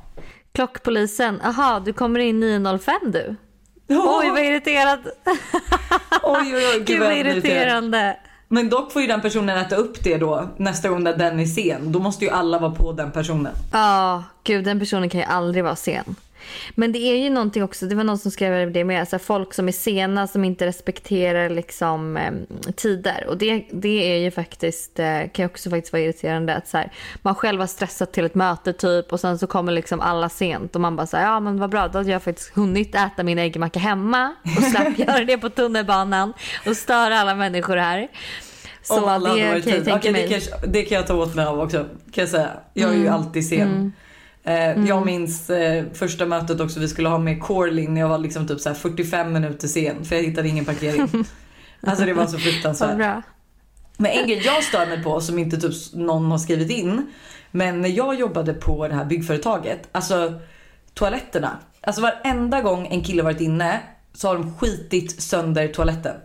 Klockpolisen, 0.52 1.40
aha 1.40 1.80
du 1.84 1.92
kommer 1.92 2.20
in 2.20 2.44
9.05 2.44 3.12
du. 3.12 3.36
Ja. 3.86 4.20
Oj 4.22 4.30
vad 4.30 4.40
irriterad. 4.40 4.98
Oj, 6.22 6.54
oj, 6.54 6.64
oj, 6.74 6.82
Gud 6.86 7.00
vad 7.00 7.12
irriterande. 7.12 8.16
Men 8.48 8.68
dock 8.68 8.92
får 8.92 9.02
ju 9.02 9.08
den 9.08 9.20
personen 9.20 9.58
äta 9.58 9.76
upp 9.76 10.04
det 10.04 10.16
då 10.16 10.48
nästa 10.56 10.88
gång 10.88 11.04
den 11.04 11.40
är 11.40 11.44
sen. 11.44 11.92
Då 11.92 11.98
måste 11.98 12.24
ju 12.24 12.30
alla 12.30 12.58
vara 12.58 12.70
på 12.70 12.92
den 12.92 13.10
personen. 13.10 13.52
Ja, 13.72 14.24
gud 14.44 14.64
den 14.64 14.78
personen 14.78 15.10
kan 15.10 15.20
ju 15.20 15.26
aldrig 15.26 15.64
vara 15.64 15.76
sen. 15.76 16.16
Men 16.74 16.92
det 16.92 16.98
är 16.98 17.16
ju 17.16 17.30
någonting 17.30 17.62
också, 17.62 17.86
det 17.86 17.94
var 17.94 18.04
någon 18.04 18.18
som 18.18 18.30
skrev 18.30 18.72
det 18.72 18.84
med, 18.84 19.00
alltså 19.00 19.18
folk 19.18 19.54
som 19.54 19.68
är 19.68 19.72
sena 19.72 20.26
som 20.26 20.44
inte 20.44 20.66
respekterar 20.66 21.50
liksom 21.50 22.16
eh, 22.16 22.32
tider. 22.76 23.26
Och 23.28 23.38
det, 23.38 23.64
det 23.70 24.14
är 24.14 24.18
ju 24.18 24.30
faktiskt, 24.30 24.98
eh, 24.98 25.20
kan 25.32 25.42
ju 25.42 25.46
också 25.46 25.70
faktiskt 25.70 25.92
vara 25.92 26.02
irriterande 26.02 26.54
att 26.54 26.68
så 26.68 26.76
här, 26.76 26.92
man 27.22 27.34
själv 27.34 27.60
har 27.60 27.66
stressat 27.66 28.12
till 28.12 28.24
ett 28.24 28.34
möte 28.34 28.72
typ 28.72 29.12
och 29.12 29.20
sen 29.20 29.38
så 29.38 29.46
kommer 29.46 29.72
liksom 29.72 30.00
alla 30.00 30.28
sent 30.28 30.74
och 30.74 30.80
man 30.80 30.96
bara 30.96 31.06
säger 31.06 31.26
ja 31.26 31.40
men 31.40 31.58
vad 31.58 31.70
bra 31.70 31.88
då 31.88 31.98
hade 31.98 32.10
jag 32.10 32.22
faktiskt 32.22 32.54
hunnit 32.54 32.94
äta 32.94 33.22
min 33.22 33.38
äggmacka 33.38 33.78
hemma 33.78 34.34
och 34.56 34.62
slapp 34.62 34.98
göra 35.08 35.24
det 35.24 35.38
på 35.38 35.50
tunnelbanan 35.50 36.32
och 36.66 36.76
störa 36.76 37.18
alla 37.18 37.34
människor 37.34 37.76
här. 37.76 38.08
Så 38.82 39.02
Om 39.02 39.08
alla 39.08 39.28
hade 39.28 39.40
det 39.40 39.48
varit 39.48 39.64
kan 39.64 39.72
jag 39.72 39.84
tänka 39.84 39.98
Okej, 39.98 40.12
mig. 40.12 40.22
det, 40.22 40.28
kanske, 40.28 40.66
det 40.66 40.82
kan 40.82 40.96
jag 40.96 41.06
ta 41.06 41.14
åt 41.14 41.34
mig 41.34 41.44
av 41.44 41.60
också. 41.60 41.78
Kan 41.84 42.22
jag 42.22 42.28
säga. 42.28 42.50
Jag 42.74 42.90
är 42.90 42.98
ju 42.98 43.08
alltid 43.08 43.48
sen. 43.48 43.92
Eh, 44.44 44.84
Jag 44.88 45.06
minns 45.06 45.50
eh, 45.50 45.84
första 45.92 46.26
mötet 46.26 46.60
också 46.60 46.80
vi 46.80 46.88
skulle 46.88 47.08
ha 47.08 47.18
med 47.18 47.42
Corlin. 47.42 47.96
Jag 47.96 48.08
var 48.08 48.18
liksom 48.18 48.46
typ 48.46 48.60
så 48.60 48.68
här 48.68 48.76
45 48.76 49.32
minuter 49.32 49.68
sen 49.68 50.04
för 50.04 50.16
jag 50.16 50.22
hittade 50.22 50.48
ingen 50.48 50.64
parkering. 50.64 51.08
alltså 51.86 52.04
det 52.04 52.12
var 52.12 52.26
så 52.26 52.38
fruktansvärt. 52.38 52.98
Men 53.96 54.10
en 54.12 54.26
grej 54.28 54.42
jag 54.44 54.64
stör 54.64 54.86
mig 54.86 55.02
på 55.02 55.20
som 55.20 55.38
inte 55.38 55.56
typ 55.56 55.72
någon 55.92 56.30
har 56.30 56.38
skrivit 56.38 56.70
in. 56.70 57.06
Men 57.50 57.80
när 57.80 57.88
jag 57.88 58.14
jobbade 58.14 58.54
på 58.54 58.88
det 58.88 58.94
här 58.94 59.04
byggföretaget. 59.04 59.88
Alltså 59.92 60.40
toaletterna. 60.94 61.58
Alltså 61.80 62.02
varenda 62.02 62.60
gång 62.62 62.86
en 62.86 63.04
kille 63.04 63.22
varit 63.22 63.40
inne 63.40 63.80
så 64.14 64.28
har 64.28 64.34
de 64.34 64.54
skitit 64.56 65.22
sönder 65.22 65.68
toaletten. 65.68 66.16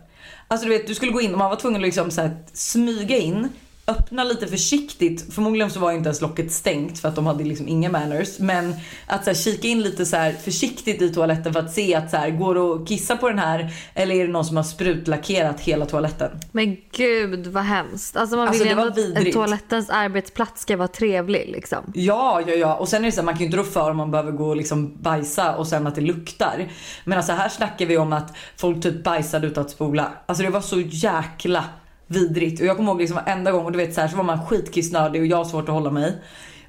Alltså 0.48 0.66
du 0.66 0.72
vet 0.72 0.86
du 0.86 0.94
skulle 0.94 1.12
gå 1.12 1.20
in 1.20 1.32
och 1.32 1.38
man 1.38 1.50
var 1.50 1.56
tvungen 1.56 1.80
att 1.80 1.86
liksom 1.86 2.10
så 2.10 2.20
här 2.20 2.36
smyga 2.52 3.16
in 3.16 3.48
öppna 3.86 4.24
lite 4.24 4.46
försiktigt. 4.46 5.34
Förmodligen 5.34 5.70
så 5.70 5.80
var 5.80 5.92
inte 5.92 6.08
ens 6.08 6.20
locket 6.20 6.52
stängt 6.52 6.98
för 6.98 7.08
att 7.08 7.14
de 7.14 7.26
hade 7.26 7.44
liksom 7.44 7.68
inga 7.68 7.90
manners. 7.90 8.38
Men 8.38 8.74
att 9.06 9.24
så 9.24 9.30
här, 9.30 9.34
kika 9.34 9.68
in 9.68 9.82
lite 9.82 10.06
så 10.06 10.16
här, 10.16 10.32
försiktigt 10.32 11.02
i 11.02 11.14
toaletten 11.14 11.52
för 11.52 11.60
att 11.60 11.72
se 11.72 11.94
att 11.94 12.10
så 12.10 12.16
här, 12.16 12.30
går 12.30 12.54
det 12.54 12.60
att 12.60 12.88
kissa 12.88 13.16
på 13.16 13.28
den 13.28 13.38
här 13.38 13.72
eller 13.94 14.14
är 14.14 14.26
det 14.26 14.32
någon 14.32 14.44
som 14.44 14.56
har 14.56 14.64
sprutlackerat 14.64 15.60
hela 15.60 15.86
toaletten? 15.86 16.30
Men 16.52 16.76
gud 16.92 17.46
vad 17.46 17.64
hemskt. 17.64 18.16
Alltså 18.16 18.36
man 18.36 18.48
Alltså, 18.48 18.64
vill 18.64 18.76
det 18.76 19.00
ju 19.00 19.06
ändå 19.06 19.28
att 19.28 19.32
toalettens 19.32 19.90
arbetsplats 19.90 20.62
ska 20.62 20.76
vara 20.76 20.88
trevlig 20.88 21.48
liksom. 21.52 21.92
Ja, 21.94 22.42
ja, 22.46 22.54
ja. 22.54 22.74
Och 22.74 22.88
sen 22.88 23.02
är 23.02 23.06
det 23.06 23.12
så 23.12 23.22
man 23.22 23.34
kan 23.34 23.40
ju 23.40 23.46
inte 23.46 23.56
rå 23.58 23.64
för 23.64 23.90
om 23.90 23.96
man 23.96 24.10
behöver 24.10 24.32
gå 24.32 24.48
och 24.48 24.56
liksom 24.56 24.96
bajsa 25.02 25.56
och 25.56 25.66
sen 25.66 25.86
att 25.86 25.94
det 25.94 26.00
luktar. 26.00 26.68
Men 27.04 27.18
alltså 27.18 27.32
här 27.32 27.48
snackar 27.48 27.86
vi 27.86 27.96
om 27.96 28.12
att 28.12 28.32
folk 28.56 28.82
typ 28.82 29.04
bajsade 29.04 29.46
utan 29.46 29.64
att 29.64 29.70
spola. 29.70 30.12
Alltså 30.26 30.44
det 30.44 30.50
var 30.50 30.60
så 30.60 30.80
jäkla 30.80 31.64
vidrigt. 32.06 32.60
Och 32.60 32.66
jag 32.66 32.76
kommer 32.76 32.90
ihåg 32.90 33.00
liksom 33.00 33.16
varenda 33.24 33.52
gång 33.52 33.64
och 33.64 33.72
du 33.72 33.78
vet 33.78 33.94
så 33.94 34.00
här 34.00 34.08
så 34.08 34.16
var 34.16 34.24
man 34.24 34.46
skitkissnödig 34.46 35.20
och 35.20 35.26
jag 35.26 35.36
har 35.36 35.44
svårt 35.44 35.68
att 35.68 35.74
hålla 35.74 35.90
mig. 35.90 36.12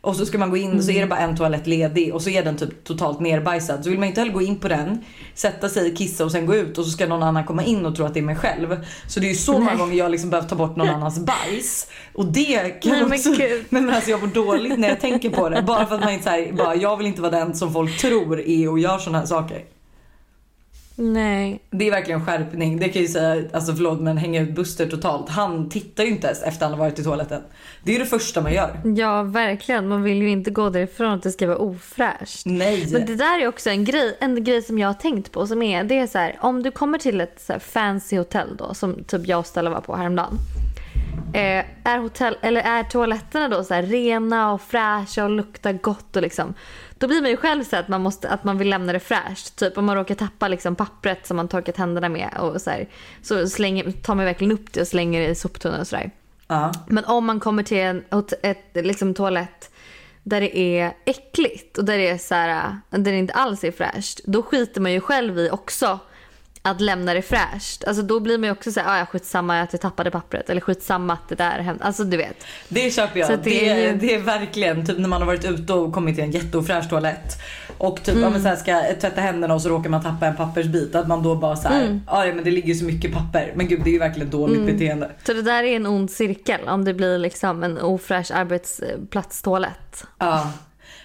Och 0.02 0.16
så 0.16 0.26
ska 0.26 0.38
man 0.38 0.50
gå 0.50 0.58
in 0.58 0.78
och 0.78 0.84
så 0.84 0.92
är 0.92 1.02
det 1.02 1.08
bara 1.08 1.20
en 1.20 1.38
toalett 1.38 1.68
ledig 1.68 2.14
och 2.14 2.22
så 2.22 2.30
är 2.30 2.44
den 2.44 2.58
typ 2.58 2.84
totalt 2.84 3.20
nerbajsad. 3.20 3.84
Så 3.84 3.90
vill 3.90 4.00
man 4.00 4.08
inte 4.08 4.22
heller 4.22 4.34
gå 4.34 4.42
in 4.42 4.60
på 4.60 4.68
den, 4.68 5.04
sätta 5.34 5.70
sig, 5.70 5.96
kissa 5.96 6.26
och 6.26 6.32
sen 6.32 6.46
gå 6.46 6.56
ut 6.56 6.78
och 6.78 6.86
så 6.86 6.92
ska 6.92 7.08
någon 7.08 7.24
annan 7.24 7.46
komma 7.46 7.64
in 7.64 7.86
och 7.86 7.96
tro 7.96 8.06
att 8.06 8.14
det 8.14 8.20
är 8.20 8.24
mig 8.24 8.36
själv. 8.36 8.86
Så 9.08 9.20
det 9.20 9.26
är 9.26 9.30
ju 9.30 9.36
så 9.36 9.60
många 9.60 9.76
gånger 9.76 9.98
jag 9.98 10.12
liksom 10.12 10.30
behövt 10.30 10.50
ta 10.50 10.56
bort 10.56 10.76
någon 10.76 10.90
annans 10.96 11.20
bajs. 11.20 11.88
Och 12.14 12.26
det 12.26 12.82
kan 12.82 12.92
Nej, 12.92 13.02
men 13.02 13.12
också... 13.12 13.32
gud. 13.32 13.66
Nej 13.70 13.82
men 13.82 13.96
alltså 13.96 14.12
jag 14.12 14.22
mår 14.22 14.28
dåligt 14.28 14.80
när 14.80 14.90
jag 14.90 15.00
tänker 15.00 15.30
på 15.30 15.50
det. 15.50 15.62
Bara 15.62 15.86
för 15.86 15.96
att 15.96 16.02
man 16.02 16.14
inte 16.14 16.24
säger 16.24 16.54
bara 16.54 16.76
jag 16.76 16.98
vill 16.98 17.08
inte 17.08 17.22
vara 17.22 17.32
den 17.32 17.56
som 17.56 17.74
folk 17.74 17.98
tror 17.98 18.40
är 18.40 18.70
och 18.70 18.80
gör 18.80 18.98
såna 18.98 19.20
här 19.20 19.26
saker. 19.26 19.77
Nej. 21.00 21.60
Det 21.70 21.88
är 21.88 21.92
verkligen 21.92 22.26
skärpning. 22.26 22.80
Det 22.80 22.90
kan 22.90 23.02
ju 23.02 23.08
säga, 23.08 23.44
alltså 23.54 23.74
förlåt 23.74 24.02
men 24.02 24.18
hänga 24.18 24.42
ut 24.42 24.56
Buster 24.56 24.88
totalt. 24.88 25.30
Han 25.30 25.70
tittar 25.70 26.04
ju 26.04 26.10
inte 26.10 26.28
ens 26.28 26.44
efter 26.44 26.66
han 26.66 26.74
har 26.74 26.80
varit 26.80 27.00
i 27.00 27.04
toaletten. 27.04 27.42
Det 27.84 27.96
är 27.96 28.00
det 28.00 28.06
första 28.06 28.42
man 28.42 28.54
gör. 28.54 28.82
Ja 28.96 29.24
verkligen. 29.24 29.88
Man 29.88 30.04
vill 30.04 30.22
ju 30.22 30.30
inte 30.30 30.52
gå 30.52 30.70
därifrån 30.70 31.14
att 31.14 31.24
det 31.24 31.32
ska 31.32 31.48
vara 31.48 31.58
ofräscht. 31.58 32.46
Nej. 32.46 32.88
Men 32.92 33.06
det 33.06 33.16
där 33.16 33.40
är 33.40 33.48
också 33.48 33.70
en 33.70 33.86
grej, 33.86 34.18
en 34.20 34.44
grej 34.44 34.62
som 34.62 34.80
jag 34.80 34.88
har 34.88 34.94
tänkt 34.94 35.32
på. 35.32 35.48
Som 35.48 35.62
är, 35.62 35.84
det 35.84 36.00
är 36.00 36.08
så 36.08 36.18
här, 36.18 36.36
om 36.40 36.64
du 36.64 36.72
kommer 36.72 36.98
till 36.98 37.22
ett 37.22 37.42
så 37.42 37.60
fancy 37.60 38.18
hotell 38.18 38.58
då, 38.58 38.74
som 38.74 39.04
typ 39.04 39.28
jag 39.28 39.40
och 39.40 39.46
Stella 39.46 39.70
var 39.70 39.82
på 39.82 39.96
häromdagen. 39.96 40.38
Eh, 41.34 41.66
är, 41.84 41.98
hotell, 41.98 42.38
eller 42.42 42.62
är 42.62 42.84
toaletterna 42.84 43.50
då 43.50 43.64
så 43.64 43.74
här 43.74 43.84
rena 43.84 44.54
och 44.54 44.62
fräscha 44.62 45.24
och 45.24 45.30
luktar 45.30 45.74
gott 45.74 46.16
och 46.16 46.22
liksom. 46.22 46.54
Då 46.98 47.08
blir 47.08 47.22
man 47.22 47.32
ju 47.32 47.38
själv 47.38 47.64
så 47.64 47.76
att 47.76 47.88
man, 47.88 48.02
måste, 48.02 48.30
att 48.30 48.44
man 48.44 48.58
vill 48.58 48.70
lämna 48.70 48.94
det 48.94 49.00
fräscht. 49.00 49.56
Typ 49.56 49.78
om 49.78 49.86
man 49.86 49.96
råkar 49.96 50.16
tappa 50.16 50.48
liksom 50.48 50.76
pappret 50.76 51.28
som 51.28 51.38
man 51.38 51.48
torkat 51.48 51.78
händerna 51.78 52.10
med. 52.10 52.38
Och 52.40 52.62
så 52.62 52.70
här, 52.70 52.88
så 53.22 53.48
slänger, 53.48 53.92
tar 53.92 54.16
man 54.16 54.26
verkligen 54.26 54.52
upp 54.52 54.74
det 54.74 54.82
och 54.82 54.88
slänger 54.88 55.22
det 55.22 55.28
i 55.28 55.36
soptunnan 55.36 55.80
och 55.80 55.88
sådär. 55.88 56.12
Ja. 56.48 56.72
Men 56.88 57.06
om 57.06 57.26
man 57.26 57.40
kommer 57.40 57.64
till 57.64 57.78
en 57.78 58.04
ett, 58.42 58.70
liksom 58.74 59.14
toalett 59.14 59.72
där 60.24 60.42
det 60.42 60.58
är 60.58 60.94
äckligt 61.06 61.78
och 61.78 61.86
där 61.86 61.98
det, 61.98 62.10
är 62.10 62.18
så 62.18 62.36
här, 62.36 62.78
där 62.90 63.12
det 63.12 63.18
inte 63.18 63.34
alls 63.34 63.64
är 63.64 63.72
fräscht. 63.72 64.20
Då 64.26 64.44
skiter 64.44 64.82
man 64.82 64.92
ju 64.92 65.02
själv 65.02 65.40
i 65.40 65.50
också 65.50 66.00
att 66.72 66.82
lämna 66.82 67.14
det 67.14 67.22
fräscht. 67.22 67.84
Alltså 67.88 68.04
då 68.04 68.20
blir 68.20 68.38
man 68.38 68.44
ju 68.48 68.52
också 68.52 68.72
så 68.72 68.80
här, 68.80 68.96
ah, 68.96 69.00
ja 69.00 69.06
skitsamma 69.06 69.62
att 69.62 69.74
jag 69.74 69.82
tappade 69.82 70.12
pappret. 70.12 70.50
Eller 70.50 70.62
skitsamma 70.62 71.14
att 71.14 71.30
det 71.30 71.36
där 71.36 71.60
hände. 71.60 71.84
Alltså 71.84 72.04
du 72.04 72.18
vet. 72.18 72.44
Det 72.70 72.92
köper 72.94 73.20
jag. 73.20 73.28
Så 73.30 73.36
det, 73.36 73.42
det 73.44 73.70
är 73.86 73.94
det 73.94 74.14
är 74.14 74.20
verkligen 74.20 74.86
typ 74.86 74.98
när 74.98 75.10
man 75.10 75.22
har 75.22 75.26
varit 75.28 75.46
ute 75.46 75.74
och 75.74 75.94
kommit 75.94 76.16
till 76.16 76.24
en 76.24 76.32
jätteofräsch 76.32 76.90
toalett. 76.90 77.36
Och 77.78 77.98
typ 78.04 78.08
Mm. 78.18 78.24
ja, 78.24 78.30
men 78.30 78.42
så 78.42 78.48
här 78.48 78.56
ska 78.56 78.82
tvätta 79.02 79.22
händerna 79.22 79.54
och 79.54 79.62
så 79.62 79.70
råkar 79.70 79.90
man 79.90 80.04
tappa 80.04 80.26
en 80.28 80.36
pappersbit. 80.36 80.96
Att 80.96 81.08
man 81.08 81.24
då 81.24 81.36
bara 81.36 81.56
så 81.56 81.68
här, 81.68 81.86
Mm. 81.86 82.02
"Ah, 82.08 82.26
ja 82.26 82.34
men 82.34 82.44
det 82.44 82.52
ligger 82.52 82.74
så 82.74 82.86
mycket 82.86 83.14
papper. 83.14 83.52
Men 83.56 83.68
gud 83.68 83.82
det 83.84 83.90
är 83.90 83.94
ju 83.94 84.00
verkligen 84.00 84.30
dåligt 84.30 84.66
beteende. 84.66 85.12
Så 85.26 85.34
det 85.34 85.42
där 85.42 85.64
är 85.64 85.76
en 85.76 85.86
ond 85.86 86.12
cirkel 86.12 86.68
om 86.68 86.86
det 86.86 86.94
blir 86.94 87.18
liksom 87.18 87.64
en 87.64 87.78
ofräsch 87.78 88.32
arbetsplatstoalett. 88.32 90.06
Ja. 90.20 90.52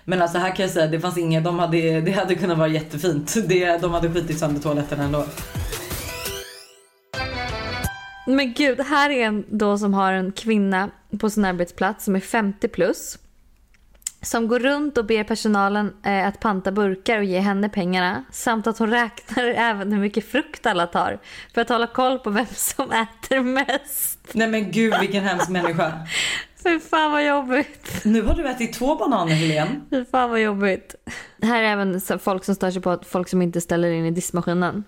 Men 0.04 0.22
alltså 0.22 0.38
här 0.38 0.56
kan 0.56 0.62
jag 0.62 0.70
säga 0.72 0.86
det 0.86 1.00
fanns 1.00 1.18
inget, 1.18 1.44
de 1.44 1.58
hade, 1.58 2.00
det 2.00 2.12
hade 2.12 2.34
kunnat 2.34 2.58
vara 2.58 2.68
jättefint. 2.68 3.34
Det, 3.48 3.82
de 3.82 3.92
hade 3.92 4.12
skitit 4.12 4.38
sönder 4.38 4.60
toaletten 4.60 5.00
ändå. 5.00 5.24
Men 8.26 8.52
gud, 8.52 8.80
här 8.80 9.10
är 9.10 9.24
en 9.26 9.44
då 9.48 9.78
som 9.78 9.94
har 9.94 10.12
en 10.12 10.32
kvinna 10.32 10.90
på 11.20 11.30
sin 11.30 11.44
arbetsplats 11.44 12.04
som 12.04 12.16
är 12.16 12.20
50 12.20 12.68
plus. 12.68 13.18
Som 14.22 14.48
går 14.48 14.58
runt 14.58 14.98
och 14.98 15.04
ber 15.06 15.24
personalen 15.24 15.92
eh, 16.04 16.26
att 16.26 16.40
panta 16.40 16.72
burkar 16.72 17.18
och 17.18 17.24
ge 17.24 17.38
henne 17.38 17.68
pengarna. 17.68 18.24
Samt 18.30 18.66
att 18.66 18.78
hon 18.78 18.90
räknar 18.90 19.44
även 19.56 19.92
hur 19.92 20.00
mycket 20.00 20.30
frukt 20.30 20.66
alla 20.66 20.86
tar. 20.86 21.18
För 21.54 21.60
att 21.60 21.68
hålla 21.68 21.86
koll 21.86 22.18
på 22.18 22.30
vem 22.30 22.46
som 22.54 22.92
äter 22.92 23.40
mest. 23.40 24.18
Nej 24.32 24.48
men 24.48 24.70
gud 24.70 24.94
vilken 25.00 25.24
hemsk 25.24 25.48
människa. 25.48 25.92
Fy 26.62 26.80
fan 26.80 27.12
vad 27.12 27.26
jobbigt. 27.26 28.04
Nu 28.04 28.22
har 28.22 28.34
du 28.34 28.48
ätit 28.48 28.72
två 28.72 28.96
bananer 28.96 29.34
Helene. 29.34 29.80
Fy 29.90 30.04
fan 30.04 30.30
vad 30.30 30.40
jobbigt. 30.40 30.94
Här 31.42 31.62
är 31.62 31.66
även 31.66 32.00
folk 32.18 32.44
som 32.44 32.54
stör 32.54 32.70
sig 32.70 32.82
på 32.82 32.90
att 32.90 33.06
folk 33.06 33.28
som 33.28 33.42
inte 33.42 33.60
ställer 33.60 33.90
in 33.90 34.06
i 34.06 34.10
diskmaskinen. 34.10 34.84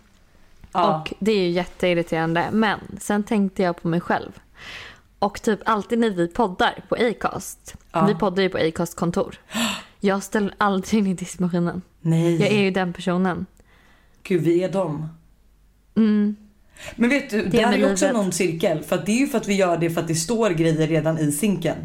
Ja. 0.72 1.00
Och 1.00 1.12
det 1.18 1.32
är 1.32 1.38
ju 1.38 1.50
jätteirriterande. 1.50 2.48
Men 2.52 2.80
sen 3.00 3.22
tänkte 3.22 3.62
jag 3.62 3.82
på 3.82 3.88
mig 3.88 4.00
själv. 4.00 4.40
Och 5.18 5.42
typ 5.42 5.60
alltid 5.64 5.98
när 5.98 6.10
vi 6.10 6.28
poddar 6.28 6.84
på 6.88 6.94
Acast. 6.94 7.74
Ja. 7.92 8.06
Vi 8.06 8.14
poddar 8.14 8.42
ju 8.42 8.48
på 8.48 8.58
Acast 8.58 8.96
kontor. 8.96 9.40
Jag 10.00 10.22
ställer 10.22 10.54
aldrig 10.58 11.00
in 11.00 11.06
i 11.06 11.14
diskmaskinen. 11.14 11.82
Nej. 12.00 12.40
Jag 12.40 12.50
är 12.50 12.60
ju 12.60 12.70
den 12.70 12.92
personen. 12.92 13.46
Gud 14.22 14.42
vi 14.42 14.64
är 14.64 14.72
dem. 14.72 15.08
Mm. 15.96 16.36
Men 16.96 17.10
vet 17.10 17.30
du, 17.30 17.42
Det 17.42 17.48
det 17.48 17.60
är 17.62 17.72
ju 17.78 17.92
också 17.92 18.04
en 18.06 18.12
livet. 18.12 18.24
ond 18.24 18.34
cirkel. 18.34 18.82
För 18.82 18.96
att 18.96 19.06
det 19.06 19.12
är 19.12 19.18
ju 19.18 19.26
för 19.26 19.38
att 19.38 19.48
vi 19.48 19.54
gör 19.54 19.76
det 19.76 19.90
för 19.90 20.00
att 20.00 20.08
det 20.08 20.14
står 20.14 20.50
grejer 20.50 20.86
redan 20.86 21.18
i 21.18 21.32
sinken. 21.32 21.76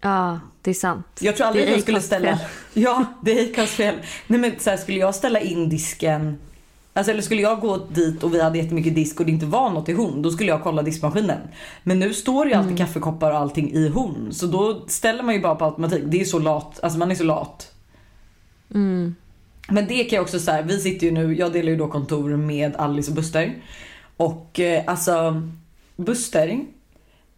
Ja, 0.00 0.40
det 0.62 0.70
är 0.70 0.74
sant. 0.74 1.06
Jag 1.20 1.36
tror 1.36 1.46
aldrig 1.46 1.64
att 1.64 1.70
jag 1.70 1.80
skulle 1.80 2.00
ställa... 2.00 2.38
Ja, 2.74 3.04
det 3.22 3.40
är 3.40 3.50
Acasts 3.52 3.74
fel. 3.74 3.94
Nej 4.26 4.40
men 4.40 4.52
så 4.58 4.70
här, 4.70 4.76
skulle 4.76 4.98
jag 4.98 5.14
ställa 5.14 5.40
in 5.40 5.68
disken 5.68 6.38
Alltså 6.92 7.12
eller 7.12 7.22
skulle 7.22 7.42
jag 7.42 7.60
gå 7.60 7.76
dit 7.76 8.22
och 8.22 8.34
vi 8.34 8.42
hade 8.42 8.58
jättemycket 8.58 8.94
disk 8.94 9.20
och 9.20 9.26
det 9.26 9.32
inte 9.32 9.46
var 9.46 9.70
något 9.70 9.88
i 9.88 9.92
hon, 9.92 10.22
då 10.22 10.30
skulle 10.30 10.50
jag 10.50 10.62
kolla 10.62 10.82
diskmaskinen. 10.82 11.40
Men 11.82 11.98
nu 11.98 12.14
står 12.14 12.46
ju 12.46 12.54
alltid 12.54 12.72
Mm. 12.72 12.86
kaffekoppar 12.86 13.30
och 13.30 13.38
allting 13.38 13.72
i 13.72 13.88
hon. 13.88 14.28
Så 14.32 14.46
då 14.46 14.84
ställer 14.88 15.22
man 15.22 15.34
ju 15.34 15.40
bara 15.40 15.54
på 15.54 15.64
automatik. 15.64 16.02
Det 16.06 16.20
är 16.20 16.24
så 16.24 16.38
lat, 16.38 16.80
alltså 16.82 16.98
man 16.98 17.10
är 17.10 17.14
så 17.14 17.24
lat. 17.24 17.72
Mm. 18.74 19.14
Men 19.68 19.86
det 19.86 20.04
kan 20.04 20.16
jag 20.16 20.22
också 20.22 20.38
säga, 20.38 20.62
vi 20.62 20.80
sitter 20.80 21.06
ju 21.06 21.12
nu, 21.12 21.34
jag 21.34 21.52
delar 21.52 21.70
ju 21.70 21.76
då 21.76 21.88
kontor 21.88 22.36
med 22.36 22.76
Alice 22.76 23.10
och 23.10 23.16
Buster. 23.16 23.54
Och 24.16 24.60
eh, 24.60 24.82
alltså 24.86 25.42
Buster, 25.96 26.60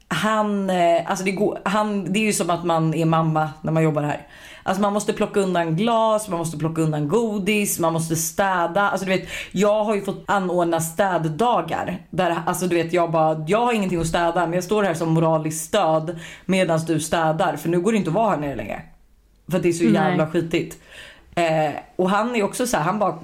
han, 0.09 0.71
eh, 0.71 1.11
alltså 1.11 1.25
det, 1.25 1.33
går, 1.33 1.59
han, 1.65 2.13
det 2.13 2.19
är 2.19 2.25
ju 2.25 2.33
som 2.33 2.51
att 2.51 2.65
man 2.65 2.95
är 2.95 3.05
mamma 3.05 3.51
när 3.63 3.73
man 3.73 3.83
jobbar 3.83 4.03
här. 4.03 4.27
Alltså 4.63 4.83
man 4.83 4.93
måste 4.93 5.13
plocka 5.13 5.41
undan 5.41 5.77
glas, 5.77 6.29
man 6.29 6.39
måste 6.39 6.59
plocka 6.59 6.83
undan 6.83 7.09
godis, 7.09 7.79
man 7.79 7.93
måste 7.93 8.17
städa. 8.17 8.91
Alltså 8.91 9.07
du 9.07 9.13
vet, 9.13 9.29
jag 9.53 9.85
har 9.85 9.95
ju 9.95 10.01
fått 10.01 10.25
anordna 10.27 10.81
städdagar. 10.81 11.99
Där, 12.11 12.37
alltså 12.47 12.67
du 12.67 12.77
vet, 12.77 12.93
jag 12.93 13.11
bara, 13.11 13.45
jag 13.47 13.59
har 13.59 13.73
ingenting 13.73 14.01
att 14.01 14.07
städa 14.07 14.47
men 14.47 14.53
jag 14.53 14.65
står 14.65 14.83
här 14.83 14.95
som 14.95 15.09
moraliskt 15.09 15.65
stöd 15.65 16.19
medan 16.45 16.81
du 16.87 17.01
städar. 17.01 17.57
För 17.57 17.69
nu 17.69 17.81
går 17.81 17.93
det 17.93 17.99
inte 17.99 18.11
att 18.11 18.15
vara 18.15 18.31
här 18.31 18.37
nere 18.37 18.57
längre. 18.57 18.83
För 19.51 19.59
det 19.59 19.69
är 19.69 19.73
så 19.73 19.85
Nej. 19.85 19.93
jävla 19.93 20.31
skitigt. 20.31 20.79
Eh, 21.39 21.73
och 21.97 22.11
han 22.11 22.37
är 22.37 22.43
också 22.43 22.67
så 22.67 22.77
här, 22.77 22.85
han 22.85 22.99
bara 22.99 23.19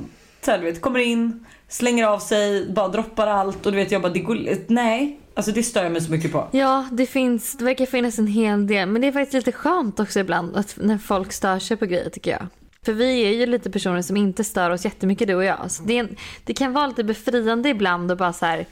så 0.44 0.50
här, 0.50 0.58
vet, 0.58 0.80
kommer 0.80 1.00
in, 1.00 1.46
slänger 1.68 2.06
av 2.06 2.18
sig, 2.18 2.72
bara 2.72 2.88
droppar 2.88 3.26
allt 3.26 3.66
och 3.66 3.72
du 3.72 3.78
vet 3.78 3.92
jag 3.92 4.02
bara, 4.02 4.12
det 4.12 4.20
går, 4.20 4.38
nej. 4.66 5.20
Alltså 5.34 5.52
det 5.52 5.62
stör 5.62 5.82
jag 5.82 5.92
mig 5.92 6.00
så 6.00 6.10
mycket 6.10 6.32
på. 6.32 6.48
Ja, 6.52 6.88
det 6.92 7.06
finns, 7.06 7.58
det 7.58 7.64
verkar 7.64 7.86
finnas 7.86 8.18
en 8.18 8.26
hel 8.26 8.66
del. 8.66 8.88
Men 8.88 9.02
det 9.02 9.08
är 9.08 9.12
faktiskt 9.12 9.34
lite 9.46 9.58
skönt 9.58 10.00
också 10.00 10.20
ibland 10.20 10.56
att, 10.56 10.76
när 10.80 10.98
folk 10.98 11.32
stör 11.32 11.58
sig 11.58 11.76
på 11.76 11.86
grejer 11.86 12.10
tycker 12.10 12.30
jag. 12.30 12.46
För 12.84 12.92
vi 12.92 13.24
är 13.24 13.32
ju 13.32 13.46
lite 13.46 13.70
personer 13.70 14.02
som 14.02 14.16
inte 14.16 14.44
stör 14.44 14.70
oss 14.70 14.84
jättemycket 14.84 15.28
du 15.28 15.34
och 15.34 15.44
jag. 15.44 15.70
Så 15.70 15.82
det, 15.82 15.94
är 15.94 16.00
en, 16.00 16.16
det 16.44 16.54
kan 16.54 16.72
vara 16.72 16.86
lite 16.86 17.04
befriande 17.04 17.68
ibland 17.68 18.12
att 18.12 18.18
bara 18.18 18.32
så 18.32 18.46
här, 18.46 18.66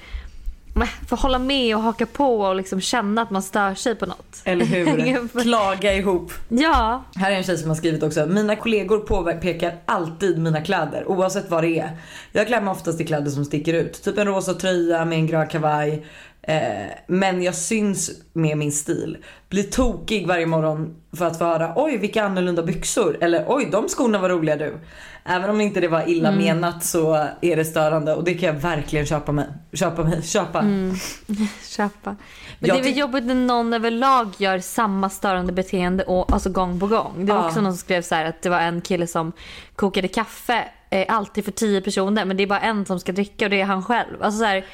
få 1.08 1.16
hålla 1.16 1.38
med 1.38 1.76
och 1.76 1.82
haka 1.82 2.06
på 2.06 2.40
och 2.40 2.56
liksom 2.56 2.80
känna 2.80 3.22
att 3.22 3.30
man 3.30 3.42
stör 3.42 3.74
sig 3.74 3.94
på 3.94 4.06
något. 4.06 4.42
Eller 4.44 4.64
hur? 4.64 5.42
Klaga 5.42 5.94
ihop. 5.94 6.32
Ja, 6.48 7.04
Här 7.14 7.30
är 7.30 7.36
en 7.36 7.42
tjej 7.42 7.58
som 7.58 7.68
har 7.68 7.76
skrivit 7.76 8.02
också. 8.02 8.26
Mina 8.26 8.56
kollegor 8.56 8.98
påpekar 8.98 9.74
alltid 9.86 10.38
mina 10.38 10.60
kläder 10.60 11.08
oavsett 11.08 11.50
vad 11.50 11.64
det 11.64 11.78
är. 11.78 11.90
Jag 12.32 12.46
klär 12.46 12.60
mig 12.60 12.70
oftast 12.72 13.00
i 13.00 13.04
kläder 13.04 13.30
som 13.30 13.44
sticker 13.44 13.74
ut. 13.74 14.02
Typ 14.02 14.18
en 14.18 14.26
rosa 14.26 14.54
tröja 14.54 15.04
med 15.04 15.18
en 15.18 15.26
grön 15.26 15.48
kavaj. 15.48 16.06
Eh, 16.42 16.86
men 17.06 17.42
jag 17.42 17.54
syns 17.54 18.10
med 18.32 18.58
min 18.58 18.72
stil. 18.72 19.16
Blir 19.48 19.62
tokig 19.62 20.26
varje 20.26 20.46
morgon 20.46 20.96
för 21.16 21.26
att 21.26 21.38
få 21.38 21.44
höra 21.44 21.72
oj 21.76 21.96
vilka 21.98 22.24
annorlunda 22.24 22.62
byxor. 22.62 23.16
Eller 23.20 23.44
oj 23.48 23.68
de 23.72 23.88
skorna 23.88 24.18
var 24.18 24.28
roliga 24.28 24.56
du. 24.56 24.78
Även 25.24 25.50
om 25.50 25.60
inte 25.60 25.80
det 25.80 25.88
var 25.88 26.08
illa 26.08 26.30
menat 26.32 26.84
så 26.84 27.14
är 27.40 27.56
det 27.56 27.64
störande 27.64 28.14
och 28.14 28.24
det 28.24 28.34
kan 28.34 28.46
jag 28.46 28.54
verkligen 28.54 29.06
köpa 29.06 29.32
mig. 29.32 29.46
Köpa 29.72 30.04
mig, 30.04 30.22
köpa. 30.22 30.62
köpa. 31.68 32.16
Men 32.58 32.68
Jag 32.68 32.76
det 32.76 32.80
är 32.80 32.82
väl 32.82 32.98
jobbigt 32.98 33.24
när 33.24 33.34
någon 33.34 33.72
överlag 33.72 34.28
gör 34.36 34.58
samma 34.58 35.10
störande 35.10 35.52
beteende 35.52 36.04
och, 36.04 36.32
alltså 36.32 36.50
gång 36.50 36.80
på 36.80 36.86
gång. 36.86 37.26
Det 37.26 37.32
var 37.32 37.40
Ja. 37.40 37.46
också 37.48 37.60
någon 37.60 37.72
som 37.72 37.78
skrev 37.78 38.02
så 38.02 38.14
här 38.14 38.24
att 38.24 38.42
det 38.42 38.48
var 38.48 38.60
en 38.60 38.80
kille 38.80 39.06
som 39.06 39.32
kokade 39.76 40.08
kaffe 40.08 40.64
eh, 40.92 41.04
alltid 41.08 41.44
för 41.44 41.52
tio 41.52 41.80
personer 41.80 42.24
men 42.24 42.36
det 42.36 42.42
är 42.42 42.46
bara 42.46 42.60
en 42.60 42.86
som 42.86 43.00
ska 43.00 43.12
dricka 43.12 43.44
och 43.46 43.50
det 43.50 43.60
är 43.60 43.64
han 43.64 43.82
själv. 43.82 44.22
Alltså 44.22 44.38
så 44.38 44.44
här, 44.44 44.64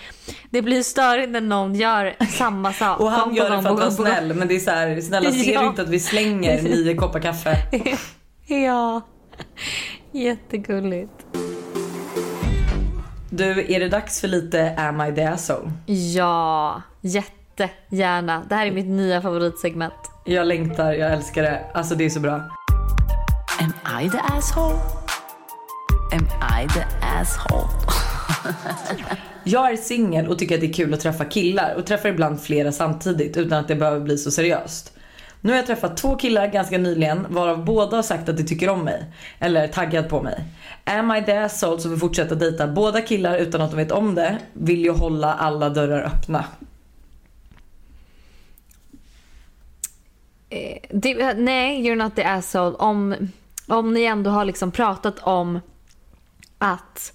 det 0.50 0.62
blir 0.62 0.82
störigt 0.82 1.30
när 1.30 1.40
någon 1.40 1.74
gör 1.74 2.16
samma 2.30 2.72
sak. 2.72 3.00
Och 3.00 3.10
han 3.10 3.34
gör 3.34 3.50
det 3.50 3.62
för 3.62 3.70
att 3.70 3.78
vara 3.78 3.90
snäll 3.90 4.34
men 4.34 4.48
det 4.48 4.54
är 4.56 4.60
så 4.60 4.70
här, 4.70 5.00
snälla 5.00 5.32
ser 5.32 5.52
Ja. 5.52 5.60
du 5.60 5.66
inte 5.66 5.82
att 5.82 5.88
vi 5.88 6.00
slänger 6.00 6.62
nio 6.62 6.94
koppar 6.94 7.20
kaffe? 7.20 7.56
ja, 8.46 9.00
jättegulligt. 10.12 11.12
Du, 13.30 13.72
är 13.74 13.80
det 13.80 13.88
dags 13.88 14.20
för 14.20 14.28
lite 14.28 14.74
Am 14.78 15.00
I 15.00 15.14
the 15.14 15.22
asshole? 15.24 15.70
Ja, 15.86 16.82
jättegärna. 17.00 18.42
Det 18.48 18.54
här 18.54 18.66
är 18.66 18.70
mitt 18.70 18.86
nya 18.86 19.22
favoritsegment. 19.22 19.94
Jag 20.24 20.46
längtar, 20.46 20.92
jag 20.92 21.12
älskar 21.12 21.42
det. 21.42 21.60
Alltså 21.74 21.94
det 21.94 22.04
är 22.04 22.10
så 22.10 22.20
bra. 22.20 22.34
Am 23.60 24.00
I 24.02 24.10
the 24.10 24.18
asshole? 24.18 24.74
Am 26.12 26.26
I 26.62 26.68
the 26.68 26.84
asshole? 27.00 27.68
Jag 29.44 29.72
är 29.72 29.76
singel 29.76 30.28
och 30.28 30.38
tycker 30.38 30.54
att 30.54 30.60
det 30.60 30.66
är 30.66 30.72
kul 30.72 30.94
att 30.94 31.00
träffa 31.00 31.24
killar 31.24 31.74
och 31.74 31.86
träffar 31.86 32.08
ibland 32.08 32.40
flera 32.40 32.72
samtidigt 32.72 33.36
utan 33.36 33.58
att 33.58 33.68
det 33.68 33.74
behöver 33.74 34.00
bli 34.00 34.18
så 34.18 34.30
seriöst. 34.30 34.92
Nu 35.40 35.50
har 35.50 35.56
jag 35.56 35.66
träffat 35.66 35.96
två 35.96 36.16
killar 36.16 36.46
ganska 36.46 36.78
nyligen 36.78 37.26
varav 37.28 37.64
båda 37.64 37.96
har 37.96 38.02
sagt 38.02 38.28
att 38.28 38.36
de 38.36 38.42
tycker 38.42 38.68
om 38.68 38.84
mig. 38.84 39.04
Eller 39.38 39.62
är 39.62 39.68
taggad 39.68 40.08
på 40.08 40.22
mig. 40.22 40.44
Am 40.84 41.16
I 41.16 41.24
the 41.24 41.32
asshole 41.32 41.80
som 41.80 41.90
vill 41.90 42.00
fortsätta 42.00 42.34
dejta 42.34 42.66
båda 42.66 43.00
killar 43.00 43.36
utan 43.38 43.60
att 43.60 43.70
de 43.70 43.76
vet 43.76 43.92
om 43.92 44.14
det 44.14 44.38
vill 44.52 44.84
ju 44.84 44.90
hålla 44.90 45.34
alla 45.34 45.68
dörrar 45.68 46.02
öppna. 46.02 46.44
Eh, 50.50 50.78
det, 50.90 51.34
nej, 51.34 51.82
you're 51.82 52.02
not 52.02 52.16
the 52.16 52.24
asshole. 52.24 52.76
Om, 52.76 53.30
om 53.66 53.94
ni 53.94 54.04
ändå 54.04 54.30
har 54.30 54.44
liksom 54.44 54.70
pratat 54.70 55.18
om 55.18 55.60
att... 56.58 57.12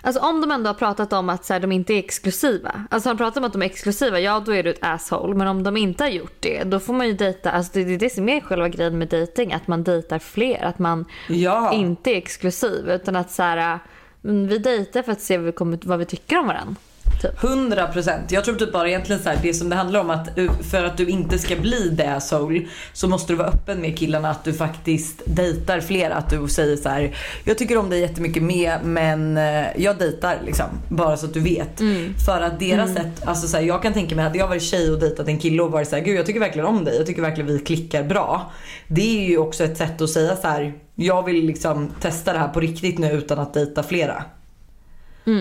Alltså 0.00 0.22
om 0.22 0.40
de 0.40 0.50
ändå 0.50 0.68
har 0.68 0.74
pratat 0.74 1.12
om 1.12 1.28
att 1.28 1.44
så 1.44 1.52
här, 1.52 1.60
de 1.60 1.72
inte 1.72 1.94
är 1.94 1.98
exklusiva. 1.98 2.84
Alltså 2.90 3.08
har 3.08 3.14
de 3.14 3.18
pratat 3.18 3.36
om 3.36 3.44
att 3.44 3.52
de 3.52 3.62
är 3.62 3.66
exklusiva, 3.66 4.20
ja 4.20 4.40
då 4.40 4.54
är 4.54 4.62
du 4.62 4.70
ett 4.70 4.78
asshole. 4.84 5.34
Men 5.34 5.46
om 5.48 5.62
de 5.62 5.76
inte 5.76 6.04
har 6.04 6.08
gjort 6.10 6.36
det, 6.40 6.64
då 6.64 6.80
får 6.80 6.92
man 6.94 7.06
ju 7.06 7.12
dejta. 7.12 7.50
Alltså 7.50 7.72
det 7.74 7.80
är 7.80 7.98
det 7.98 8.10
som 8.10 8.28
är 8.28 8.40
själva 8.40 8.68
grejen 8.68 8.98
med 8.98 9.08
dating, 9.08 9.52
att 9.52 9.66
man 9.66 9.84
dejtar 9.84 10.18
fler. 10.18 10.64
Att 10.64 10.78
man 10.78 11.04
Ja. 11.28 11.72
inte 11.72 12.10
är 12.10 12.16
exklusiv. 12.16 12.90
Utan 12.90 13.16
att 13.16 13.30
så 13.30 13.42
här, 13.42 13.78
mm, 14.24 14.48
vi 14.48 14.58
dejtar 14.58 15.02
för 15.02 15.12
att 15.12 15.20
se 15.20 15.36
vad 15.36 15.46
vi, 15.46 15.52
kommer, 15.52 15.78
vad 15.82 15.98
vi 15.98 16.04
tycker 16.04 16.38
om 16.38 16.46
varandra. 16.46 16.74
Typ. 17.22 17.44
100 17.44 17.86
procent. 17.86 18.32
Jag 18.32 18.44
tror 18.44 18.56
typ 18.56 18.72
bara 18.72 18.88
egentligen 18.88 19.22
så 19.22 19.28
här, 19.28 19.38
det 19.42 19.54
som 19.54 19.68
det 19.68 19.76
handlar 19.76 20.00
om 20.00 20.10
att 20.10 20.28
för 20.70 20.84
att 20.84 20.96
du 20.96 21.06
inte 21.06 21.38
ska 21.38 21.56
bli 21.56 21.96
the 21.96 22.04
asshole 22.04 22.66
så 22.92 23.08
måste 23.08 23.32
du 23.32 23.36
vara 23.36 23.48
öppen 23.48 23.80
med 23.80 23.98
killarna 23.98 24.30
att 24.30 24.44
du 24.44 24.52
faktiskt 24.52 25.22
dejtar 25.24 25.80
fler. 25.80 26.10
Att 26.10 26.30
du 26.30 26.48
säger 26.48 26.76
så 26.76 26.88
här, 26.88 27.16
jag 27.44 27.58
tycker 27.58 27.78
om 27.78 27.90
dig 27.90 28.00
jättemycket 28.00 28.42
med 28.42 28.78
men 28.84 29.36
eh, 29.36 29.66
jag 29.76 29.98
dejtar 29.98 30.38
liksom. 30.46 30.66
Bara 30.88 31.16
så 31.16 31.26
att 31.26 31.34
du 31.34 31.40
vet. 31.40 31.80
För 32.26 32.40
att 32.40 32.60
deras 32.60 32.94
sätt, 32.94 33.22
alltså 33.24 33.48
så 33.48 33.56
här, 33.56 33.64
jag 33.64 33.82
kan 33.82 33.92
tänka 33.92 34.14
mig 34.14 34.24
hade 34.24 34.38
jag 34.38 34.48
varit 34.48 34.62
tjej 34.62 34.90
och 34.90 34.98
dejtat 34.98 35.28
en 35.28 35.38
kille 35.38 35.62
och 35.62 35.72
varit 35.72 35.88
så 35.88 35.96
här, 35.96 36.02
gud 36.02 36.18
jag 36.18 36.26
tycker 36.26 36.40
verkligen 36.40 36.66
om 36.68 36.84
dig. 36.84 36.96
Jag 36.96 37.06
tycker 37.06 37.22
verkligen 37.22 37.46
vi 37.46 37.58
klickar 37.58 38.02
bra. 38.02 38.52
Det 38.88 39.24
är 39.24 39.28
ju 39.28 39.38
också 39.38 39.64
ett 39.64 39.76
sätt 39.76 40.00
att 40.00 40.10
säga 40.10 40.36
så 40.36 40.48
här, 40.48 40.74
jag 40.94 41.22
vill 41.22 41.46
liksom 41.46 41.92
testa 42.00 42.32
det 42.32 42.38
här 42.38 42.48
på 42.48 42.60
riktigt 42.60 42.98
nu 42.98 43.12
utan 43.12 43.38
att 43.38 43.54
dejta 43.54 43.82
flera. 43.82 44.24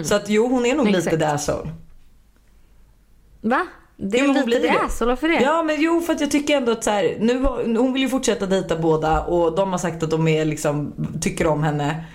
Så 0.03 0.15
att 0.15 0.29
jo 0.29 0.47
hon 0.47 0.65
är 0.65 0.75
nog 0.75 0.85
lite 0.85 0.97
Exakt. 0.97 1.19
the 1.19 1.25
asshole. 1.25 1.69
Va? 3.41 3.67
Det 3.97 4.19
är 4.19 4.25
Jo, 4.25 4.33
lite 4.33 4.45
blir 4.45 4.59
det 4.59 4.79
asshole, 4.79 5.09
varför 5.09 5.27
det? 5.27 5.41
Ja 5.41 5.63
men 5.63 5.75
jo 5.81 6.01
för 6.01 6.13
att 6.13 6.21
jag 6.21 6.31
tycker 6.31 6.57
ändå 6.57 6.71
att 6.71 6.83
så 6.83 6.89
här, 6.89 7.15
nu 7.19 7.77
hon 7.77 7.93
vill 7.93 8.01
ju 8.01 8.09
fortsätta 8.09 8.45
dejta 8.45 8.75
båda 8.77 9.21
och 9.23 9.55
de 9.55 9.71
har 9.71 9.77
sagt 9.77 10.03
att 10.03 10.09
de 10.09 10.27
är 10.27 10.45
liksom, 10.45 10.93
tycker 11.21 11.47
om 11.47 11.63
henne. 11.63 12.05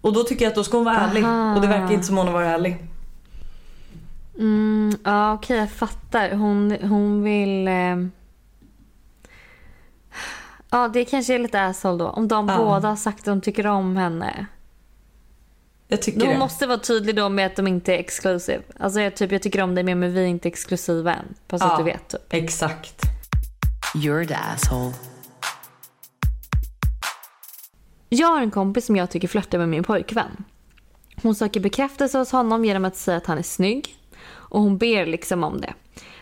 Och 0.00 0.12
då 0.12 0.24
tycker 0.24 0.44
jag 0.44 0.50
att 0.50 0.56
då 0.56 0.64
ska 0.64 0.76
hon 0.76 0.84
vara 0.84 0.96
ärlig. 0.96 1.24
Aha. 1.24 1.54
Och 1.54 1.60
det 1.60 1.66
verkar 1.68 1.92
inte 1.92 2.06
som 2.06 2.16
hon 2.16 2.26
har 2.26 2.34
varit 2.34 2.46
ärlig. 2.48 2.76
Mm, 4.38 4.96
ja 5.04 5.34
okej 5.34 5.56
jag 5.58 5.70
fattar. 5.70 6.30
Hon, 6.30 6.76
hon 6.82 7.22
vill... 7.22 7.68
Eh... 7.68 7.96
Ja 10.70 10.88
det 10.88 11.04
kanske 11.04 11.34
är 11.34 11.38
lite 11.38 11.64
asshole 11.64 11.98
då. 12.04 12.08
Om 12.10 12.28
de 12.28 12.48
Ja. 12.48 12.56
båda 12.56 12.88
har 12.88 12.96
sagt 12.96 13.18
att 13.18 13.24
de 13.24 13.40
tycker 13.40 13.66
om 13.66 13.96
henne. 13.96 14.46
Jag 15.88 16.02
tycker 16.02 16.20
De 16.20 16.26
det. 16.26 16.38
måste 16.38 16.66
vara 16.66 16.78
tydlig 16.78 17.16
då 17.16 17.28
med 17.28 17.46
att 17.46 17.56
de 17.56 17.66
inte 17.66 17.94
är 17.94 17.98
exclusive. 17.98 18.62
Alltså 18.78 19.00
jag, 19.00 19.16
typ, 19.16 19.32
jag 19.32 19.42
tycker 19.42 19.62
om 19.62 19.74
dig 19.74 19.84
men 19.84 20.00
vi 20.12 20.20
är 20.22 20.26
inte 20.26 20.48
exklusiva 20.48 21.14
än. 21.14 21.34
Bara 21.48 21.58
så 21.58 21.64
Ja. 21.64 21.72
att 21.72 21.78
du 21.78 21.84
vet. 21.84 22.08
Typ. 22.08 22.20
Exakt. 22.30 23.02
You're 23.94 24.26
the 24.28 24.34
asshole. 24.34 24.92
Jag 28.08 28.28
har 28.28 28.40
en 28.40 28.50
kompis 28.50 28.86
som 28.86 28.96
jag 28.96 29.10
tycker 29.10 29.28
flörtar 29.28 29.58
med 29.58 29.68
min 29.68 29.82
pojkvän. 29.84 30.44
Hon 31.22 31.34
söker 31.34 31.60
bekräftelse 31.60 32.18
hos 32.18 32.32
honom 32.32 32.64
genom 32.64 32.84
att 32.84 32.96
säga 32.96 33.16
att 33.16 33.26
han 33.26 33.38
är 33.38 33.42
snygg. 33.42 33.96
Och 34.30 34.60
hon 34.62 34.78
ber 34.78 35.06
liksom 35.06 35.44
om 35.44 35.60
det. 35.60 35.74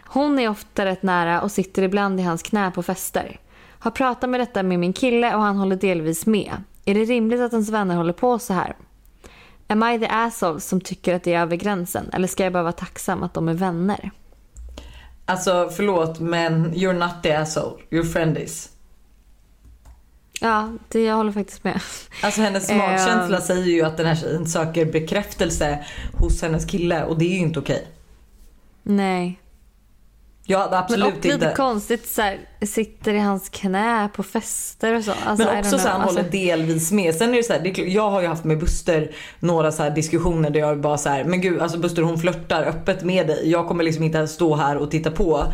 Hon 0.07 0.39
är 0.39 0.49
ofta 0.49 0.85
rätt 0.85 1.03
nära 1.03 1.41
och 1.43 1.51
sitter 1.51 1.83
ibland 1.83 2.21
i 2.21 2.23
hans 2.23 2.43
knä 2.43 2.71
på 2.71 2.83
fester. 2.83 3.41
Har 3.79 3.91
pratat 3.91 4.31
med 4.31 4.41
detta 4.41 4.63
med 4.63 4.79
min 4.79 4.93
kille 4.93 5.35
och 5.35 5.43
han 5.43 5.57
håller 5.57 5.77
delvis 5.77 6.27
med. 6.27 6.53
Är 6.85 6.95
det 6.95 7.05
rimligt 7.05 7.41
att 7.41 7.53
ens 7.53 7.69
vänner 7.69 7.97
håller 7.97 8.13
på 8.13 8.39
så 8.39 8.53
här? 8.53 8.77
Am 9.71 9.83
I 9.83 9.99
the 9.99 10.07
asshole 10.07 10.61
som 10.61 10.81
tycker 10.81 11.15
att 11.15 11.23
det 11.23 11.35
är 11.35 11.41
över 11.41 11.57
gränsen? 11.57 12.11
Eller 12.13 12.29
ska 12.29 12.45
jag 12.45 12.53
bara 12.53 12.63
vara 12.63 12.73
tacksam 12.73 13.23
att 13.23 13.35
de 13.35 13.49
är 13.49 13.55
vänner? 13.55 14.11
Alltså 15.25 15.71
förlåt 15.77 16.21
men 16.21 16.75
you're 16.75 16.99
not 16.99 17.23
the 17.23 17.33
asshole. 17.33 17.83
Your 17.91 18.05
friend 18.05 18.39
is. 18.39 18.71
Ja, 20.41 20.73
det, 20.89 21.05
jag 21.05 21.15
håller 21.17 21.33
faktiskt 21.33 21.65
med. 21.65 21.81
Alltså 22.23 22.41
hennes 22.41 22.71
Eh. 22.71 22.77
magkänsla 22.77 23.41
säger 23.41 23.67
ju 23.67 23.83
att 23.83 23.97
den 23.97 24.07
här 24.07 24.15
tjejen 24.17 24.47
söker 24.47 24.85
bekräftelse 24.87 25.85
hos 26.13 26.43
hennes 26.43 26.65
kille 26.65 27.05
och 27.05 27.19
det 27.19 27.25
är 27.25 27.33
ju 27.33 27.39
inte 27.39 27.59
okej. 27.59 27.87
Nej. 28.83 29.41
Jag 30.51 30.59
hade 30.59 30.71
Men 30.71 30.79
absolut 30.79 31.09
och 31.09 31.25
lite 31.25 31.35
inte. 31.35 31.53
konstigt 31.57 32.09
så 32.09 32.23
här, 32.23 32.39
sitter 32.67 33.15
i 33.15 33.19
hans 33.19 33.49
knä 33.49 34.09
på 34.15 34.23
fester 34.23 34.97
och 34.97 35.05
så. 35.05 35.13
Alltså, 35.27 35.47
Men 35.47 35.59
också 35.59 35.79
så 35.79 35.89
han 35.89 36.01
Alltså, 36.01 36.19
håller 36.19 36.31
delvis 36.31 36.93
med. 36.93 37.15
Sen 37.15 37.31
är 37.31 37.37
det 37.37 37.43
så 37.43 37.53
här, 37.53 37.61
det 37.61 37.79
är, 37.79 37.87
jag 37.87 38.11
har 38.11 38.21
ju 38.21 38.27
haft 38.27 38.45
med 38.45 38.59
Buster 38.59 39.11
några 39.41 39.73
så 39.73 39.91
diskussioner 39.91 40.51
där 40.51 40.61
jag 40.61 40.81
bara 40.81 40.99
så 40.99 41.09
här, 41.09 41.25
men 41.25 41.41
gud 41.41 41.61
alltså 41.61 41.79
Buster 41.79 42.03
hon 42.03 42.19
flörtar 42.19 42.63
öppet 42.63 43.05
med 43.05 43.27
dig. 43.27 43.51
Jag 43.51 43.69
kommer 43.69 43.85
liksom 43.85 44.05
inte 44.05 44.29
stå 44.29 44.55
här 44.55 44.77
och 44.77 44.91
titta 44.91 45.11
på. 45.11 45.45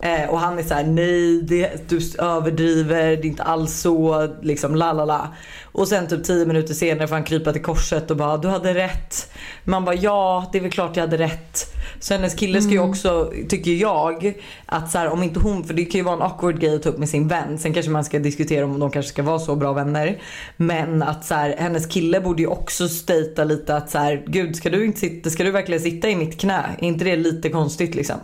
Eh, 0.00 0.30
och 0.30 0.40
han 0.40 0.58
är 0.58 0.62
så 0.62 0.74
här, 0.74 0.84
nej 0.84 1.42
det, 1.42 1.88
du 1.88 2.00
överdriver, 2.18 3.16
det 3.16 3.22
är 3.22 3.26
inte 3.26 3.42
alls 3.42 3.80
så, 3.80 4.28
liksom 4.42 4.74
la 4.74 4.92
la 4.92 5.04
la. 5.04 5.34
Och 5.62 5.88
sen 5.88 6.06
typ 6.06 6.24
10 6.24 6.46
minuter 6.46 6.74
senare 6.74 7.08
får 7.08 7.14
han 7.14 7.24
krypa 7.24 7.52
till 7.52 7.62
korset 7.62 8.10
och 8.10 8.16
bara, 8.16 8.36
du 8.36 8.48
hade 8.48 8.74
rätt. 8.74 9.32
Man 9.64 9.84
bara, 9.84 9.94
ja 9.94 10.48
det 10.52 10.58
är 10.58 10.62
väl 10.62 10.70
klart 10.70 10.96
jag 10.96 11.02
hade 11.02 11.18
rätt. 11.18 11.74
Så 12.00 12.14
hennes 12.14 12.34
kille 12.34 12.62
ska 12.62 12.72
ju 12.72 12.80
också, 12.80 13.32
tycker 13.48 13.70
jag, 13.70 14.34
att 14.66 14.90
så 14.90 14.98
här, 14.98 15.08
om 15.08 15.22
inte 15.22 15.40
hon, 15.40 15.64
för 15.64 15.74
det 15.74 15.84
kan 15.84 15.98
ju 15.98 16.04
vara 16.04 16.16
en 16.16 16.22
awkward 16.22 16.60
grej 16.60 16.76
att 16.76 16.82
ta 16.82 16.88
upp 16.88 16.98
med 16.98 17.08
sin 17.08 17.28
vän. 17.28 17.58
Sen 17.58 17.74
kanske 17.74 17.90
man 17.90 18.04
ska 18.04 18.18
diskutera 18.18 18.64
om 18.64 18.80
de 18.80 18.90
kanske 18.90 19.12
ska 19.12 19.22
vara 19.22 19.38
så 19.38 19.56
bra 19.56 19.72
vänner. 19.72 20.22
Men 20.56 21.02
att 21.02 21.24
så 21.24 21.34
här, 21.34 21.56
hennes 21.58 21.86
kille 21.86 22.20
borde 22.20 22.42
ju 22.42 22.48
också 22.48 22.88
stata 22.88 23.44
lite 23.44 23.76
att 23.76 23.90
så 23.90 23.98
här, 23.98 24.24
gud 24.26 24.56
ska 24.56 24.70
du 24.70 24.84
inte 24.84 25.00
sitta, 25.00 25.30
ska 25.30 25.44
du 25.44 25.50
verkligen 25.50 25.80
sitta 25.80 26.08
i 26.08 26.16
mitt 26.16 26.40
knä? 26.40 26.76
Är 26.78 26.84
inte 26.84 27.04
det 27.04 27.16
lite 27.16 27.48
konstigt 27.48 27.94
liksom? 27.94 28.16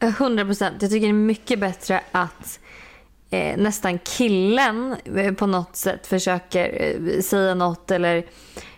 100 0.00 0.44
procent. 0.44 0.82
Jag 0.82 0.90
tycker 0.90 1.06
det 1.06 1.10
är 1.10 1.12
mycket 1.12 1.58
bättre 1.58 2.00
att 2.12 2.60
eh, 3.30 3.56
nästan 3.56 3.98
killen 3.98 4.96
eh, 5.16 5.32
på 5.32 5.46
något 5.46 5.76
sätt 5.76 6.06
försöker 6.06 6.82
eh, 6.82 7.20
säga 7.20 7.54
något 7.54 7.90
eller 7.90 8.24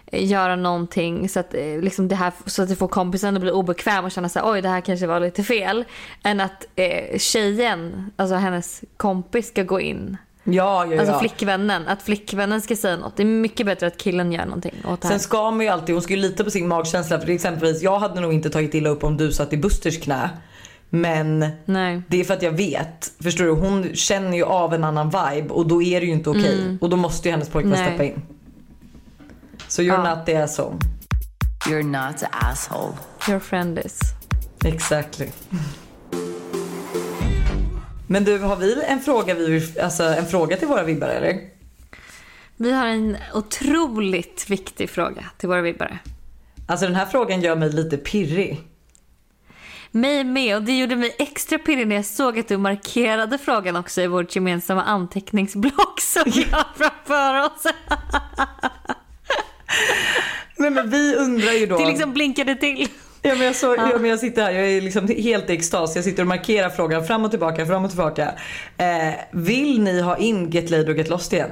eh, 0.07 0.25
göra 0.31 0.57
någonting 0.57 1.29
så 1.29 1.41
att, 1.41 1.55
eh, 1.55 1.79
liksom 1.81 2.09
det 2.09 2.15
här, 2.15 2.33
så 2.47 2.63
att 2.63 2.69
det 2.69 2.77
får 2.77 2.89
kompisen 2.89 3.37
att 3.37 3.43
bli 3.43 3.51
obekväm 3.51 4.05
och 4.05 4.11
känna 4.11 4.29
sig 4.29 4.43
oj 4.45 4.63
det 4.63 4.69
här 4.69 4.81
kanske 4.81 5.07
var 5.07 5.21
lite 5.21 5.43
fel. 5.43 5.85
Än 6.25 6.41
att 6.41 6.67
eh, 6.77 7.19
tjejen, 7.19 8.11
alltså 8.17 8.37
hennes 8.37 8.85
kompis 8.97 9.49
ska 9.49 9.63
gå 9.63 9.81
in. 9.81 10.17
Ja, 10.45 10.87
ja, 10.87 10.99
Alltså 10.99 11.15
ja. 11.15 11.19
flickvännen, 11.21 11.89
att 11.89 12.03
flickvännen 12.03 12.61
ska 12.61 12.77
säga 12.77 12.97
något. 12.97 13.17
Det 13.17 13.23
är 13.23 13.27
mycket 13.27 13.67
bättre 13.67 13.87
att 13.87 13.99
killen 13.99 14.33
gör 14.33 14.45
någonting 14.45 14.75
åt. 14.89 15.05
Sen 15.05 15.21
ska 15.21 15.51
man 15.51 15.61
ju 15.61 15.69
alltid, 15.69 15.95
hon 15.95 16.03
ska 16.03 16.15
ju 16.15 16.21
lita 16.21 16.45
på 16.45 16.51
sin 16.51 16.69
magkänsla. 16.69 17.21
För 17.21 17.31
exempelvis, 17.31 17.83
jag 17.83 17.99
hade 17.99 18.21
nog 18.21 18.33
inte 18.33 18.51
tagit 18.51 18.75
illa 18.75 18.91
upp 18.91 19.05
om 19.05 19.17
du 19.17 19.33
satt 19.33 19.53
i 19.53 19.57
Busters 19.57 20.01
knä. 20.01 20.31
Men 20.95 21.47
Nej. 21.65 22.03
det 22.09 22.21
är 22.21 22.25
för 22.25 22.35
att 22.35 22.43
jag 22.43 22.53
vet. 22.53 23.13
Förstår 23.21 23.45
du? 23.45 23.51
Hon 23.51 23.95
känner 23.95 24.37
ju 24.37 24.45
av 24.45 24.75
en 24.75 24.85
annan 24.85 25.07
vibe 25.11 25.49
och 25.55 25.67
då 25.67 25.83
är 25.83 26.01
det 26.01 26.07
ju 26.07 26.13
inte 26.13 26.31
okej. 26.31 26.79
Och 26.81 26.91
då 26.91 26.97
måste 26.97 27.29
ju 27.29 27.33
hennes 27.33 27.49
pojkvän 27.49 27.73
Nej. 27.73 27.89
steppa 27.89 28.05
in. 28.05 28.23
Så 29.69 29.83
you're 29.83 29.87
Ja. 30.07 30.15
not 30.17 30.27
the 30.27 30.37
asshole. 30.37 30.77
You're 31.69 31.83
not 32.09 32.19
the 32.19 32.27
asshole. 32.31 32.93
Your 33.29 33.41
friend 33.41 33.79
is. 33.79 34.01
Exactly. 34.65 35.29
Men 38.07 38.25
du, 38.25 38.39
har 38.39 38.57
vi 38.57 38.83
en 38.89 39.01
fråga, 39.01 39.35
vi, 39.35 39.81
alltså, 39.83 40.03
en 40.05 40.27
fråga 40.27 40.57
till 40.57 40.69
våra 40.69 40.83
vibbare 40.83 41.13
eller? 41.13 41.41
Vi 42.57 42.73
har 42.73 42.87
en 42.87 43.17
otroligt 43.35 44.47
viktig 44.51 44.91
fråga 44.91 45.25
till 45.39 45.49
våra 45.49 45.61
vibbare. 45.61 45.99
Alltså 46.67 46.87
den 46.87 46.95
här 46.95 47.07
frågan 47.07 47.41
gör 47.41 47.57
mig 47.57 47.71
lite 47.73 47.97
pirrig. 47.97 48.61
Mig 49.95 50.25
med 50.25 50.57
och 50.57 50.63
det 50.63 50.79
gjorde 50.79 50.97
mig 50.97 51.17
extra 51.19 51.59
pirrig 51.59 51.87
när 51.87 51.97
jag 51.97 52.05
såg 52.05 52.39
att 52.39 52.49
du 52.49 52.57
markerade 52.57 53.39
frågan 53.39 53.77
också 53.77 54.01
i 54.01 54.07
vårt 54.07 54.35
gemensamma 54.37 54.83
anteckningsblock 54.83 56.01
som 56.01 56.23
vi 56.27 56.47
har 56.51 56.67
framför 56.77 57.47
oss. 57.47 57.67
vi 60.85 61.17
undrar 61.17 61.53
ju 61.53 61.67
då. 61.67 61.79
Det 61.79 61.87
liksom 61.87 62.13
blinkade 62.13 62.55
till. 62.55 62.89
Ja, 63.23 63.35
men 63.35 63.47
jag, 63.47 63.57
så, 63.57 63.75
ja. 63.79 63.99
men 63.99 64.11
jag 64.11 64.19
sitter 64.19 64.43
här, 64.43 64.51
jag 64.51 64.71
är 64.71 64.81
liksom 64.81 65.09
helt 65.09 65.51
i 65.51 65.53
extas. 65.53 65.97
Jag 65.97 66.05
sitter 66.05 66.23
och 66.23 66.29
markerar 66.29 66.71
frågan 66.71 67.05
fram 67.05 67.25
och 67.25 67.31
tillbaka, 67.31 67.67
fram 67.67 67.85
och 67.85 67.91
tillbaka. 67.91 68.35
Eh, 68.77 69.15
vill 69.33 69.83
ni 69.83 70.01
ha 70.01 70.17
in 70.17 70.51
Get 70.51 70.71
Laid 70.71 70.89
och 70.89 70.97
Get 70.97 71.09
Lost 71.09 71.33
igen? 71.33 71.51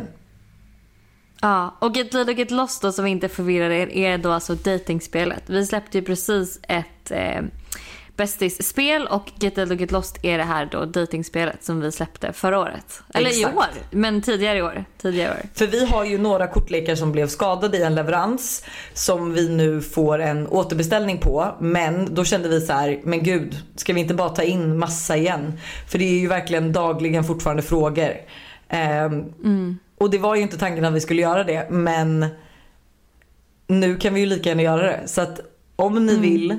Ja, 1.41 1.77
och 1.79 1.97
Get 1.97 2.15
Laid 2.15 2.29
och 2.29 2.35
Get 2.35 2.51
Lost 2.51 2.83
då 2.83 2.93
som 2.93 3.07
inte 3.07 3.29
förvirrar 3.29 3.71
er 3.71 3.89
är 3.89 4.19
då 4.19 4.31
alltså 4.31 4.55
datingspelet. 4.55 5.43
Vi 5.47 5.67
släppte 5.67 5.99
ju 5.99 6.05
precis 6.05 6.61
ett 6.69 7.11
eh, 7.11 7.43
Bästis-spel 8.21 9.07
och 9.11 9.33
Get 9.41 9.57
Laid 9.57 9.73
och 9.73 9.81
Get 9.81 9.91
Lost 9.93 10.19
är 10.23 10.39
det 10.39 10.45
här 10.45 10.69
då 10.73 10.85
datingspelet 10.85 11.65
som 11.65 11.81
vi 11.81 11.93
släppte 11.93 12.33
förra 12.33 12.59
året. 12.59 13.03
Eller 13.15 13.31
Exakt. 13.31 13.55
i 13.55 13.59
år, 13.59 13.67
men 13.91 14.23
tidigare 14.23 14.59
i 14.59 14.63
år. 14.63 14.85
Tidigare 15.03 15.31
år. 15.31 15.49
För 15.55 15.67
vi 15.67 15.87
har 15.87 16.05
ju 16.05 16.19
några 16.19 16.47
kortlekar 16.47 16.95
som 16.95 17.13
blev 17.13 17.27
skadade 17.29 17.79
i 17.79 17.83
en 17.83 17.95
leverans 17.95 18.65
som 18.95 19.33
vi 19.33 19.49
nu 19.49 19.81
får 19.81 20.19
en 20.19 20.47
återbeställning 20.49 21.19
på. 21.19 21.57
Men 21.61 22.15
då 22.15 22.25
kände 22.25 22.49
vi 22.49 22.61
så 22.61 22.73
här, 22.73 23.01
men 23.05 23.23
gud, 23.23 23.57
ska 23.77 23.93
vi 23.93 24.01
inte 24.01 24.15
bara 24.15 24.29
ta 24.29 24.43
in 24.43 24.79
massa 24.79 25.17
igen? 25.17 25.59
För 25.89 25.99
det 25.99 26.05
är 26.05 26.21
ju 26.21 26.29
verkligen 26.29 26.73
dagligen 26.73 27.25
fortfarande 27.25 27.63
frågor. 27.63 28.13
Ehm, 28.69 29.79
Och 29.99 30.11
det 30.11 30.19
var 30.19 30.35
ju 30.35 30.43
inte 30.43 30.59
tanken 30.59 30.85
att 30.85 30.95
vi 30.95 31.01
skulle 31.01 31.23
göra 31.23 31.45
det, 31.45 31.71
men 31.71 32.27
nu 33.67 33.97
kan 33.97 34.15
vi 34.15 34.21
ju 34.21 34.27
lika 34.27 34.49
gärna 34.49 34.63
göra 34.63 34.83
det. 34.83 35.01
Så 35.07 35.21
att 35.21 35.41
om 35.77 36.07
ni 36.07 36.19
vill, 36.19 36.59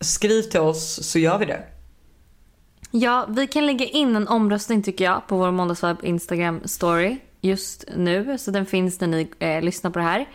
skriv 0.00 0.42
till 0.42 0.60
oss 0.60 1.02
så 1.10 1.18
gör 1.18 1.38
vi 1.38 1.46
det. 1.46 1.62
Ja, 2.90 3.26
vi 3.28 3.46
kan 3.46 3.66
lägga 3.66 3.86
in 3.86 4.16
en 4.16 4.28
omröstning 4.28 4.82
tycker 4.82 5.04
jag 5.04 5.26
på 5.26 5.36
vår 5.36 5.50
Måndagsvibe 5.50 6.06
Instagram 6.06 6.60
story 6.64 7.16
just 7.40 7.84
nu. 7.96 8.38
Så 8.38 8.50
den 8.50 8.66
finns 8.66 9.00
när 9.00 9.08
ni 9.08 9.30
eh, 9.38 9.62
lyssnar 9.62 9.90
på 9.90 9.98
det 9.98 10.04
här. 10.04 10.28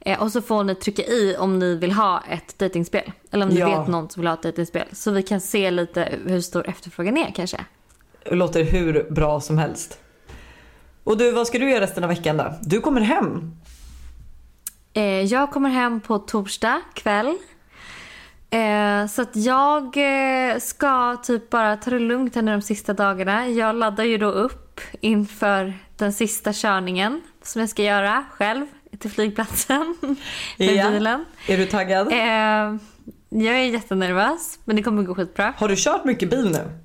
Eh, 0.00 0.22
och 0.22 0.32
så 0.32 0.42
får 0.42 0.64
ni 0.64 0.74
trycka 0.74 1.02
i 1.02 1.36
om 1.38 1.58
ni 1.58 1.74
vill 1.74 1.92
ha 1.92 2.22
ett 2.30 2.58
datingspel. 2.58 3.12
Eller 3.30 3.46
om 3.46 3.52
ni 3.52 3.60
Ja. 3.60 3.78
vet 3.80 3.88
någon 3.88 4.10
som 4.10 4.20
vill 4.20 4.26
ha 4.26 4.34
ett 4.34 4.42
datingspel. 4.42 4.86
Så 4.92 5.10
vi 5.10 5.22
kan 5.22 5.40
se 5.40 5.70
lite 5.70 6.18
hur 6.26 6.40
stor 6.40 6.68
efterfrågan 6.68 7.16
är 7.16 7.32
kanske. 7.36 7.64
Det 8.24 8.34
låter 8.34 8.64
hur 8.64 9.06
bra 9.10 9.40
som 9.40 9.58
helst. 9.58 9.98
Och 11.04 11.18
du, 11.18 11.32
vad 11.32 11.46
ska 11.46 11.58
du 11.58 11.70
göra 11.70 11.80
resten 11.80 12.02
av 12.04 12.08
veckan 12.08 12.36
då? 12.36 12.54
Du 12.62 12.80
kommer 12.80 13.00
hem. 13.00 13.54
Eh, 14.92 15.02
jag 15.04 15.50
kommer 15.50 15.68
hem 15.70 16.00
på 16.00 16.18
torsdag 16.18 16.80
kväll. 16.94 17.36
Eh, 18.52 19.06
så 19.06 19.22
att 19.22 19.36
jag 19.36 19.96
eh, 19.96 20.58
ska 20.58 21.16
typ 21.16 21.50
bara 21.50 21.76
ta 21.76 21.90
det 21.90 21.98
lugnt 21.98 22.34
här 22.34 22.42
nu 22.42 22.52
de 22.52 22.62
sista 22.62 22.92
dagarna. 22.92 23.48
Jag 23.48 23.74
laddar 23.76 24.04
ju 24.04 24.18
då 24.18 24.26
upp 24.26 24.80
inför 25.00 25.74
den 25.96 26.12
sista 26.12 26.52
körningen 26.52 27.20
som 27.42 27.60
jag 27.60 27.68
ska 27.70 27.82
göra 27.82 28.24
själv 28.32 28.66
till 28.98 29.10
flygplatsen 29.10 29.96
med 30.58 30.74
Ja. 30.76 30.90
bilen. 30.90 31.24
Är 31.48 31.56
du 31.58 31.66
taggad? 31.66 32.12
Eh, 32.12 32.76
jag 33.44 33.54
är 33.56 33.64
jättenervös 33.64 34.58
men 34.64 34.76
det 34.76 34.82
kommer 34.82 35.02
gå 35.02 35.14
skitbra. 35.14 35.52
Har 35.56 35.68
du 35.68 35.74
kört 35.78 36.04
mycket 36.04 36.30
bil 36.30 36.50
nu? 36.50 36.78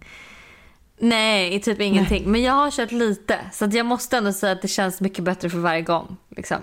Nej, 0.99 1.61
typ 1.61 1.81
ingenting. 1.81 2.31
Men 2.31 2.41
jag 2.43 2.53
har 2.53 2.71
kört 2.71 2.91
lite. 2.91 3.39
Så 3.53 3.69
jag 3.71 3.85
måste 3.85 4.17
ändå 4.17 4.33
säga 4.33 4.51
att 4.53 4.61
det 4.61 4.67
känns 4.67 5.01
mycket 5.01 5.23
bättre 5.23 5.49
för 5.49 5.57
varje 5.57 5.81
gång. 5.81 6.17
Liksom. 6.35 6.57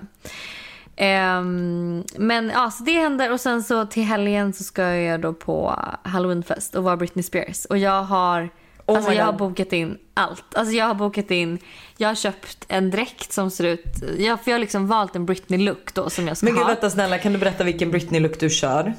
Ehm, 0.96 2.04
men 2.16 2.50
ja, 2.54 2.70
så 2.70 2.82
det 2.84 2.92
händer 2.92 3.32
och 3.32 3.40
sen 3.40 3.62
så 3.62 3.86
till 3.86 4.02
helgen 4.02 4.52
så 4.52 4.64
ska 4.64 4.82
jag 4.82 5.20
då 5.20 5.32
på 5.32 5.80
Halloweenfest 6.02 6.74
och 6.74 6.84
vara 6.84 6.96
Britney 6.96 7.22
Spears. 7.22 7.64
Och 7.64 7.78
jag 7.78 8.02
har, 8.02 8.48
Oh 8.86 8.96
alltså 8.96 9.12
jag 9.12 9.24
har 9.24 9.32
bokat 9.32 9.72
in 9.72 9.98
allt. 10.14 10.54
Alltså 10.54 10.74
jag 10.74 10.86
har 10.86 10.94
bokat 10.94 11.30
in, 11.30 11.58
jag 11.96 12.08
har 12.08 12.14
köpt 12.14 12.64
en 12.68 12.90
dräkt 12.90 13.32
som 13.32 13.50
ser 13.50 13.64
ut, 13.64 13.84
jag, 14.18 14.40
för 14.40 14.50
jag 14.50 14.54
har 14.54 14.60
liksom 14.60 14.86
valt 14.86 15.16
en 15.16 15.26
Britney-look 15.26 15.94
då 15.94 16.10
som 16.10 16.28
jag 16.28 16.36
ska 16.36 16.44
Men 16.46 16.54
gud 16.54 16.62
ha. 16.62 16.68
vänta 16.68 16.90
snälla 16.90 17.18
kan 17.18 17.32
du 17.32 17.38
berätta 17.38 17.64
vilken 17.64 17.90
Britney-look 17.90 18.40
du 18.40 18.50
kör? 18.50 18.94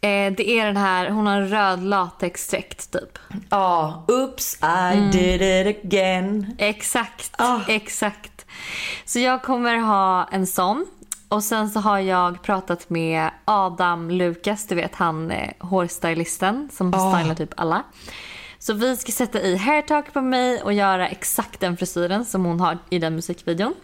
Eh, 0.00 0.32
det 0.36 0.50
är 0.50 0.66
den 0.66 0.76
här, 0.76 1.10
hon 1.10 1.26
har 1.26 1.36
en 1.40 1.48
röd 1.48 1.82
latexdräkt 1.82 2.90
typ. 2.92 3.18
Ja, 3.50 4.04
oops 4.08 4.58
I 4.62 4.96
did 5.18 5.42
it 5.42 5.84
again. 5.84 6.56
Exakt, 6.58 7.30
Ah. 7.38 7.60
exakt. 7.68 8.37
Så 9.04 9.18
jag 9.18 9.42
kommer 9.42 9.76
ha 9.76 10.28
en 10.32 10.46
sån. 10.46 10.86
Och 11.28 11.44
sen 11.44 11.70
så 11.70 11.80
har 11.80 11.98
jag 11.98 12.42
pratat 12.42 12.90
med 12.90 13.30
Adam 13.44 14.10
Lukas, 14.10 14.66
du 14.66 14.74
vet 14.74 14.94
han 14.94 15.30
eh, 15.30 15.50
hårstylisten 15.58 16.68
som 16.72 16.94
Ah. 16.94 17.18
stylar 17.18 17.34
typ 17.34 17.50
alla. 17.56 17.82
Så 18.58 18.72
vi 18.72 18.96
ska 18.96 19.12
sätta 19.12 19.40
i 19.40 19.56
hairtalk 19.56 20.12
på 20.12 20.20
mig 20.20 20.62
och 20.62 20.72
göra 20.72 21.08
exakt 21.08 21.60
den 21.60 21.76
frisyren 21.76 22.24
som 22.24 22.44
hon 22.44 22.60
har 22.60 22.78
i 22.90 22.98
den 22.98 23.14
musikvideon. 23.14 23.74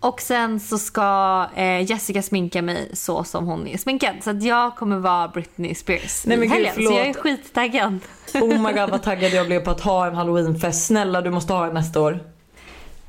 Och 0.00 0.20
sen 0.20 0.60
så 0.60 0.78
ska 0.78 1.46
eh, 1.54 1.80
Jessica 1.90 2.22
sminka 2.22 2.62
mig 2.62 2.90
så 2.94 3.24
som 3.24 3.46
hon 3.46 3.66
är 3.66 3.78
sminkad. 3.78 4.14
Så 4.22 4.30
att 4.30 4.42
jag 4.42 4.76
kommer 4.76 4.98
vara 4.98 5.28
Britney 5.28 5.74
Spears 5.74 6.26
Nej, 6.26 6.36
men 6.36 6.52
i 6.52 6.56
gud, 6.56 6.66
helgen. 6.66 6.86
Så 6.92 6.98
jag 6.98 7.06
är 7.06 7.12
skittaggad. 7.14 7.98
Oh 8.34 8.60
my 8.60 8.72
god 8.72 8.90
vad 8.90 9.02
taggad 9.02 9.32
jag 9.32 9.46
blev 9.46 9.60
på 9.60 9.70
att 9.70 9.80
ha 9.80 10.06
en 10.06 10.14
halloweenfest. 10.14 10.86
Snälla 10.86 11.20
du 11.20 11.30
måste 11.30 11.52
ha 11.52 11.66
en 11.66 11.74
nästa 11.74 12.00
år. 12.00 12.20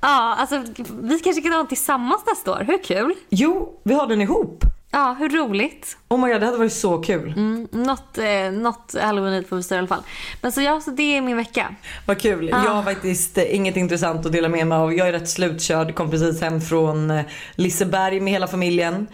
Ja, 0.05 0.35
alltså 0.35 0.63
vi 1.01 1.19
kanske 1.19 1.41
kan 1.41 1.51
ha 1.51 1.57
den 1.57 1.67
tillsammans 1.67 2.21
nästa 2.27 2.51
år. 2.51 2.63
Hur 2.67 2.83
kul? 2.83 3.13
Jo, 3.29 3.79
vi 3.83 3.93
har 3.93 4.07
den 4.07 4.21
ihop. 4.21 4.63
Ja, 4.91 5.15
hur 5.19 5.29
roligt? 5.29 5.97
Oh 6.07 6.19
my 6.19 6.31
god 6.31 6.41
det 6.41 6.45
hade 6.45 6.57
varit 6.57 6.73
så 6.73 6.97
kul. 6.97 7.33
Mm, 7.37 7.67
något, 7.71 8.17
eh, 8.17 8.51
något 8.51 8.95
halloween 9.01 9.43
får 9.43 9.55
vi 9.55 9.63
styra 9.63 9.77
i 9.77 9.79
alla 9.79 9.87
fall. 9.87 10.03
Men 10.41 10.51
så 10.51 10.61
ja, 10.61 10.81
så 10.81 10.91
det 10.91 11.17
är 11.17 11.21
min 11.21 11.37
vecka. 11.37 11.75
Vad 12.05 12.21
kul. 12.21 12.49
Jag 12.49 12.57
har 12.57 12.83
faktiskt 12.83 13.37
eh, 13.37 13.55
inget 13.55 13.77
intressant 13.77 14.25
att 14.25 14.31
dela 14.31 14.49
med 14.49 14.67
mig 14.67 14.77
av. 14.77 14.93
Jag 14.93 15.07
är 15.07 15.11
rätt 15.11 15.29
slutkörd. 15.29 15.95
Kom 15.95 16.11
precis 16.11 16.41
hem 16.41 16.61
från 16.61 17.11
eh, 17.11 17.25
Liseberg 17.55 18.19
med 18.19 18.33
hela 18.33 18.47
familjen. 18.47 19.07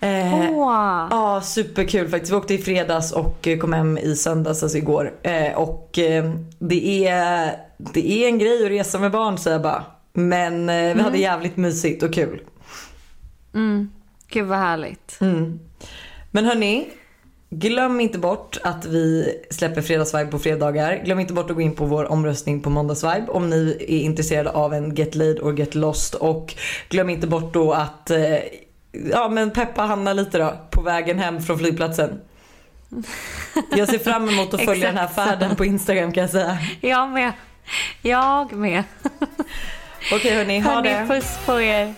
Eh, 0.00 0.50
Åh! 0.52 1.06
Ja, 1.10 1.40
superkul 1.44 2.08
faktiskt. 2.08 2.32
Vi 2.32 2.36
åkte 2.36 2.54
i 2.54 2.58
fredags 2.58 3.12
och 3.12 3.48
kom 3.60 3.72
hem 3.72 3.98
i 3.98 4.16
söndags, 4.16 4.62
alltså 4.62 4.78
igår. 4.78 5.12
Eh, 5.22 5.58
och 5.58 5.98
eh, 5.98 6.32
det 6.58 7.06
är, 7.06 7.56
det 7.78 8.12
är 8.12 8.28
en 8.28 8.38
grej 8.38 8.64
att 8.64 8.70
resa 8.70 8.98
med 8.98 9.10
barn 9.10 9.38
säger 9.38 9.54
jag 9.54 9.62
bara. 9.62 9.84
Men 10.12 10.68
eh, 10.68 10.94
vi 10.94 11.02
hade 11.02 11.18
jävligt 11.18 11.56
mysigt 11.56 12.02
och 12.02 12.14
kul. 12.14 12.40
Mm. 13.54 13.90
Gud 14.28 14.46
vad 14.46 14.58
härligt. 14.58 15.18
Mm. 15.20 15.60
Men 16.30 16.44
hörni, 16.44 16.88
glöm 17.50 18.00
inte 18.00 18.18
bort 18.18 18.58
att 18.62 18.86
vi 18.86 19.34
släpper 19.50 19.82
fredagsvibe 19.82 20.30
på 20.30 20.38
fredagar. 20.38 21.02
Glöm 21.04 21.20
inte 21.20 21.32
bort 21.32 21.50
att 21.50 21.56
gå 21.56 21.62
in 21.62 21.74
på 21.74 21.84
vår 21.84 22.12
omröstning 22.12 22.60
på 22.60 22.70
måndagsvibe 22.70 23.26
om 23.28 23.50
ni 23.50 23.76
är 23.80 24.00
intresserade 24.00 24.50
av 24.50 24.74
en 24.74 24.94
Get 24.94 25.14
Laid 25.14 25.40
or 25.40 25.58
Get 25.58 25.74
Lost. 25.74 26.14
Och 26.14 26.54
glöm 26.88 27.10
inte 27.10 27.26
bort 27.26 27.54
då 27.54 27.72
att 27.72 28.10
eh, 28.10 28.36
ja, 29.10 29.28
men 29.28 29.50
peppa 29.50 29.82
Hanna 29.82 30.12
lite 30.12 30.38
då 30.38 30.58
på 30.70 30.82
vägen 30.82 31.18
hem 31.18 31.42
från 31.42 31.58
flygplatsen. 31.58 32.20
Jag 33.70 33.88
ser 33.88 33.98
fram 33.98 34.28
emot 34.28 34.54
att 34.54 34.64
följa 34.64 34.86
den 34.86 34.96
här 34.96 35.08
färden 35.08 35.56
på 35.56 35.64
Instagram 35.64 36.12
kan 36.12 36.20
jag 36.20 36.30
säga. 36.30 36.58
Jag 36.80 37.08
med. 37.08 37.32
Jag 38.02 38.52
med. 38.52 38.84
Okej 40.12 40.34
hörni, 40.36 40.60
ha 40.60 40.70
Hörni, 40.70 40.88
det. 40.88 41.06
puss 41.08 41.38
på 41.46 41.60
er. 41.60 41.94